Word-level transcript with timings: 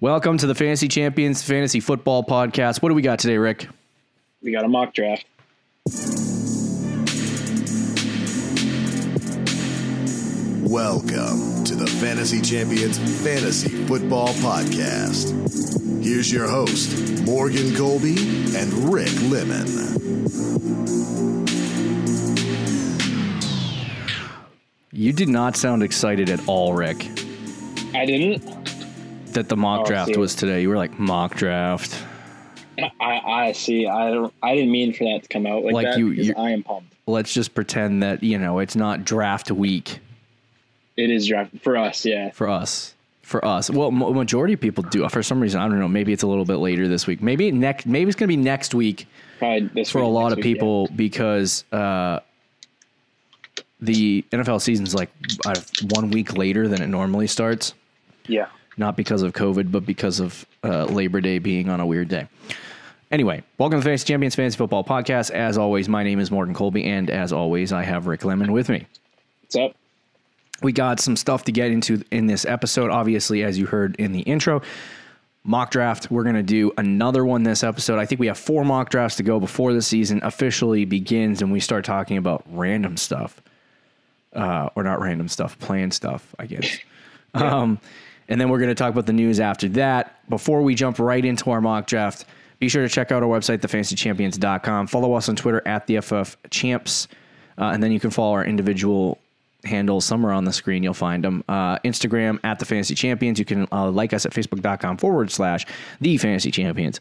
Welcome 0.00 0.38
to 0.38 0.46
the 0.46 0.54
Fantasy 0.54 0.86
Champions 0.86 1.42
Fantasy 1.42 1.80
Football 1.80 2.22
Podcast. 2.22 2.80
What 2.80 2.90
do 2.90 2.94
we 2.94 3.02
got 3.02 3.18
today, 3.18 3.36
Rick? 3.36 3.66
We 4.40 4.52
got 4.52 4.64
a 4.64 4.68
mock 4.68 4.94
draft. 4.94 5.24
Welcome 10.62 11.64
to 11.64 11.74
the 11.74 11.92
Fantasy 12.00 12.40
Champions 12.40 12.96
Fantasy 13.24 13.70
Football 13.86 14.28
Podcast. 14.34 15.34
Here's 16.04 16.32
your 16.32 16.46
host, 16.46 17.24
Morgan 17.24 17.74
Colby 17.74 18.18
and 18.56 18.94
Rick 18.94 19.10
Lemon. 19.22 19.66
You 24.92 25.12
did 25.12 25.28
not 25.28 25.56
sound 25.56 25.82
excited 25.82 26.30
at 26.30 26.46
all, 26.46 26.74
Rick, 26.74 27.08
I 27.94 28.06
didn't. 28.06 28.57
That 29.34 29.48
the 29.48 29.56
mock 29.56 29.82
Oh, 29.82 29.84
draft 29.86 30.16
was 30.16 30.34
today. 30.34 30.62
You 30.62 30.68
were 30.68 30.76
like, 30.76 30.98
mock 30.98 31.34
draft. 31.36 32.02
I, 33.00 33.20
I 33.26 33.52
see. 33.52 33.86
I 33.88 34.10
don't. 34.12 34.32
I 34.42 34.54
didn't 34.54 34.70
mean 34.70 34.92
for 34.92 35.04
that 35.04 35.22
to 35.24 35.28
come 35.28 35.46
out 35.46 35.64
like, 35.64 35.74
Like 35.74 35.86
that. 35.86 35.98
you- 35.98 36.10
you- 36.10 36.34
I 36.36 36.50
am 36.50 36.62
pumped. 36.62 36.94
Let's 37.06 37.32
just 37.32 37.54
pretend 37.54 38.02
that, 38.02 38.22
you 38.22 38.38
know, 38.38 38.58
it's 38.58 38.76
not 38.76 39.02
draft 39.04 39.50
week 39.50 39.98
It 40.96 41.10
is 41.10 41.26
draft 41.26 41.58
for 41.62 41.76
us. 41.76 42.04
Yeah. 42.04 42.30
for 42.30 42.48
us. 42.48 42.94
For 43.22 43.44
us. 43.44 43.68
Well, 43.70 43.90
majority 43.90 44.54
of 44.54 44.60
people 44.60 44.84
do. 44.84 45.06
For 45.08 45.22
some 45.22 45.40
reason, 45.40 45.60
I 45.60 45.68
don't 45.68 45.78
know. 45.80 45.88
Maybe 45.88 46.12
it's 46.12 46.22
a 46.22 46.26
little 46.26 46.44
bit 46.44 46.56
later 46.56 46.86
this 46.88 47.06
week. 47.06 47.20
Maybe 47.22 47.50
next. 47.50 47.84
Maybe 47.86 48.08
it's 48.08 48.16
going 48.16 48.28
to 48.30 48.36
be 48.36 48.42
next 48.42 48.74
week 48.74 49.06
Probably 49.38 49.68
this 49.74 49.90
for 49.90 49.98
a 50.00 50.06
lot 50.08 50.32
of 50.32 50.36
week, 50.38 50.44
yeah. 50.46 50.52
people 50.54 50.88
because 50.96 51.64
uh, 51.72 52.20
the 53.80 54.22
NFL 54.32 54.60
season's 54.60 54.94
like 54.94 55.10
uh, 55.46 55.54
one 55.90 56.10
week 56.10 56.36
later 56.36 56.68
than 56.68 56.80
it 56.82 56.86
normally 56.88 57.26
starts. 57.26 57.74
Yeah. 58.26 58.46
Not 58.78 58.96
because 58.96 59.22
of 59.22 59.32
COVID, 59.32 59.70
but 59.72 59.84
because 59.84 60.20
of 60.20 60.46
uh, 60.62 60.84
Labor 60.84 61.20
Day 61.20 61.38
being 61.38 61.68
on 61.68 61.80
a 61.80 61.86
weird 61.86 62.08
day. 62.08 62.28
Anyway, 63.10 63.42
welcome 63.58 63.80
to 63.80 63.84
the 63.84 63.88
Fantasy 63.88 64.06
Champions 64.06 64.34
Fantasy 64.34 64.56
Football 64.56 64.84
Podcast. 64.84 65.30
As 65.30 65.58
always, 65.58 65.88
my 65.88 66.04
name 66.04 66.20
is 66.20 66.30
Morgan 66.30 66.54
Colby, 66.54 66.84
and 66.84 67.10
as 67.10 67.32
always, 67.32 67.72
I 67.72 67.82
have 67.82 68.06
Rick 68.06 68.24
Lemon 68.24 68.52
with 68.52 68.68
me. 68.68 68.86
What's 69.42 69.56
up? 69.56 69.76
We 70.62 70.72
got 70.72 71.00
some 71.00 71.16
stuff 71.16 71.44
to 71.44 71.52
get 71.52 71.70
into 71.70 72.04
in 72.10 72.26
this 72.26 72.44
episode. 72.44 72.90
Obviously, 72.90 73.42
as 73.42 73.58
you 73.58 73.66
heard 73.66 73.96
in 73.96 74.12
the 74.12 74.20
intro, 74.20 74.62
mock 75.44 75.70
draft. 75.70 76.10
We're 76.10 76.24
going 76.24 76.36
to 76.36 76.42
do 76.42 76.72
another 76.76 77.24
one 77.24 77.42
this 77.42 77.64
episode. 77.64 77.98
I 77.98 78.06
think 78.06 78.20
we 78.20 78.26
have 78.26 78.38
four 78.38 78.64
mock 78.64 78.90
drafts 78.90 79.16
to 79.16 79.22
go 79.22 79.40
before 79.40 79.72
the 79.72 79.82
season 79.82 80.20
officially 80.22 80.84
begins 80.84 81.40
and 81.40 81.50
we 81.50 81.58
start 81.58 81.84
talking 81.84 82.18
about 82.18 82.44
random 82.50 82.96
stuff. 82.96 83.40
Uh, 84.34 84.68
or 84.74 84.82
not 84.82 85.00
random 85.00 85.26
stuff, 85.26 85.58
planned 85.58 85.94
stuff, 85.94 86.34
I 86.38 86.46
guess. 86.46 86.78
Um, 87.34 87.78
and 88.28 88.40
then 88.40 88.48
we're 88.48 88.58
going 88.58 88.68
to 88.68 88.74
talk 88.74 88.92
about 88.92 89.06
the 89.06 89.12
news 89.12 89.40
after 89.40 89.68
that. 89.70 90.28
Before 90.28 90.62
we 90.62 90.74
jump 90.74 90.98
right 90.98 91.24
into 91.24 91.50
our 91.50 91.60
mock 91.60 91.86
draft, 91.86 92.24
be 92.58 92.68
sure 92.68 92.82
to 92.82 92.88
check 92.88 93.12
out 93.12 93.22
our 93.22 93.28
website, 93.28 93.58
thefantasychampions.com. 93.58 94.88
Follow 94.88 95.14
us 95.14 95.28
on 95.28 95.36
Twitter 95.36 95.62
at 95.66 95.86
the 95.86 96.00
FF 96.00 96.36
Champs. 96.50 97.08
Uh, 97.56 97.70
and 97.72 97.82
then 97.82 97.92
you 97.92 98.00
can 98.00 98.10
follow 98.10 98.34
our 98.34 98.44
individual 98.44 99.18
handles 99.64 100.04
somewhere 100.04 100.32
on 100.32 100.44
the 100.44 100.52
screen. 100.52 100.82
You'll 100.82 100.94
find 100.94 101.24
them. 101.24 101.44
Uh, 101.48 101.78
Instagram 101.80 102.38
at 102.44 102.58
the 102.58 102.64
Fantasy 102.64 102.94
Champions. 102.94 103.38
You 103.38 103.44
can 103.44 103.66
uh, 103.72 103.90
like 103.90 104.12
us 104.12 104.26
at 104.26 104.32
facebook.com 104.32 104.98
forward 104.98 105.30
slash 105.30 105.66
the 106.00 106.16
Fantasy 106.18 106.50
Champions. 106.50 107.00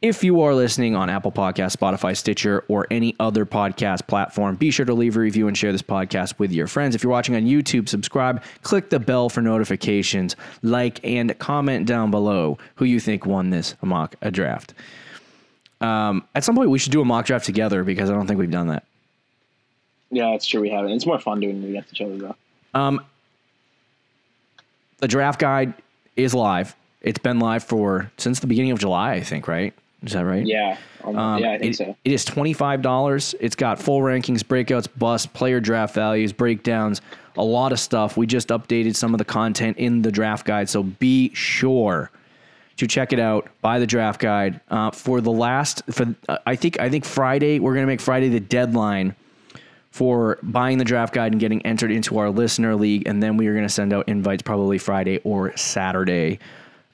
If 0.00 0.22
you 0.22 0.42
are 0.42 0.54
listening 0.54 0.94
on 0.94 1.10
Apple 1.10 1.32
Podcasts, 1.32 1.76
Spotify, 1.76 2.16
Stitcher, 2.16 2.64
or 2.68 2.86
any 2.88 3.16
other 3.18 3.44
podcast 3.44 4.06
platform, 4.06 4.54
be 4.54 4.70
sure 4.70 4.86
to 4.86 4.94
leave 4.94 5.16
a 5.16 5.18
review 5.18 5.48
and 5.48 5.58
share 5.58 5.72
this 5.72 5.82
podcast 5.82 6.38
with 6.38 6.52
your 6.52 6.68
friends. 6.68 6.94
If 6.94 7.02
you're 7.02 7.10
watching 7.10 7.34
on 7.34 7.46
YouTube, 7.46 7.88
subscribe, 7.88 8.40
click 8.62 8.90
the 8.90 9.00
bell 9.00 9.28
for 9.28 9.42
notifications, 9.42 10.36
like, 10.62 11.00
and 11.04 11.36
comment 11.40 11.84
down 11.84 12.12
below 12.12 12.58
who 12.76 12.84
you 12.84 13.00
think 13.00 13.26
won 13.26 13.50
this 13.50 13.74
mock 13.82 14.14
a 14.22 14.30
draft. 14.30 14.72
Um, 15.80 16.24
at 16.32 16.44
some 16.44 16.54
point, 16.54 16.70
we 16.70 16.78
should 16.78 16.92
do 16.92 17.00
a 17.00 17.04
mock 17.04 17.26
draft 17.26 17.44
together 17.44 17.82
because 17.82 18.08
I 18.08 18.12
don't 18.12 18.28
think 18.28 18.38
we've 18.38 18.52
done 18.52 18.68
that. 18.68 18.84
Yeah, 20.12 20.30
that's 20.30 20.46
true. 20.46 20.60
We 20.60 20.70
haven't. 20.70 20.92
It's 20.92 21.06
more 21.06 21.18
fun 21.18 21.40
doing 21.40 21.60
it 21.60 21.70
against 21.70 21.92
each 21.92 22.02
other 22.02 22.16
though. 22.16 22.36
the 24.98 25.08
draft 25.08 25.40
guide 25.40 25.74
is 26.14 26.34
live. 26.34 26.76
It's 27.02 27.18
been 27.18 27.40
live 27.40 27.64
for 27.64 28.12
since 28.16 28.38
the 28.38 28.46
beginning 28.46 28.70
of 28.70 28.78
July, 28.78 29.14
I 29.14 29.22
think, 29.22 29.48
right? 29.48 29.74
Is 30.04 30.12
that 30.12 30.24
right? 30.24 30.46
Yeah. 30.46 30.76
Um, 31.04 31.16
Um, 31.16 31.42
yeah, 31.42 31.52
I 31.52 31.58
think 31.58 31.74
it- 31.74 31.76
so. 31.76 31.96
It 32.04 32.12
is 32.12 32.24
twenty 32.24 32.52
five 32.52 32.82
dollars. 32.82 33.34
It's 33.40 33.56
got 33.56 33.80
full 33.80 34.00
rankings, 34.00 34.42
breakouts, 34.44 34.86
busts, 34.96 35.26
player 35.26 35.60
draft 35.60 35.94
values, 35.94 36.32
breakdowns, 36.32 37.00
a 37.36 37.42
lot 37.44 37.72
of 37.72 37.80
stuff. 37.80 38.16
We 38.16 38.26
just 38.26 38.48
updated 38.48 38.94
some 38.96 39.12
of 39.14 39.18
the 39.18 39.24
content 39.24 39.76
in 39.78 40.02
the 40.02 40.12
draft 40.12 40.46
guide, 40.46 40.68
so 40.68 40.82
be 40.82 41.32
sure 41.34 42.10
to 42.76 42.86
check 42.86 43.12
it 43.12 43.18
out. 43.18 43.48
Buy 43.60 43.80
the 43.80 43.86
draft 43.86 44.20
guide 44.20 44.60
uh, 44.70 44.92
for 44.92 45.20
the 45.20 45.32
last. 45.32 45.82
For 45.90 46.14
uh, 46.28 46.38
I 46.46 46.54
think 46.54 46.78
I 46.78 46.88
think 46.88 47.04
Friday 47.04 47.58
we're 47.58 47.74
gonna 47.74 47.86
make 47.86 48.00
Friday 48.00 48.28
the 48.28 48.40
deadline 48.40 49.16
for 49.90 50.38
buying 50.44 50.78
the 50.78 50.84
draft 50.84 51.12
guide 51.12 51.32
and 51.32 51.40
getting 51.40 51.64
entered 51.66 51.90
into 51.90 52.18
our 52.18 52.30
listener 52.30 52.76
league, 52.76 53.08
and 53.08 53.20
then 53.20 53.36
we 53.36 53.48
are 53.48 53.52
going 53.54 53.64
to 53.66 53.68
send 53.72 53.92
out 53.92 54.08
invites 54.08 54.42
probably 54.42 54.78
Friday 54.78 55.18
or 55.24 55.56
Saturday 55.56 56.38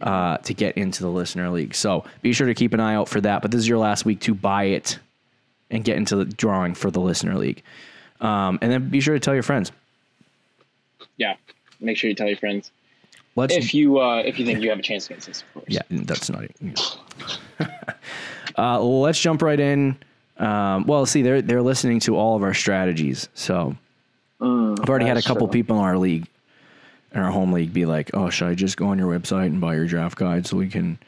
uh, 0.00 0.38
to 0.38 0.54
get 0.54 0.76
into 0.76 1.02
the 1.02 1.08
listener 1.08 1.50
league. 1.50 1.74
So 1.74 2.04
be 2.22 2.32
sure 2.32 2.46
to 2.46 2.54
keep 2.54 2.74
an 2.74 2.80
eye 2.80 2.94
out 2.94 3.08
for 3.08 3.20
that. 3.20 3.42
But 3.42 3.50
this 3.50 3.60
is 3.60 3.68
your 3.68 3.78
last 3.78 4.04
week 4.04 4.20
to 4.20 4.34
buy 4.34 4.64
it 4.64 4.98
and 5.70 5.84
get 5.84 5.96
into 5.96 6.16
the 6.16 6.24
drawing 6.24 6.74
for 6.74 6.90
the 6.90 7.00
listener 7.00 7.36
league. 7.36 7.62
Um, 8.20 8.58
and 8.62 8.70
then 8.70 8.88
be 8.88 9.00
sure 9.00 9.14
to 9.14 9.20
tell 9.20 9.34
your 9.34 9.42
friends. 9.42 9.72
Yeah. 11.16 11.36
Make 11.80 11.96
sure 11.96 12.08
you 12.08 12.16
tell 12.16 12.28
your 12.28 12.36
friends 12.36 12.70
Let's 13.36 13.54
if 13.54 13.74
you 13.74 14.00
uh, 14.00 14.22
if 14.24 14.38
you 14.38 14.46
think 14.46 14.62
you 14.62 14.70
have 14.70 14.78
a 14.78 14.82
chance 14.82 15.06
against 15.06 15.28
us. 15.28 15.42
Of 15.42 15.54
course. 15.54 15.66
Yeah, 15.68 15.82
that's 15.90 16.30
not 16.30 16.44
it. 16.44 16.98
uh, 18.58 18.80
let's 18.80 19.20
jump 19.20 19.42
right 19.42 19.58
in. 19.58 19.96
Um, 20.38 20.86
well, 20.86 21.04
see, 21.04 21.22
they're 21.22 21.42
they're 21.42 21.62
listening 21.62 22.00
to 22.00 22.16
all 22.16 22.36
of 22.36 22.42
our 22.42 22.54
strategies. 22.54 23.28
So 23.34 23.76
I've 24.40 24.88
already 24.88 25.06
had 25.06 25.16
a 25.16 25.22
couple 25.22 25.48
true. 25.48 25.52
people 25.52 25.78
in 25.78 25.84
our 25.84 25.98
league, 25.98 26.28
our 27.22 27.30
home 27.30 27.52
league, 27.52 27.72
be 27.72 27.86
like, 27.86 28.10
"Oh, 28.14 28.30
should 28.30 28.48
I 28.48 28.54
just 28.54 28.76
go 28.76 28.86
on 28.88 28.98
your 28.98 29.18
website 29.18 29.46
and 29.46 29.60
buy 29.60 29.74
your 29.74 29.86
draft 29.86 30.16
guide 30.16 30.46
so 30.46 30.56
we 30.56 30.68
can 30.68 30.98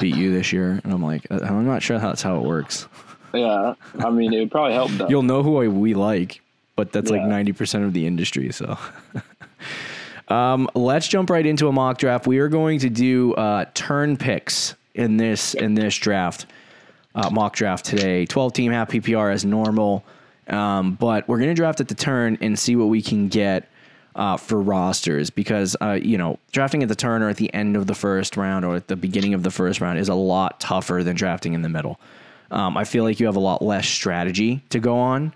beat 0.00 0.16
you 0.16 0.32
this 0.32 0.52
year?" 0.52 0.80
And 0.84 0.92
I'm 0.92 1.02
like, 1.02 1.26
"Uh, 1.30 1.40
"I'm 1.42 1.66
not 1.66 1.82
sure 1.82 1.98
that's 1.98 2.22
how 2.22 2.36
it 2.36 2.42
works. 2.42 2.86
Yeah. 3.32 3.74
I 3.98 4.10
mean, 4.10 4.32
it 4.32 4.38
would 4.38 4.50
probably 4.50 4.74
help 4.74 4.90
though. 4.92 5.08
You'll 5.08 5.22
know 5.22 5.42
who 5.42 5.60
I, 5.60 5.68
we 5.68 5.94
like, 5.94 6.40
but 6.76 6.92
that's 6.92 7.10
like 7.10 7.22
ninety 7.22 7.52
percent 7.52 7.84
of 7.84 7.92
the 7.92 8.06
industry." 8.06 8.52
So. 8.52 8.78
Um, 10.28 10.68
let's 10.74 11.06
jump 11.06 11.28
right 11.30 11.44
into 11.44 11.68
a 11.68 11.72
mock 11.72 11.98
draft. 11.98 12.26
We 12.26 12.38
are 12.38 12.48
going 12.48 12.78
to 12.80 12.88
do 12.88 13.34
uh, 13.34 13.66
turn 13.74 14.16
picks 14.16 14.74
in 14.94 15.16
this 15.16 15.54
in 15.54 15.74
this 15.74 15.96
draft 15.96 16.46
uh, 17.14 17.30
mock 17.30 17.54
draft 17.54 17.84
today. 17.84 18.24
Twelve 18.24 18.52
team 18.52 18.72
half 18.72 18.90
PPR 18.90 19.32
as 19.32 19.44
normal, 19.44 20.04
um, 20.48 20.94
but 20.94 21.28
we're 21.28 21.38
going 21.38 21.50
to 21.50 21.54
draft 21.54 21.80
at 21.80 21.88
the 21.88 21.94
turn 21.94 22.38
and 22.40 22.58
see 22.58 22.74
what 22.74 22.86
we 22.86 23.02
can 23.02 23.28
get 23.28 23.68
uh, 24.16 24.36
for 24.36 24.60
rosters 24.60 25.30
because 25.30 25.76
uh, 25.80 25.92
you 26.00 26.16
know 26.18 26.38
drafting 26.52 26.82
at 26.82 26.88
the 26.88 26.94
turn 26.94 27.22
or 27.22 27.28
at 27.28 27.36
the 27.36 27.52
end 27.54 27.76
of 27.76 27.86
the 27.86 27.94
first 27.94 28.36
round 28.36 28.64
or 28.64 28.76
at 28.76 28.88
the 28.88 28.96
beginning 28.96 29.34
of 29.34 29.42
the 29.42 29.50
first 29.50 29.80
round 29.80 29.98
is 29.98 30.08
a 30.08 30.14
lot 30.14 30.60
tougher 30.60 31.02
than 31.02 31.16
drafting 31.16 31.52
in 31.54 31.62
the 31.62 31.68
middle. 31.68 31.98
Um, 32.50 32.76
I 32.76 32.84
feel 32.84 33.02
like 33.04 33.18
you 33.18 33.26
have 33.26 33.36
a 33.36 33.40
lot 33.40 33.62
less 33.62 33.88
strategy 33.88 34.62
to 34.70 34.78
go 34.78 34.96
on 34.98 35.32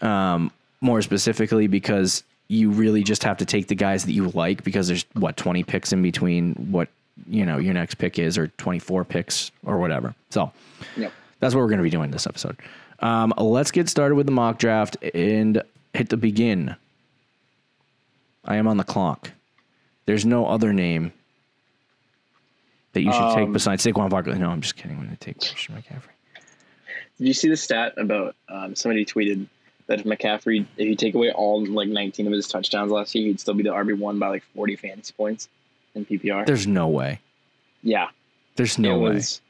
um, 0.00 0.50
more 0.80 1.02
specifically 1.02 1.66
because 1.66 2.22
you 2.48 2.70
really 2.70 3.02
just 3.02 3.24
have 3.24 3.36
to 3.38 3.44
take 3.44 3.68
the 3.68 3.74
guys 3.74 4.04
that 4.06 4.12
you 4.12 4.28
like 4.30 4.64
because 4.64 4.88
there's 4.88 5.04
what 5.14 5.36
20 5.36 5.64
picks 5.64 5.92
in 5.92 6.00
between 6.00 6.54
what 6.70 6.88
you 7.28 7.44
know 7.44 7.58
your 7.58 7.74
next 7.74 7.96
pick 7.96 8.18
is 8.18 8.38
or 8.38 8.48
24 8.58 9.04
picks 9.04 9.50
or 9.66 9.78
whatever 9.78 10.14
so 10.30 10.50
Yep. 10.96 11.12
that's 11.40 11.54
what 11.54 11.60
we're 11.60 11.66
going 11.68 11.78
to 11.78 11.84
be 11.84 11.90
doing 11.90 12.10
this 12.12 12.26
episode 12.26 12.56
um, 13.00 13.34
let's 13.36 13.70
get 13.72 13.88
started 13.88 14.14
with 14.14 14.26
the 14.26 14.32
mock 14.32 14.58
draft 14.58 14.96
and 15.14 15.60
hit 15.92 16.08
the 16.08 16.16
begin 16.16 16.76
i 18.48 18.56
am 18.56 18.66
on 18.66 18.76
the 18.76 18.84
clock 18.84 19.30
there's 20.06 20.26
no 20.26 20.46
other 20.46 20.72
name 20.72 21.12
that 22.94 23.02
you 23.02 23.12
should 23.12 23.34
take 23.34 23.46
Um, 23.46 23.52
besides 23.52 23.84
Saquon 23.84 24.08
Barkley. 24.08 24.38
No, 24.38 24.48
I'm 24.48 24.62
just 24.62 24.74
kidding. 24.74 24.96
I'm 24.96 25.04
going 25.04 25.10
to 25.14 25.16
take 25.16 25.38
Christian 25.38 25.74
McCaffrey. 25.76 26.08
Did 27.18 27.26
you 27.28 27.34
see 27.34 27.48
the 27.50 27.56
stat 27.58 27.92
about 27.98 28.34
um, 28.48 28.74
somebody 28.74 29.04
tweeted 29.04 29.46
that 29.86 30.00
if 30.00 30.06
McCaffrey, 30.06 30.64
if 30.78 30.88
you 30.88 30.96
take 30.96 31.14
away 31.14 31.30
all 31.30 31.64
like 31.66 31.88
19 31.88 32.26
of 32.26 32.32
his 32.32 32.48
touchdowns 32.48 32.90
last 32.90 33.14
year, 33.14 33.26
he'd 33.26 33.38
still 33.38 33.52
be 33.54 33.62
the 33.62 33.68
RB 33.68 33.98
one 33.98 34.18
by 34.18 34.28
like 34.28 34.44
40 34.54 34.76
fantasy 34.76 35.12
points 35.14 35.48
in 35.94 36.06
PPR. 36.06 36.46
There's 36.46 36.66
no 36.66 36.88
way. 36.88 37.20
yeah, 37.82 38.08
There's 38.56 38.78
no 38.78 38.94
it 38.96 38.98
way. 39.02 39.14
was. 39.16 39.42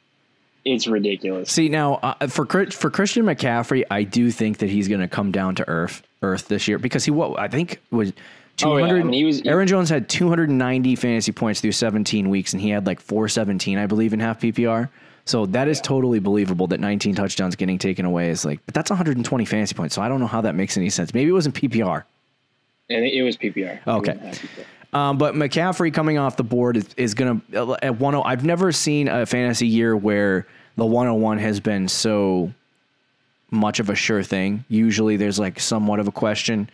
It's 0.65 0.89
ridiculous. 0.89 1.51
See 1.53 1.69
now 1.69 1.95
uh, 2.03 2.27
for 2.27 2.45
for 2.73 2.91
Christian 2.91 3.25
McCaffrey, 3.25 3.85
I 3.91 4.03
do 4.03 4.31
think 4.33 4.59
that 4.59 4.69
he's 4.69 4.89
going 4.89 5.01
to 5.01 5.09
come 5.09 5.31
down 5.31 5.55
to 5.55 5.69
earth 5.69 6.03
earth 6.21 6.49
this 6.49 6.67
year 6.67 6.79
because 6.79 7.05
he 7.05 7.13
what 7.13 7.39
I 7.39 7.47
think 7.47 7.81
was 7.93 8.13
Oh, 8.65 8.77
yeah. 8.77 8.87
200. 8.87 9.01
I 9.01 9.03
mean, 9.05 9.13
he 9.13 9.25
was- 9.25 9.43
Aaron 9.45 9.67
Jones 9.69 9.89
had 9.91 10.09
290 10.09 10.97
fantasy 10.97 11.33
points 11.33 11.61
through 11.61 11.73
17 11.73 12.29
weeks, 12.31 12.53
and 12.53 12.61
he 12.63 12.71
had 12.71 12.87
like 12.87 13.01
417, 13.01 13.79
I 13.79 13.87
believe, 13.87 14.13
in 14.13 14.21
half 14.21 14.41
PPR. 14.41 14.89
So 15.25 15.45
that 15.47 15.69
is 15.69 15.81
totally 15.81 16.21
believable 16.21 16.67
that 16.69 16.81
19 16.81 17.15
touchdowns 17.15 17.55
getting 17.55 17.79
taken 17.79 18.07
away 18.07 18.31
is 18.31 18.45
like, 18.47 18.61
but 18.65 18.75
that's 18.75 18.91
120 18.91 19.45
fantasy 19.45 19.75
points. 19.75 19.95
So 19.95 20.01
I 20.01 20.09
don't 20.09 20.21
know 20.21 20.27
how 20.27 20.41
that 20.41 20.55
makes 20.55 20.77
any 20.79 20.89
sense. 20.89 21.13
Maybe 21.13 21.29
it 21.29 21.35
wasn't 21.35 21.55
PPR. 21.55 22.05
And 22.89 23.05
it, 23.05 23.13
it 23.13 23.23
was 23.23 23.37
PPR. 23.37 23.79
Okay. 23.87 24.13
PPR. 24.15 24.65
Um, 24.99 25.19
but 25.19 25.35
McCaffrey 25.35 25.93
coming 25.93 26.17
off 26.17 26.39
the 26.39 26.45
board 26.45 26.79
is, 26.79 26.89
is 26.97 27.13
going 27.13 27.43
to 27.53 27.77
at 27.83 27.99
10. 27.99 28.15
I've 28.25 28.45
never 28.45 28.73
seen 28.73 29.09
a 29.09 29.27
fantasy 29.27 29.67
year 29.67 29.95
where 29.95 30.47
the 30.77 30.87
101 30.87 31.37
has 31.39 31.61
been 31.61 31.89
so 31.89 32.51
much 33.51 33.81
of 33.81 33.91
a 33.91 33.95
sure 33.95 34.23
thing. 34.23 34.65
Usually 34.71 35.17
there's 35.19 35.39
like 35.39 35.61
somewhat 35.61 36.01
of 36.01 36.09
a 36.09 36.13
question. 36.13 36.71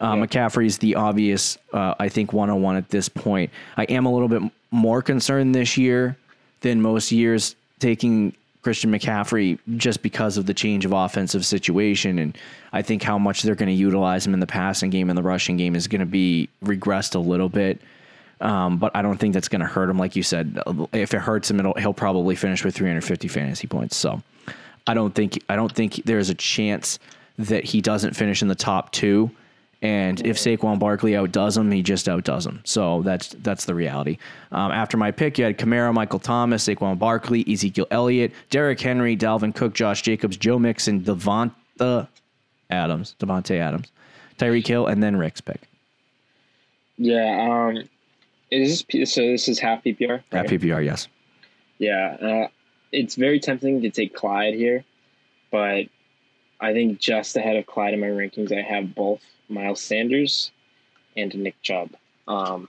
Uh, 0.00 0.14
Yeah. 0.16 0.26
McCaffrey's 0.26 0.78
the 0.78 0.94
obvious, 0.94 1.58
uh, 1.72 1.94
I 1.98 2.08
think, 2.08 2.32
101 2.32 2.76
at 2.76 2.88
this 2.88 3.08
point. 3.08 3.50
I 3.76 3.84
am 3.84 4.06
a 4.06 4.12
little 4.12 4.28
bit 4.28 4.42
more 4.70 5.02
concerned 5.02 5.54
this 5.54 5.76
year 5.76 6.16
than 6.60 6.80
most 6.80 7.12
years 7.12 7.54
taking 7.80 8.34
Christian 8.62 8.90
McCaffrey 8.92 9.58
just 9.76 10.02
because 10.02 10.36
of 10.36 10.46
the 10.46 10.54
change 10.54 10.84
of 10.84 10.92
offensive 10.92 11.44
situation. 11.46 12.18
And 12.18 12.36
I 12.72 12.82
think 12.82 13.02
how 13.02 13.18
much 13.18 13.42
they're 13.42 13.54
going 13.54 13.68
to 13.68 13.74
utilize 13.74 14.26
him 14.26 14.34
in 14.34 14.40
the 14.40 14.46
passing 14.46 14.90
game 14.90 15.08
and 15.08 15.16
the 15.16 15.22
rushing 15.22 15.56
game 15.56 15.74
is 15.74 15.86
going 15.88 16.00
to 16.00 16.06
be 16.06 16.48
regressed 16.64 17.14
a 17.14 17.18
little 17.18 17.48
bit. 17.48 17.80
Um, 18.40 18.78
but 18.78 18.94
I 18.94 19.02
don't 19.02 19.18
think 19.18 19.34
that's 19.34 19.48
going 19.48 19.60
to 19.60 19.66
hurt 19.66 19.90
him. 19.90 19.98
Like 19.98 20.16
you 20.16 20.22
said, 20.22 20.62
if 20.92 21.12
it 21.12 21.18
hurts 21.18 21.50
him, 21.50 21.60
it'll, 21.60 21.74
he'll 21.74 21.92
probably 21.94 22.34
finish 22.34 22.64
with 22.64 22.74
350 22.74 23.28
fantasy 23.28 23.66
points. 23.66 23.96
So 23.96 24.22
I 24.86 24.94
don't 24.94 25.14
think 25.14 25.42
I 25.48 25.56
don't 25.56 25.72
think 25.72 26.02
there's 26.04 26.30
a 26.30 26.34
chance 26.34 26.98
that 27.38 27.64
he 27.64 27.80
doesn't 27.80 28.14
finish 28.16 28.40
in 28.42 28.48
the 28.48 28.54
top 28.54 28.92
two. 28.92 29.30
And 29.82 30.24
if 30.26 30.36
Saquon 30.36 30.78
Barkley 30.78 31.16
outdoes 31.16 31.56
him, 31.56 31.70
he 31.70 31.82
just 31.82 32.06
outdoes 32.06 32.44
him. 32.44 32.60
So 32.64 33.00
that's 33.02 33.28
that's 33.28 33.64
the 33.64 33.74
reality. 33.74 34.18
Um, 34.52 34.72
after 34.72 34.98
my 34.98 35.10
pick, 35.10 35.38
you 35.38 35.44
had 35.46 35.56
Kamara, 35.56 35.92
Michael 35.94 36.18
Thomas, 36.18 36.66
Saquon 36.66 36.98
Barkley, 36.98 37.50
Ezekiel 37.50 37.86
Elliott, 37.90 38.32
Derrick 38.50 38.78
Henry, 38.78 39.16
Dalvin 39.16 39.54
Cook, 39.54 39.72
Josh 39.72 40.02
Jacobs, 40.02 40.36
Joe 40.36 40.58
Mixon, 40.58 41.00
Davante 41.00 42.06
Adams, 42.68 43.16
Davante 43.18 43.58
Adams, 43.58 43.90
Tyreek 44.38 44.66
Hill, 44.66 44.86
and 44.86 45.02
then 45.02 45.16
Rick's 45.16 45.40
pick 45.40 45.62
Yeah. 46.98 47.70
Um, 47.70 47.88
is 48.50 48.84
this 48.92 49.14
so? 49.14 49.22
This 49.22 49.48
is 49.48 49.58
half 49.58 49.82
PPR. 49.82 50.22
at 50.32 50.46
PPR. 50.46 50.84
Yes. 50.84 51.08
Yeah, 51.78 52.16
uh, 52.20 52.48
it's 52.92 53.14
very 53.14 53.40
tempting 53.40 53.80
to 53.80 53.90
take 53.90 54.14
Clyde 54.14 54.54
here, 54.54 54.84
but 55.50 55.86
I 56.60 56.74
think 56.74 56.98
just 56.98 57.36
ahead 57.36 57.56
of 57.56 57.64
Clyde 57.66 57.94
in 57.94 58.00
my 58.00 58.08
rankings, 58.08 58.52
I 58.52 58.60
have 58.60 58.94
both 58.94 59.22
Miles 59.50 59.80
Sanders 59.80 60.50
and 61.16 61.34
Nick 61.34 61.60
Chubb. 61.62 61.90
Um, 62.28 62.68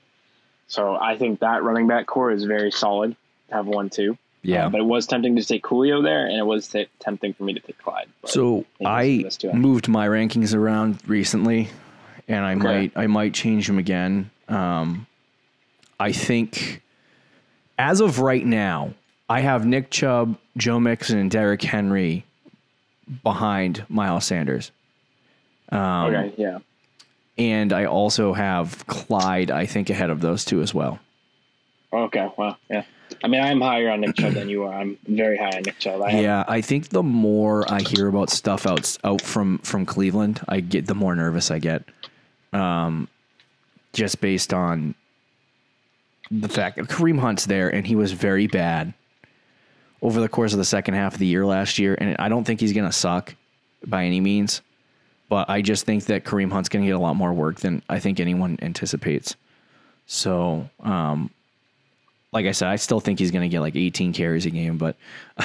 so 0.68 0.96
I 0.96 1.18
think 1.18 1.40
that 1.42 1.64
running 1.64 1.88
back 1.88 2.08
core 2.08 2.32
is 2.32 2.44
very 2.46 2.72
solid 2.72 3.16
to 3.50 3.56
have 3.56 3.68
one 3.68 3.90
two. 3.90 4.18
Yeah. 4.44 4.66
Uh, 4.66 4.70
but 4.70 4.82
it 4.82 4.86
was 4.86 5.06
tempting 5.06 5.36
to 5.36 5.44
take 5.46 5.62
Coolio 5.64 6.02
there, 6.04 6.26
and 6.26 6.36
it 6.38 6.46
was 6.46 6.68
t- 6.68 6.88
tempting 7.00 7.34
for 7.34 7.44
me 7.44 7.54
to 7.54 7.60
take 7.60 7.78
Clyde. 7.78 8.08
So 8.26 8.66
I 8.84 9.26
too. 9.30 9.54
moved 9.54 9.88
my 9.88 10.08
rankings 10.08 10.56
around 10.56 10.98
recently, 11.08 11.70
and 12.28 12.44
I 12.44 12.54
Okay. 12.56 12.64
might 12.64 12.92
I 12.96 13.08
might 13.08 13.34
change 13.36 13.68
them 13.68 13.78
again. 13.78 14.32
Um, 14.50 15.06
I 16.00 16.12
think 16.12 16.82
as 17.78 18.02
of 18.02 18.20
right 18.20 18.44
now, 18.46 18.96
I 19.30 19.42
have 19.42 19.66
Nick 19.66 19.92
Chubb, 19.92 20.38
Joe 20.58 20.80
Mixon, 20.80 21.20
and 21.20 21.30
Derrick 21.30 21.62
Henry 21.62 22.26
behind 23.24 23.86
Miles 23.90 24.26
Sanders, 24.26 24.72
um, 25.72 25.80
okay, 26.14 26.34
yeah, 26.38 26.60
and 27.42 27.74
I 27.74 27.86
also 27.86 28.34
have 28.34 28.86
Clyde. 28.86 29.50
I 29.50 29.66
think 29.66 29.90
ahead 29.90 30.12
of 30.12 30.22
those 30.22 30.46
two 30.46 30.62
as 30.62 30.74
well. 30.76 31.00
okay, 31.92 32.30
well, 32.38 32.58
yeah. 32.70 32.84
I 33.24 33.28
mean, 33.28 33.42
I'm 33.42 33.60
higher 33.60 33.90
on 33.90 34.02
Nick 34.02 34.16
Chubb 34.16 34.34
than 34.34 34.48
you 34.48 34.64
are. 34.64 34.74
I'm 34.74 34.98
very 35.08 35.38
high 35.38 35.58
on 35.58 35.64
Nick 35.64 35.80
Chubb. 35.80 36.02
I 36.02 36.22
Yeah, 36.22 36.46
I 36.48 36.62
think 36.62 36.90
the 36.90 37.04
more 37.04 37.66
I 37.72 37.82
hear 37.82 38.08
about 38.08 38.30
stuff 38.30 38.68
out 38.68 38.96
out 39.04 39.22
from 39.22 39.58
from 39.60 39.86
Cleveland, 39.86 40.40
I 40.48 40.60
get 40.60 40.86
the 40.86 40.96
more 40.96 41.16
nervous 41.16 41.50
I 41.50 41.58
get. 41.60 41.84
Um, 42.54 43.08
just 43.94 44.22
based 44.22 44.54
on 44.54 44.94
the 46.30 46.48
fact 46.48 46.78
that 46.78 46.88
Kareem 46.88 47.20
Hunt's 47.20 47.46
there 47.46 47.74
and 47.74 47.86
he 47.86 47.96
was 47.96 48.14
very 48.14 48.48
bad 48.48 48.94
over 50.02 50.22
the 50.22 50.30
course 50.30 50.54
of 50.54 50.60
the 50.60 50.66
second 50.66 50.94
half 50.94 51.14
of 51.14 51.20
the 51.20 51.28
year 51.28 51.46
last 51.46 51.80
year, 51.80 51.98
and 52.00 52.16
I 52.20 52.30
don't 52.30 52.44
think 52.44 52.60
he's 52.60 52.74
going 52.74 52.90
to 52.90 52.96
suck 52.96 53.36
by 53.86 54.06
any 54.06 54.22
means. 54.22 54.62
But 55.32 55.50
I 55.50 55.62
just 55.62 55.86
think 55.86 56.08
that 56.08 56.26
Kareem 56.26 56.52
Hunt's 56.52 56.68
going 56.68 56.84
to 56.84 56.88
get 56.88 56.98
a 56.98 57.00
lot 57.00 57.16
more 57.16 57.32
work 57.32 57.62
than 57.62 57.82
I 57.88 58.00
think 58.00 58.20
anyone 58.20 58.60
anticipates. 58.62 59.38
So, 60.06 60.70
um, 60.82 61.30
like 62.34 62.46
I 62.46 62.52
said, 62.52 62.68
I 62.68 62.76
still 62.76 63.00
think 63.00 63.18
he's 63.18 63.32
going 63.32 63.44
to 63.44 63.48
get 63.48 63.62
like 63.62 63.78
18 63.78 64.12
carries 64.12 64.46
a 64.46 64.50
game, 64.50 64.78
but 64.78 64.98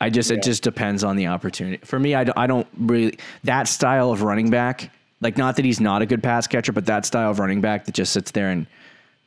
I 0.00 0.08
just 0.08 0.30
Yeah. 0.30 0.38
it 0.38 0.42
just 0.42 0.62
depends 0.62 1.04
on 1.04 1.16
the 1.16 1.26
opportunity. 1.26 1.76
For 1.84 1.98
me, 1.98 2.14
I 2.14 2.24
don't, 2.24 2.38
I 2.38 2.46
don't 2.46 2.66
really 2.78 3.18
that 3.44 3.68
style 3.68 4.10
of 4.10 4.22
running 4.22 4.48
back. 4.48 4.90
Like, 5.20 5.36
not 5.36 5.56
that 5.56 5.66
he's 5.66 5.80
not 5.80 6.00
a 6.00 6.06
good 6.06 6.22
pass 6.22 6.46
catcher, 6.46 6.72
but 6.72 6.86
that 6.86 7.04
style 7.04 7.30
of 7.30 7.38
running 7.38 7.60
back 7.60 7.84
that 7.84 7.94
just 7.94 8.14
sits 8.14 8.30
there 8.30 8.48
and 8.48 8.66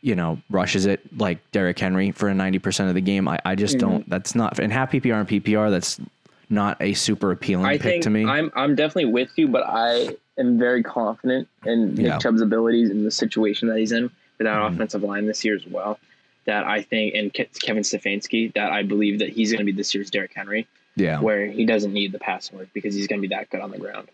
you 0.02 0.16
know 0.16 0.42
rushes 0.50 0.88
it 0.88 1.02
like 1.20 1.38
Derrick 1.52 1.78
Henry 1.78 2.10
for 2.10 2.34
90 2.34 2.58
percent 2.58 2.90
of 2.90 2.96
the 2.96 3.02
game. 3.02 3.28
I, 3.28 3.38
I 3.46 3.54
just 3.54 3.78
don't. 3.78 4.10
That's 4.10 4.34
not 4.34 4.58
and 4.58 4.74
half 4.74 4.92
PPR 4.92 5.20
and 5.20 5.30
PPR. 5.30 5.70
That's 5.70 6.00
not 6.52 6.78
a 6.82 6.94
super 6.94 7.32
appealing 7.32 7.66
I 7.66 7.78
pick 7.78 8.02
to 8.04 8.10
me. 8.10 8.26
I'm 8.26 8.52
I'm 8.56 8.76
definitely 8.76 9.12
with 9.12 9.32
you, 9.38 9.48
but 9.48 9.64
I 9.66 10.16
am 10.38 10.58
very 10.60 10.84
confident 10.84 11.48
in 11.66 11.96
Nick 11.96 12.06
Yeah. 12.06 12.18
Chubb's 12.20 12.42
abilities 12.42 12.90
in 12.90 13.04
the 13.04 13.12
situation 13.12 13.68
that 13.70 13.78
he's 13.78 13.92
in 13.92 14.04
with 14.04 14.12
that 14.40 14.58
Mhm. 14.58 14.74
offensive 14.74 15.04
line 15.04 15.26
this 15.26 15.44
year 15.46 15.56
as 15.56 15.66
well. 15.66 16.00
That 16.46 16.64
I 16.66 16.82
think, 16.82 17.14
and 17.16 17.32
Ke- 17.32 17.54
Kevin 17.62 17.84
Stefanski, 17.84 18.52
that 18.54 18.72
I 18.72 18.84
believe 18.84 19.20
that 19.20 19.30
he's 19.30 19.52
going 19.52 19.60
to 19.60 19.72
be 19.72 19.72
this 19.72 19.94
year's 19.94 20.10
Derrick 20.10 20.32
Henry, 20.36 20.68
yeah, 20.96 21.20
where 21.22 21.46
he 21.46 21.66
doesn't 21.66 21.94
need 21.94 22.12
the 22.12 22.20
passing 22.20 22.58
work 22.58 22.70
because 22.74 22.96
he's 22.96 23.08
going 23.08 23.22
to 23.22 23.28
be 23.28 23.34
that 23.36 23.50
good 23.50 23.62
on 23.62 23.72
the 23.72 23.78
ground. 23.78 24.08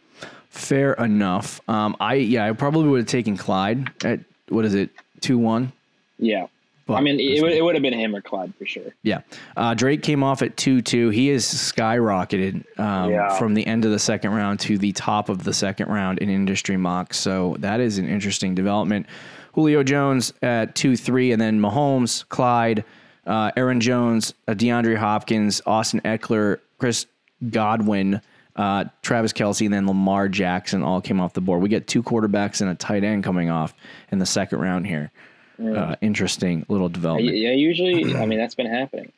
fair 0.50 0.94
enough. 0.94 1.62
Um, 1.70 1.96
I 2.00 2.16
yeah, 2.16 2.46
I 2.46 2.52
probably 2.54 2.90
would 2.90 3.00
have 3.02 3.08
taken 3.08 3.38
Clyde 3.38 3.90
at 4.04 4.20
what 4.50 4.66
is 4.66 4.74
it 4.74 4.90
two 5.22 5.38
one. 5.38 5.72
Yeah, 6.20 6.48
But 6.88 6.96
I 6.96 7.02
mean, 7.02 7.20
it, 7.20 7.42
would- 7.42 7.52
it 7.52 7.62
would 7.62 7.76
have 7.76 7.82
been 7.84 7.94
him 7.94 8.16
or 8.16 8.22
Clyde 8.22 8.54
for 8.58 8.66
sure. 8.66 8.94
Yeah. 9.04 9.22
Uh, 9.56 9.74
Drake 9.74 10.02
came 10.02 10.24
off 10.24 10.42
at 10.42 10.58
2 10.58 10.82
2. 10.82 11.10
He 11.10 11.30
is 11.30 11.46
skyrocketed 11.46 12.64
um, 12.80 13.12
Yeah. 13.12 13.38
from 13.38 13.54
the 13.54 13.66
end 13.68 13.86
of 13.86 13.92
the 13.92 14.00
second 14.00 14.32
round 14.32 14.60
to 14.62 14.78
the 14.78 14.92
top 14.94 15.30
of 15.30 15.44
the 15.44 15.54
second 15.54 15.90
round 15.90 16.20
in 16.20 16.30
industry 16.30 16.78
mocks. 16.78 17.18
So 17.18 17.56
that 17.60 17.80
is 17.80 17.98
an 17.98 18.08
interesting 18.08 18.56
development. 18.56 19.06
Julio 19.54 19.84
Jones 19.84 20.34
at 20.42 20.76
2 20.76 20.96
3, 20.96 21.32
and 21.32 21.42
then 21.42 21.60
Mahomes, 21.60 22.28
Clyde, 22.30 22.84
uh, 23.26 23.52
Aaron 23.58 23.80
Jones, 23.80 24.34
uh, 24.48 24.54
DeAndre 24.54 24.96
Hopkins, 24.98 25.62
Austin 25.66 26.00
Ekeler, 26.02 26.60
Chris 26.78 27.06
Godwin. 27.50 28.22
Uh, 28.56 28.86
Travis 29.04 29.34
Kelce 29.34 29.66
and 29.66 29.74
then 29.74 29.86
Lamar 29.86 30.28
Jackson 30.28 30.82
all 30.82 31.00
came 31.00 31.22
off 31.22 31.34
the 31.34 31.42
board. 31.42 31.62
We 31.62 31.70
get 31.70 31.86
two 31.86 32.02
quarterbacks 32.02 32.60
and 32.60 32.72
a 32.72 32.74
tight 32.74 33.04
end 33.04 33.24
coming 33.24 33.52
off 33.52 33.76
in 34.12 34.18
the 34.18 34.26
second 34.26 34.58
round 34.60 34.88
here. 34.88 35.12
Uh, 35.60 35.96
interesting 36.02 36.66
little 36.70 36.90
development. 36.90 37.36
Yeah, 37.36 37.52
usually, 37.52 38.16
I 38.16 38.26
mean, 38.26 38.38
that's 38.44 38.56
been 38.56 38.68
happening. 38.68 39.12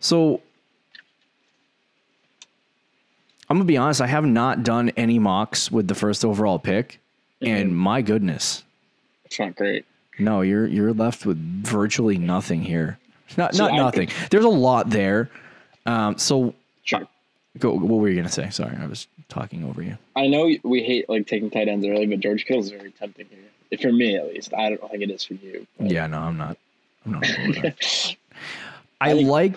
So 0.00 0.40
I'm 3.48 3.56
gonna 3.58 3.64
be 3.64 3.76
honest. 3.76 4.00
I 4.00 4.06
have 4.06 4.24
not 4.24 4.62
done 4.64 4.90
any 4.96 5.18
mocks 5.18 5.70
with 5.70 5.86
the 5.88 5.94
first 5.94 6.24
overall 6.24 6.58
pick, 6.58 7.00
and 7.40 7.76
my 7.76 8.02
goodness, 8.02 8.64
It's 9.26 9.38
not 9.38 9.54
great. 9.54 9.84
no, 10.18 10.40
you're 10.40 10.66
you're 10.66 10.92
left 10.92 11.26
with 11.26 11.36
virtually 11.64 12.18
nothing 12.18 12.62
here. 12.62 12.98
Not 13.36 13.54
So 13.54 13.64
not 13.64 13.72
I- 13.72 13.76
nothing. 13.76 14.08
There's 14.30 14.44
a 14.44 14.48
lot 14.48 14.90
there. 14.90 15.30
Um, 15.86 16.18
so 16.18 16.54
Sure. 16.84 17.06
go. 17.58 17.72
What 17.74 18.00
were 18.00 18.08
you 18.08 18.16
gonna 18.16 18.28
say? 18.28 18.48
Sorry, 18.50 18.76
I 18.76 18.86
was 18.86 19.06
talking 19.28 19.62
over 19.64 19.82
you. 19.82 19.96
I 20.16 20.26
know 20.26 20.50
we 20.62 20.82
hate 20.82 21.08
like 21.08 21.26
taking 21.26 21.50
tight 21.50 21.68
ends 21.68 21.86
early, 21.86 22.06
but 22.06 22.20
George 22.20 22.46
Kittle's 22.46 22.70
very 22.70 22.90
tempting 22.92 23.26
here. 23.30 23.38
For 23.80 23.92
me, 23.92 24.16
at 24.16 24.26
least, 24.32 24.52
I 24.54 24.70
don't 24.70 24.90
think 24.90 25.02
it 25.02 25.10
is 25.10 25.24
for 25.24 25.34
you. 25.34 25.66
but- 25.78 25.90
Yeah, 25.90 26.06
no, 26.06 26.18
I'm 26.18 26.36
not. 26.36 26.56
I'm 27.06 27.12
not. 27.12 27.28
on 27.28 27.36
board 27.36 27.48
with 27.48 27.62
that. 27.62 28.16
I, 29.00 29.10
I 29.10 29.14
think- 29.14 29.28
like 29.28 29.52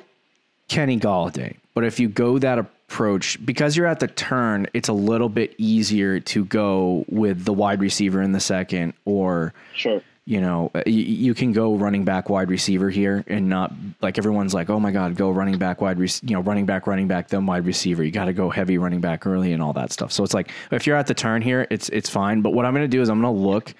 Kenny 0.67 0.99
Golladay, 0.99 1.55
but 1.73 1.83
if 1.83 1.99
you 1.99 2.09
go 2.09 2.37
that 2.39 2.59
approach, 2.59 3.43
because 3.45 3.77
you're 3.77 3.85
at 3.87 3.99
the 3.99 4.07
turn, 4.07 4.67
it's 4.73 4.89
a 4.89 4.93
little 4.93 5.29
bit 5.29 5.53
easier 5.57 6.19
to 6.19 6.43
go 6.45 7.05
with 7.09 7.45
the 7.45 7.53
wide 7.53 7.79
receiver 7.79 8.21
in 8.21 8.31
the 8.33 8.39
second, 8.39 8.93
or 9.05 9.53
Sure. 9.73 10.01
you 10.25 10.41
know, 10.41 10.71
you, 10.85 10.93
you 11.03 11.33
can 11.33 11.53
go 11.53 11.75
running 11.75 12.03
back, 12.03 12.29
wide 12.29 12.49
receiver 12.49 12.89
here, 12.89 13.23
and 13.27 13.47
not 13.47 13.71
like 14.01 14.17
everyone's 14.17 14.53
like, 14.53 14.69
oh 14.69 14.79
my 14.79 14.91
god, 14.91 15.15
go 15.15 15.29
running 15.31 15.57
back, 15.57 15.79
wide, 15.79 15.99
rec- 15.99 16.21
you 16.23 16.31
know, 16.35 16.41
running 16.41 16.65
back, 16.65 16.85
running 16.85 17.07
back, 17.07 17.29
then 17.29 17.45
wide 17.45 17.65
receiver. 17.65 18.03
You 18.03 18.11
got 18.11 18.25
to 18.25 18.33
go 18.33 18.49
heavy 18.49 18.77
running 18.77 18.99
back 18.99 19.25
early 19.25 19.53
and 19.53 19.63
all 19.63 19.71
that 19.73 19.93
stuff. 19.93 20.11
So 20.11 20.25
it's 20.25 20.33
like 20.33 20.51
if 20.71 20.85
you're 20.85 20.97
at 20.97 21.07
the 21.07 21.13
turn 21.13 21.41
here, 21.41 21.65
it's 21.69 21.87
it's 21.89 22.09
fine. 22.09 22.41
But 22.41 22.51
what 22.51 22.65
I'm 22.65 22.73
going 22.73 22.83
to 22.83 22.89
do 22.89 23.01
is 23.01 23.07
I'm 23.09 23.21
going 23.21 23.33
to 23.33 23.39
look 23.41 23.73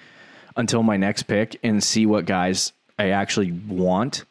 until 0.57 0.83
my 0.83 0.97
next 0.97 1.23
pick 1.23 1.57
and 1.63 1.81
see 1.83 2.05
what 2.05 2.25
guys 2.25 2.73
I 2.99 3.09
actually 3.11 3.51
want, 3.51 4.25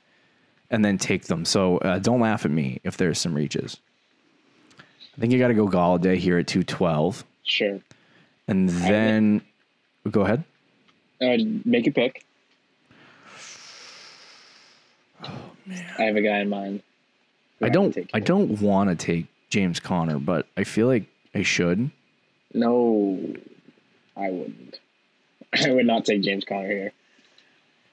and 0.71 0.85
then 0.85 0.99
take 0.99 1.25
them. 1.25 1.45
So 1.45 1.79
uh, 1.79 1.99
don't 2.01 2.21
laugh 2.21 2.45
at 2.45 2.51
me 2.51 2.81
if 2.85 2.97
there's 2.97 3.19
some 3.19 3.33
reaches. 3.35 3.79
I 5.17 5.21
think 5.21 5.33
you 5.33 5.39
got 5.39 5.49
to 5.49 5.55
go 5.55 5.67
Golladay 5.67 6.17
here 6.19 6.37
at 6.39 6.47
212, 6.47 7.25
Sure. 7.45 7.81
and 8.49 8.69
then 8.69 9.41
go 10.11 10.23
ahead. 10.23 10.45
Uh, 11.23 11.39
make 11.65 11.87
a 11.87 11.91
pick. 11.91 12.25
Oh 15.25 15.31
man, 15.65 15.87
I 15.99 16.03
have 16.03 16.17
a 16.17 16.21
guy 16.23 16.39
in 16.41 16.49
mind. 16.51 16.83
I 17.63 17.71
don't. 17.71 17.97
I 18.13 18.21
don't 18.21 18.61
want 18.61 18.91
to 18.91 18.97
take 18.97 19.27
James 19.49 19.81
Conner, 19.81 20.19
but 20.19 20.47
I 20.59 20.65
feel 20.65 20.87
like 20.89 21.05
I 21.35 21.43
should. 21.43 21.91
No, 22.53 23.19
I 24.17 24.29
wouldn't. 24.31 24.79
I 25.53 25.71
would 25.71 25.87
not 25.87 26.05
take 26.05 26.23
James 26.23 26.45
Conner 26.45 26.69
here. 26.69 26.93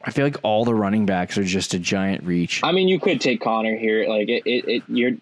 I 0.04 0.12
feel 0.12 0.26
like 0.26 0.38
all 0.44 0.66
the 0.66 0.76
running 0.76 1.06
backs 1.06 1.38
are 1.38 1.44
just 1.44 1.74
a 1.74 1.80
giant 1.80 2.24
reach. 2.24 2.62
I 2.64 2.72
mean, 2.74 2.90
you 2.90 3.00
could 3.00 3.22
take 3.22 3.42
Conner 3.42 3.76
here. 3.78 4.08
Like 4.08 4.28
it, 4.28 4.44
it, 4.46 4.68
it 4.68 4.84
you're, 4.88 5.14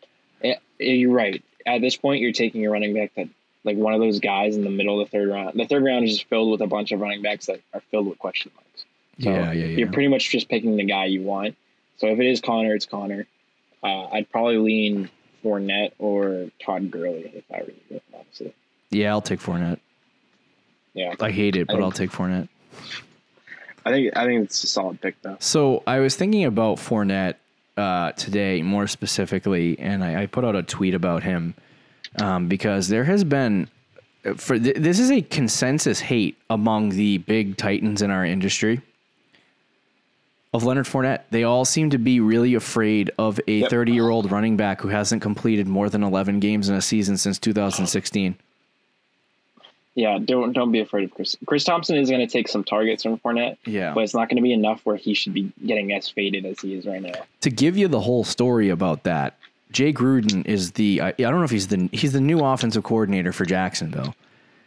it, 0.41 0.59
you're 0.79 1.11
right. 1.11 1.43
At 1.65 1.81
this 1.81 1.95
point, 1.95 2.21
you're 2.21 2.31
taking 2.31 2.65
a 2.65 2.71
running 2.71 2.95
back 2.95 3.13
that, 3.15 3.29
like 3.63 3.77
one 3.77 3.93
of 3.93 3.99
those 3.99 4.19
guys 4.19 4.55
in 4.55 4.63
the 4.63 4.71
middle 4.71 4.99
of 4.99 5.07
the 5.07 5.11
third 5.17 5.29
round. 5.29 5.59
The 5.59 5.67
third 5.67 5.83
round 5.83 6.05
is 6.05 6.13
just 6.17 6.29
filled 6.29 6.51
with 6.51 6.61
a 6.61 6.67
bunch 6.67 6.91
of 6.91 6.99
running 6.99 7.21
backs 7.21 7.45
that 7.45 7.61
are 7.75 7.81
filled 7.91 8.07
with 8.07 8.17
question 8.17 8.51
marks. 8.55 8.85
So 9.19 9.29
yeah, 9.29 9.51
yeah, 9.51 9.65
yeah. 9.65 9.77
You're 9.77 9.91
pretty 9.91 10.07
much 10.07 10.29
just 10.31 10.49
picking 10.49 10.77
the 10.77 10.85
guy 10.85 11.05
you 11.05 11.21
want. 11.21 11.55
So 11.97 12.07
if 12.07 12.19
it 12.19 12.25
is 12.25 12.41
Conner, 12.41 12.73
it's 12.73 12.87
Conner. 12.87 13.27
Uh, 13.83 14.05
I'd 14.07 14.31
probably 14.31 14.57
lean 14.57 15.11
Fournette 15.43 15.91
or 15.99 16.49
Todd 16.59 16.89
Gurley 16.89 17.31
if 17.35 17.43
I 17.53 17.61
were 17.61 17.71
you, 17.89 18.01
honestly. 18.15 18.53
yeah, 18.89 19.11
I'll 19.11 19.21
take 19.21 19.39
Fournette. 19.39 19.79
Yeah, 20.93 21.13
I 21.19 21.31
hate 21.31 21.55
it, 21.55 21.67
but 21.67 21.73
think- 21.73 21.83
I'll 21.83 21.91
take 21.91 22.11
Fournette. 22.11 22.47
I 23.85 23.91
think 23.91 24.15
I 24.15 24.25
think 24.25 24.43
it's 24.43 24.63
a 24.63 24.67
solid 24.67 25.01
pick 25.01 25.19
though. 25.23 25.37
So 25.39 25.81
I 25.87 25.99
was 25.99 26.15
thinking 26.15 26.45
about 26.45 26.77
Fournette 26.77 27.35
uh, 27.77 28.11
today, 28.11 28.61
more 28.61 28.85
specifically, 28.85 29.77
and 29.79 30.03
I, 30.03 30.23
I 30.23 30.25
put 30.27 30.45
out 30.45 30.55
a 30.55 30.61
tweet 30.61 30.93
about 30.93 31.23
him 31.23 31.55
um, 32.21 32.47
because 32.47 32.89
there 32.89 33.05
has 33.05 33.23
been 33.23 33.67
for 34.37 34.59
th- 34.59 34.75
this 34.75 34.99
is 34.99 35.09
a 35.09 35.21
consensus 35.23 35.99
hate 35.99 36.37
among 36.49 36.89
the 36.89 37.17
big 37.19 37.57
titans 37.57 38.03
in 38.03 38.11
our 38.11 38.23
industry 38.23 38.81
of 40.53 40.63
Leonard 40.63 40.85
Fournette. 40.85 41.21
They 41.31 41.43
all 41.43 41.65
seem 41.65 41.89
to 41.91 41.97
be 41.97 42.19
really 42.19 42.53
afraid 42.53 43.09
of 43.17 43.39
a 43.47 43.59
Yep. 43.61 43.69
30 43.71 43.93
year 43.93 44.09
old 44.09 44.31
running 44.31 44.57
back 44.57 44.81
who 44.81 44.89
hasn't 44.89 45.23
completed 45.23 45.67
more 45.67 45.89
than 45.89 46.03
11 46.03 46.39
games 46.39 46.69
in 46.69 46.75
a 46.75 46.81
season 46.81 47.17
since 47.17 47.39
2016. 47.39 48.35
Yeah, 49.95 50.19
don't 50.23 50.53
don't 50.53 50.71
be 50.71 50.79
afraid 50.79 51.03
of 51.03 51.11
Chris. 51.11 51.35
Chris 51.45 51.63
Thompson 51.65 51.97
is 51.97 52.09
going 52.09 52.21
to 52.25 52.31
take 52.31 52.47
some 52.47 52.63
targets 52.63 53.03
from 53.03 53.17
Fournette, 53.19 53.57
Yeah. 53.65 53.93
but 53.93 54.03
it's 54.05 54.13
not 54.13 54.29
going 54.29 54.37
to 54.37 54.41
be 54.43 54.53
enough 54.53 54.81
where 54.85 54.95
he 54.95 55.13
should 55.13 55.33
be 55.33 55.51
getting 55.65 55.91
as 55.91 56.07
faded 56.07 56.45
as 56.45 56.59
he 56.61 56.75
is 56.75 56.85
right 56.85 57.01
now. 57.01 57.11
to 57.41 57.49
give 57.49 57.77
you 57.77 57.87
the 57.89 57.99
whole 57.99 58.23
story 58.23 58.69
about 58.69 59.03
that, 59.03 59.37
Jay 59.71 59.91
Gruden 59.91 60.45
is 60.45 60.71
the 60.71 61.01
I, 61.01 61.07
I 61.09 61.11
don't 61.13 61.39
know 61.39 61.43
if 61.43 61.51
he's 61.51 61.67
the 61.67 61.89
he's 61.91 62.13
the 62.13 62.21
new 62.21 62.39
offensive 62.39 62.83
coordinator 62.83 63.33
for 63.33 63.45
Jacksonville. 63.45 64.15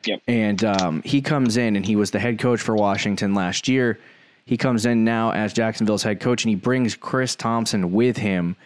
Yep. 0.04 0.21
And 0.28 0.62
um, 0.64 1.02
he 1.02 1.23
comes 1.23 1.57
in 1.57 1.76
and 1.76 1.87
he 1.87 1.97
was 1.97 2.11
the 2.11 2.19
head 2.21 2.38
coach 2.38 2.61
for 2.61 2.75
Washington 2.75 3.33
last 3.35 3.66
year. 3.69 3.99
He 4.45 4.59
comes 4.59 4.85
in 4.85 5.04
now 5.04 5.31
as 5.31 5.54
Jacksonville's 5.54 6.02
head 6.02 6.21
coach 6.21 6.45
and 6.45 6.50
he 6.50 6.54
brings 6.57 6.95
Chris 6.95 7.35
Thompson 7.35 7.93
with 7.93 8.19
him. 8.19 8.57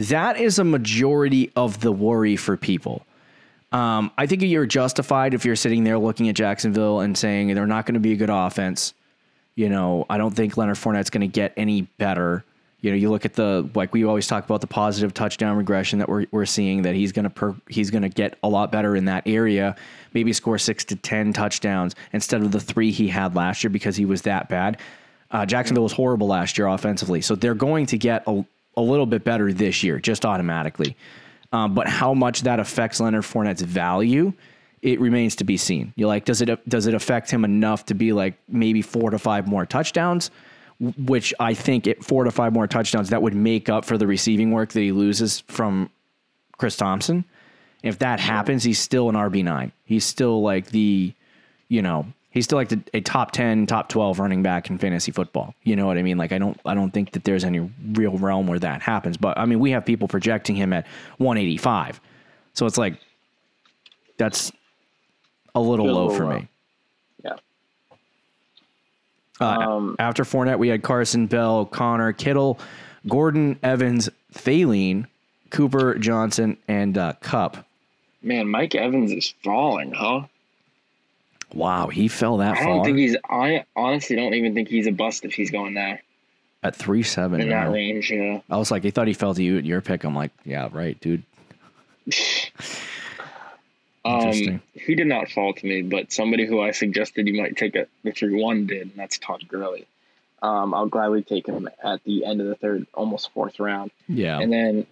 That 0.00 0.38
is 0.40 0.58
a 0.58 0.64
majority 0.64 1.52
of 1.54 1.80
the 1.82 1.92
worry 1.92 2.34
for 2.34 2.56
people. 2.56 3.06
Um, 3.72 4.10
I 4.18 4.26
think 4.26 4.42
you're 4.42 4.66
justified 4.66 5.32
if 5.34 5.44
you're 5.44 5.56
sitting 5.56 5.84
there 5.84 5.98
looking 5.98 6.28
at 6.28 6.34
Jacksonville 6.34 7.00
and 7.00 7.16
saying 7.16 7.54
they're 7.54 7.66
not 7.66 7.86
going 7.86 7.94
to 7.94 8.00
be 8.00 8.12
a 8.12 8.16
good 8.16 8.30
offense. 8.30 8.94
You 9.54 9.68
know, 9.68 10.06
I 10.10 10.18
don't 10.18 10.34
think 10.34 10.56
Leonard 10.56 10.76
Fournette's 10.76 11.10
going 11.10 11.20
to 11.20 11.28
get 11.28 11.52
any 11.56 11.82
better. 11.82 12.44
You 12.80 12.90
know, 12.90 12.96
you 12.96 13.10
look 13.10 13.24
at 13.24 13.34
the 13.34 13.68
like 13.74 13.92
we 13.92 14.04
always 14.04 14.26
talk 14.26 14.44
about 14.44 14.60
the 14.60 14.66
positive 14.66 15.12
touchdown 15.12 15.56
regression 15.56 15.98
that 15.98 16.08
we're 16.08 16.26
we're 16.30 16.46
seeing 16.46 16.82
that 16.82 16.94
he's 16.94 17.12
going 17.12 17.30
to 17.30 17.56
he's 17.68 17.90
going 17.90 18.02
to 18.02 18.08
get 18.08 18.38
a 18.42 18.48
lot 18.48 18.72
better 18.72 18.96
in 18.96 19.04
that 19.04 19.24
area. 19.26 19.76
Maybe 20.14 20.32
score 20.32 20.58
six 20.58 20.84
to 20.86 20.96
ten 20.96 21.32
touchdowns 21.32 21.94
instead 22.12 22.42
of 22.42 22.52
the 22.52 22.60
three 22.60 22.90
he 22.90 23.08
had 23.08 23.36
last 23.36 23.62
year 23.62 23.70
because 23.70 23.96
he 23.96 24.06
was 24.06 24.22
that 24.22 24.48
bad. 24.48 24.78
Uh, 25.30 25.46
Jacksonville 25.46 25.84
was 25.84 25.92
horrible 25.92 26.26
last 26.26 26.58
year 26.58 26.66
offensively, 26.66 27.20
so 27.20 27.36
they're 27.36 27.54
going 27.54 27.86
to 27.86 27.98
get 27.98 28.24
a, 28.26 28.44
a 28.76 28.82
little 28.82 29.06
bit 29.06 29.22
better 29.22 29.52
this 29.52 29.82
year 29.84 30.00
just 30.00 30.24
automatically. 30.24 30.96
Um, 31.52 31.74
but 31.74 31.88
how 31.88 32.14
much 32.14 32.42
that 32.42 32.60
affects 32.60 33.00
Leonard 33.00 33.24
Fournette's 33.24 33.62
value, 33.62 34.32
it 34.82 35.00
remains 35.00 35.36
to 35.36 35.44
be 35.44 35.56
seen. 35.56 35.92
You 35.96 36.06
like, 36.06 36.24
does 36.24 36.40
it 36.40 36.68
does 36.68 36.86
it 36.86 36.94
affect 36.94 37.30
him 37.30 37.44
enough 37.44 37.86
to 37.86 37.94
be 37.94 38.12
like 38.12 38.34
maybe 38.48 38.82
four 38.82 39.10
to 39.10 39.18
five 39.18 39.46
more 39.46 39.66
touchdowns? 39.66 40.30
Which 40.78 41.34
I 41.38 41.54
think 41.54 41.86
it 41.86 42.04
four 42.04 42.24
to 42.24 42.30
five 42.30 42.52
more 42.52 42.66
touchdowns 42.66 43.10
that 43.10 43.20
would 43.20 43.34
make 43.34 43.68
up 43.68 43.84
for 43.84 43.98
the 43.98 44.06
receiving 44.06 44.52
work 44.52 44.72
that 44.72 44.80
he 44.80 44.92
loses 44.92 45.40
from 45.48 45.90
Chris 46.56 46.76
Thompson. 46.76 47.24
If 47.82 47.98
that 47.98 48.20
happens, 48.20 48.62
he's 48.62 48.78
still 48.78 49.08
an 49.08 49.14
RB 49.14 49.42
nine. 49.42 49.72
He's 49.84 50.04
still 50.04 50.42
like 50.42 50.66
the, 50.66 51.12
you 51.68 51.82
know, 51.82 52.06
he's 52.30 52.44
still 52.44 52.56
like 52.58 52.68
the, 52.70 52.80
a 52.94 53.00
top 53.00 53.30
ten, 53.32 53.66
top 53.66 53.88
twelve 53.88 54.18
running 54.18 54.42
back 54.42 54.70
in 54.70 54.78
fantasy 54.78 55.12
football. 55.12 55.54
You 55.64 55.76
know 55.76 55.86
what 55.86 55.98
I 55.98 56.02
mean? 56.02 56.16
Like 56.18 56.32
I 56.32 56.38
don't, 56.38 56.58
I 56.64 56.74
don't 56.74 56.90
think 56.92 57.12
that 57.12 57.24
there's 57.24 57.44
any 57.44 57.70
real 57.92 58.16
realm 58.18 58.46
where 58.46 58.58
that 58.58 58.82
happens. 58.82 59.16
But 59.16 59.38
I 59.38 59.44
mean, 59.46 59.60
we 59.60 59.70
have 59.72 59.84
people 59.84 60.08
projecting 60.08 60.56
him 60.56 60.72
at 60.72 60.86
185, 61.18 62.00
so 62.54 62.66
it's 62.66 62.78
like 62.78 62.94
that's 64.16 64.52
a 65.54 65.60
little 65.60 65.86
Feels 65.86 65.96
a 65.96 65.98
low 66.00 66.06
little 66.06 66.16
for 66.16 66.24
low. 66.26 66.38
me. 66.38 66.48
Yeah. 67.24 67.36
Uh, 69.40 69.44
Um, 69.44 69.96
after 69.98 70.24
Fournette, 70.24 70.58
we 70.58 70.68
had 70.68 70.82
Carson 70.82 71.26
Bell, 71.26 71.64
Conner 71.66 72.12
Kittle, 72.12 72.58
Gordon 73.08 73.58
Evans, 73.62 74.08
Thielen, 74.34 75.06
Cooper 75.50 75.94
Johnson, 75.98 76.56
and 76.68 76.96
uh, 76.98 77.14
Kupp. 77.20 77.64
Man, 78.22 78.46
Mike 78.48 78.74
Evans 78.74 79.10
is 79.10 79.32
falling, 79.42 79.92
huh? 79.92 80.22
Wow, 81.54 81.88
he 81.88 82.08
fell 82.08 82.38
that 82.38 82.56
I 82.56 82.64
far 82.64 82.66
don't 82.66 82.84
think 82.84 82.98
he's. 82.98 83.16
I 83.28 83.64
honestly 83.74 84.16
don't 84.16 84.34
even 84.34 84.54
think 84.54 84.68
he's 84.68 84.86
a 84.86 84.92
bust 84.92 85.24
if 85.24 85.34
he's 85.34 85.50
going 85.50 85.74
there 85.74 86.02
at 86.62 86.76
three 86.76 87.02
seven. 87.02 87.40
in 87.40 87.48
that 87.48 87.70
range. 87.72 88.10
Yeah. 88.10 88.40
I 88.50 88.56
was 88.56 88.70
like, 88.70 88.84
he 88.84 88.90
thought 88.90 89.06
he 89.08 89.14
fell 89.14 89.34
to 89.34 89.42
you 89.42 89.58
at 89.58 89.64
your 89.64 89.80
pick. 89.80 90.04
I'm 90.04 90.14
like, 90.14 90.30
yeah, 90.44 90.68
right, 90.72 91.00
dude. 91.00 91.22
Interesting. 94.04 94.54
Um, 94.54 94.62
he 94.72 94.94
did 94.94 95.06
not 95.06 95.28
fall 95.28 95.52
to 95.52 95.66
me, 95.66 95.82
but 95.82 96.10
somebody 96.12 96.46
who 96.46 96.60
I 96.60 96.70
suggested 96.70 97.28
you 97.28 97.40
might 97.40 97.56
take 97.56 97.76
at 97.76 97.88
the 98.02 98.12
three 98.12 98.42
one 98.42 98.66
did, 98.66 98.82
and 98.82 98.92
that's 98.96 99.18
Todd 99.18 99.44
Gurley. 99.46 99.86
Um, 100.42 100.72
I'll 100.72 100.86
gladly 100.86 101.22
take 101.22 101.46
him 101.46 101.68
at 101.84 102.02
the 102.04 102.24
end 102.24 102.40
of 102.40 102.46
the 102.46 102.54
third, 102.54 102.86
almost 102.94 103.30
fourth 103.32 103.60
round. 103.60 103.90
Yeah, 104.08 104.40
And 104.40 104.50
then 104.50 104.86